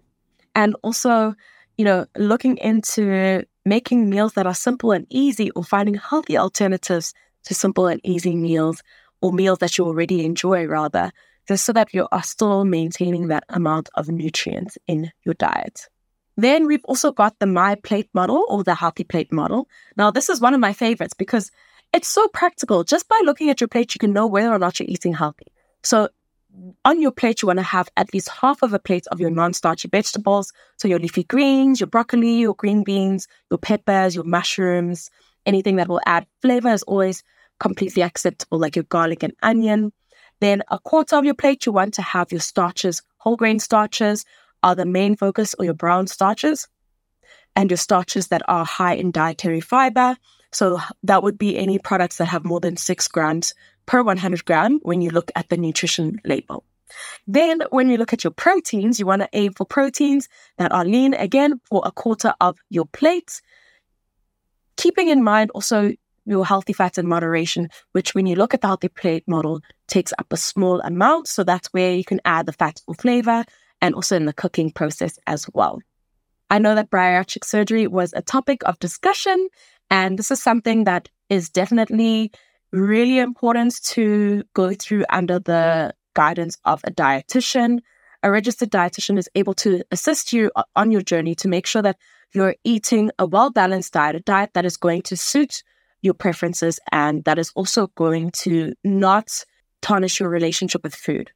And 0.53 0.75
also, 0.83 1.33
you 1.79 1.85
know, 1.85 2.05
looking 2.15 2.57
into 2.57 3.43
making 3.65 4.09
meals 4.09 4.33
that 4.33 4.47
are 4.47 4.53
simple 4.53 4.91
and 4.91 5.07
easy 5.09 5.51
or 5.51 5.63
finding 5.63 5.95
healthy 5.95 6.37
alternatives 6.37 7.13
to 7.45 7.53
simple 7.53 7.87
and 7.87 8.01
easy 8.03 8.35
meals 8.35 8.81
or 9.21 9.31
meals 9.31 9.59
that 9.59 9.77
you 9.77 9.85
already 9.85 10.25
enjoy 10.25 10.65
rather, 10.65 11.11
just 11.47 11.65
so 11.65 11.73
that 11.73 11.93
you 11.93 12.07
are 12.11 12.23
still 12.23 12.65
maintaining 12.65 13.27
that 13.27 13.45
amount 13.49 13.89
of 13.95 14.09
nutrients 14.09 14.77
in 14.87 15.11
your 15.23 15.35
diet. 15.35 15.87
Then 16.35 16.65
we've 16.65 16.83
also 16.85 17.11
got 17.11 17.37
the 17.39 17.45
My 17.45 17.75
Plate 17.75 18.09
model 18.13 18.43
or 18.49 18.63
the 18.63 18.75
Healthy 18.75 19.03
Plate 19.03 19.31
model. 19.31 19.67
Now, 19.97 20.11
this 20.11 20.29
is 20.29 20.41
one 20.41 20.53
of 20.53 20.59
my 20.59 20.73
favorites 20.73 21.13
because 21.13 21.51
it's 21.93 22.07
so 22.07 22.27
practical. 22.29 22.83
Just 22.83 23.07
by 23.07 23.21
looking 23.23 23.49
at 23.49 23.61
your 23.61 23.67
plate, 23.67 23.93
you 23.93 23.99
can 23.99 24.13
know 24.13 24.25
whether 24.25 24.51
or 24.51 24.59
not 24.59 24.79
you're 24.79 24.89
eating 24.89 25.13
healthy. 25.13 25.53
So, 25.83 26.09
on 26.85 27.01
your 27.01 27.11
plate, 27.11 27.41
you 27.41 27.47
want 27.47 27.59
to 27.59 27.63
have 27.63 27.89
at 27.97 28.13
least 28.13 28.29
half 28.29 28.61
of 28.61 28.73
a 28.73 28.79
plate 28.79 29.07
of 29.07 29.19
your 29.19 29.29
non 29.29 29.53
starchy 29.53 29.87
vegetables. 29.87 30.51
So, 30.77 30.87
your 30.87 30.99
leafy 30.99 31.23
greens, 31.23 31.79
your 31.79 31.87
broccoli, 31.87 32.39
your 32.39 32.55
green 32.55 32.83
beans, 32.83 33.27
your 33.49 33.57
peppers, 33.57 34.15
your 34.15 34.23
mushrooms, 34.23 35.09
anything 35.45 35.77
that 35.77 35.87
will 35.87 36.01
add 36.05 36.27
flavor 36.41 36.69
is 36.69 36.83
always 36.83 37.23
completely 37.59 38.03
acceptable, 38.03 38.59
like 38.59 38.75
your 38.75 38.83
garlic 38.83 39.23
and 39.23 39.33
onion. 39.41 39.91
Then, 40.41 40.63
a 40.69 40.79
quarter 40.79 41.15
of 41.15 41.25
your 41.25 41.33
plate, 41.33 41.65
you 41.65 41.71
want 41.71 41.93
to 41.95 42.01
have 42.01 42.31
your 42.31 42.41
starches, 42.41 43.01
whole 43.17 43.37
grain 43.37 43.59
starches, 43.59 44.25
are 44.61 44.75
the 44.75 44.85
main 44.85 45.15
focus 45.15 45.53
or 45.59 45.65
your 45.65 45.73
brown 45.73 46.07
starches 46.07 46.67
and 47.55 47.69
your 47.69 47.77
starches 47.77 48.27
that 48.27 48.41
are 48.47 48.65
high 48.65 48.95
in 48.95 49.11
dietary 49.11 49.61
fiber. 49.61 50.17
So 50.51 50.79
that 51.03 51.23
would 51.23 51.37
be 51.37 51.57
any 51.57 51.79
products 51.79 52.17
that 52.17 52.25
have 52.25 52.45
more 52.45 52.59
than 52.59 52.77
six 52.77 53.07
grams 53.07 53.53
per 53.85 54.03
100 54.03 54.45
gram 54.45 54.79
when 54.83 55.01
you 55.01 55.09
look 55.09 55.31
at 55.35 55.49
the 55.49 55.57
nutrition 55.57 56.19
label. 56.25 56.63
Then, 57.27 57.61
when 57.71 57.89
you 57.89 57.97
look 57.97 58.13
at 58.13 58.23
your 58.23 58.31
proteins, 58.31 58.99
you 58.99 59.05
want 59.05 59.21
to 59.21 59.29
aim 59.33 59.53
for 59.53 59.65
proteins 59.65 60.27
that 60.57 60.71
are 60.71 60.85
lean 60.85 61.13
again 61.13 61.59
for 61.65 61.81
a 61.85 61.91
quarter 61.91 62.33
of 62.39 62.59
your 62.69 62.85
plate. 62.85 63.41
Keeping 64.77 65.09
in 65.09 65.23
mind 65.23 65.51
also 65.51 65.93
your 66.25 66.45
healthy 66.45 66.73
fats 66.73 66.97
in 66.97 67.07
moderation, 67.07 67.69
which 67.91 68.15
when 68.15 68.25
you 68.25 68.35
look 68.35 68.53
at 68.53 68.61
the 68.61 68.67
healthy 68.67 68.87
plate 68.87 69.23
model 69.27 69.61
takes 69.87 70.13
up 70.19 70.31
a 70.31 70.37
small 70.37 70.79
amount. 70.81 71.27
So 71.27 71.43
that's 71.43 71.67
where 71.73 71.93
you 71.93 72.03
can 72.03 72.21
add 72.25 72.45
the 72.45 72.53
fat 72.53 72.81
for 72.85 72.95
flavor 72.95 73.43
and 73.81 73.95
also 73.95 74.15
in 74.15 74.25
the 74.25 74.33
cooking 74.33 74.71
process 74.71 75.19
as 75.27 75.45
well. 75.53 75.81
I 76.49 76.59
know 76.59 76.75
that 76.75 76.91
bariatric 76.91 77.43
surgery 77.43 77.87
was 77.87 78.13
a 78.15 78.21
topic 78.21 78.61
of 78.65 78.79
discussion, 78.79 79.49
and 79.89 80.17
this 80.17 80.31
is 80.31 80.41
something 80.41 80.83
that 80.83 81.09
is 81.29 81.49
definitely 81.49 82.31
really 82.73 83.19
important 83.19 83.81
to 83.83 84.43
go 84.53 84.73
through 84.73 85.05
under 85.09 85.39
the 85.39 85.93
guidance 86.13 86.57
of 86.65 86.81
a 86.83 86.91
dietitian. 86.91 87.79
A 88.23 88.31
registered 88.31 88.71
dietitian 88.71 89.17
is 89.17 89.29
able 89.35 89.53
to 89.55 89.83
assist 89.91 90.33
you 90.33 90.51
on 90.75 90.91
your 90.91 91.01
journey 91.01 91.35
to 91.35 91.47
make 91.47 91.65
sure 91.65 91.81
that 91.81 91.97
you're 92.33 92.55
eating 92.63 93.11
a 93.19 93.25
well 93.25 93.51
balanced 93.51 93.93
diet, 93.93 94.15
a 94.15 94.19
diet 94.19 94.51
that 94.53 94.65
is 94.65 94.75
going 94.75 95.03
to 95.03 95.15
suit 95.15 95.63
your 96.01 96.13
preferences 96.13 96.79
and 96.91 97.23
that 97.23 97.39
is 97.39 97.51
also 97.55 97.87
going 97.95 98.31
to 98.31 98.73
not 98.83 99.45
tarnish 99.81 100.19
your 100.19 100.29
relationship 100.29 100.83
with 100.83 100.95
food 100.95 101.31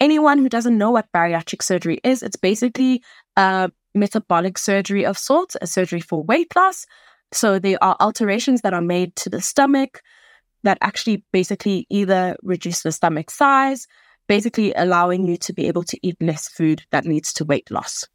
anyone 0.00 0.38
who 0.38 0.48
doesn't 0.48 0.76
know 0.76 0.90
what 0.90 1.12
bariatric 1.12 1.62
surgery 1.62 2.00
is, 2.02 2.22
it's 2.22 2.36
basically 2.36 3.02
a 3.36 3.70
metabolic 3.94 4.58
surgery 4.58 5.04
of 5.04 5.18
sorts, 5.18 5.56
a 5.60 5.66
surgery 5.66 6.00
for 6.00 6.22
weight 6.22 6.54
loss. 6.56 6.86
So 7.32 7.58
there 7.58 7.82
are 7.82 7.96
alterations 8.00 8.62
that 8.62 8.74
are 8.74 8.80
made 8.80 9.14
to 9.16 9.30
the 9.30 9.40
stomach 9.40 10.00
that 10.62 10.78
actually 10.80 11.24
basically 11.32 11.86
either 11.90 12.36
reduce 12.42 12.82
the 12.82 12.92
stomach 12.92 13.30
size, 13.30 13.86
basically 14.28 14.72
allowing 14.74 15.26
you 15.26 15.36
to 15.38 15.52
be 15.52 15.66
able 15.66 15.84
to 15.84 15.98
eat 16.02 16.16
less 16.20 16.48
food 16.48 16.82
that 16.90 17.04
leads 17.04 17.32
to 17.34 17.44
weight 17.44 17.70
loss. 17.70 18.06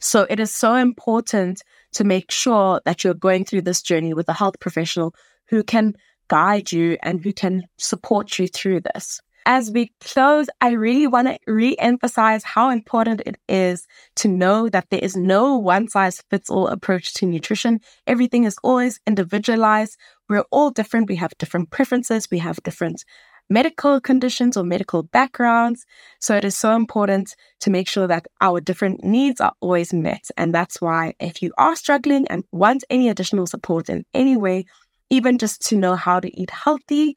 So 0.00 0.26
it 0.30 0.38
is 0.38 0.54
so 0.54 0.74
important 0.74 1.62
to 1.92 2.04
make 2.04 2.30
sure 2.30 2.80
that 2.84 3.02
you're 3.02 3.14
going 3.14 3.44
through 3.44 3.62
this 3.62 3.82
journey 3.82 4.14
with 4.14 4.28
a 4.28 4.32
health 4.32 4.60
professional 4.60 5.14
who 5.48 5.64
can 5.64 5.94
guide 6.28 6.70
you 6.70 6.98
and 7.02 7.22
who 7.24 7.32
can 7.32 7.62
support 7.78 8.38
you 8.38 8.46
through 8.46 8.80
this 8.80 9.20
as 9.48 9.70
we 9.70 9.90
close, 10.02 10.46
I 10.60 10.72
really 10.72 11.06
want 11.06 11.26
to 11.26 11.38
re 11.46 11.74
emphasize 11.78 12.44
how 12.44 12.68
important 12.68 13.22
it 13.24 13.38
is 13.48 13.86
to 14.16 14.28
know 14.28 14.68
that 14.68 14.90
there 14.90 15.00
is 15.02 15.16
no 15.16 15.56
one 15.56 15.88
size 15.88 16.22
fits 16.28 16.50
all 16.50 16.68
approach 16.68 17.14
to 17.14 17.26
nutrition. 17.26 17.80
Everything 18.06 18.44
is 18.44 18.58
always 18.62 19.00
individualized. 19.06 19.96
We're 20.28 20.44
all 20.50 20.70
different. 20.70 21.08
We 21.08 21.16
have 21.16 21.36
different 21.38 21.70
preferences. 21.70 22.28
We 22.30 22.38
have 22.38 22.62
different 22.62 23.04
medical 23.50 24.00
conditions 24.00 24.56
or 24.56 24.64
medical 24.64 25.02
backgrounds. 25.02 25.86
So 26.20 26.36
it 26.36 26.44
is 26.44 26.56
so 26.56 26.74
important 26.76 27.34
to 27.60 27.70
make 27.70 27.88
sure 27.88 28.06
that 28.06 28.26
our 28.40 28.60
different 28.60 29.02
needs 29.02 29.40
are 29.40 29.52
always 29.60 29.92
met. 29.92 30.28
And 30.36 30.54
that's 30.54 30.80
why 30.80 31.14
if 31.18 31.42
you 31.42 31.52
are 31.56 31.76
struggling 31.76 32.26
and 32.28 32.44
want 32.52 32.84
any 32.90 33.08
additional 33.08 33.46
support 33.46 33.88
in 33.88 34.04
any 34.12 34.36
way, 34.36 34.66
even 35.10 35.38
just 35.38 35.66
to 35.68 35.76
know 35.76 35.96
how 35.96 36.20
to 36.20 36.40
eat 36.40 36.50
healthy, 36.50 37.16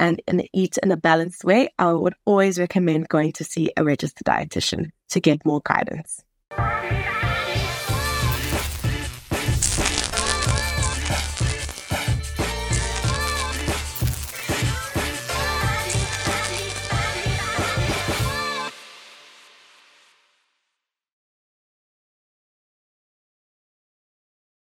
and, 0.00 0.22
and 0.26 0.48
eat 0.52 0.78
in 0.82 0.92
a 0.92 0.96
balanced 0.96 1.44
way, 1.44 1.68
I 1.78 1.92
would 1.92 2.14
always 2.24 2.58
recommend 2.58 3.08
going 3.08 3.32
to 3.32 3.44
see 3.44 3.70
a 3.76 3.84
registered 3.84 4.26
dietitian 4.26 4.90
to 5.10 5.20
get 5.20 5.44
more 5.44 5.60
guidance. 5.64 6.22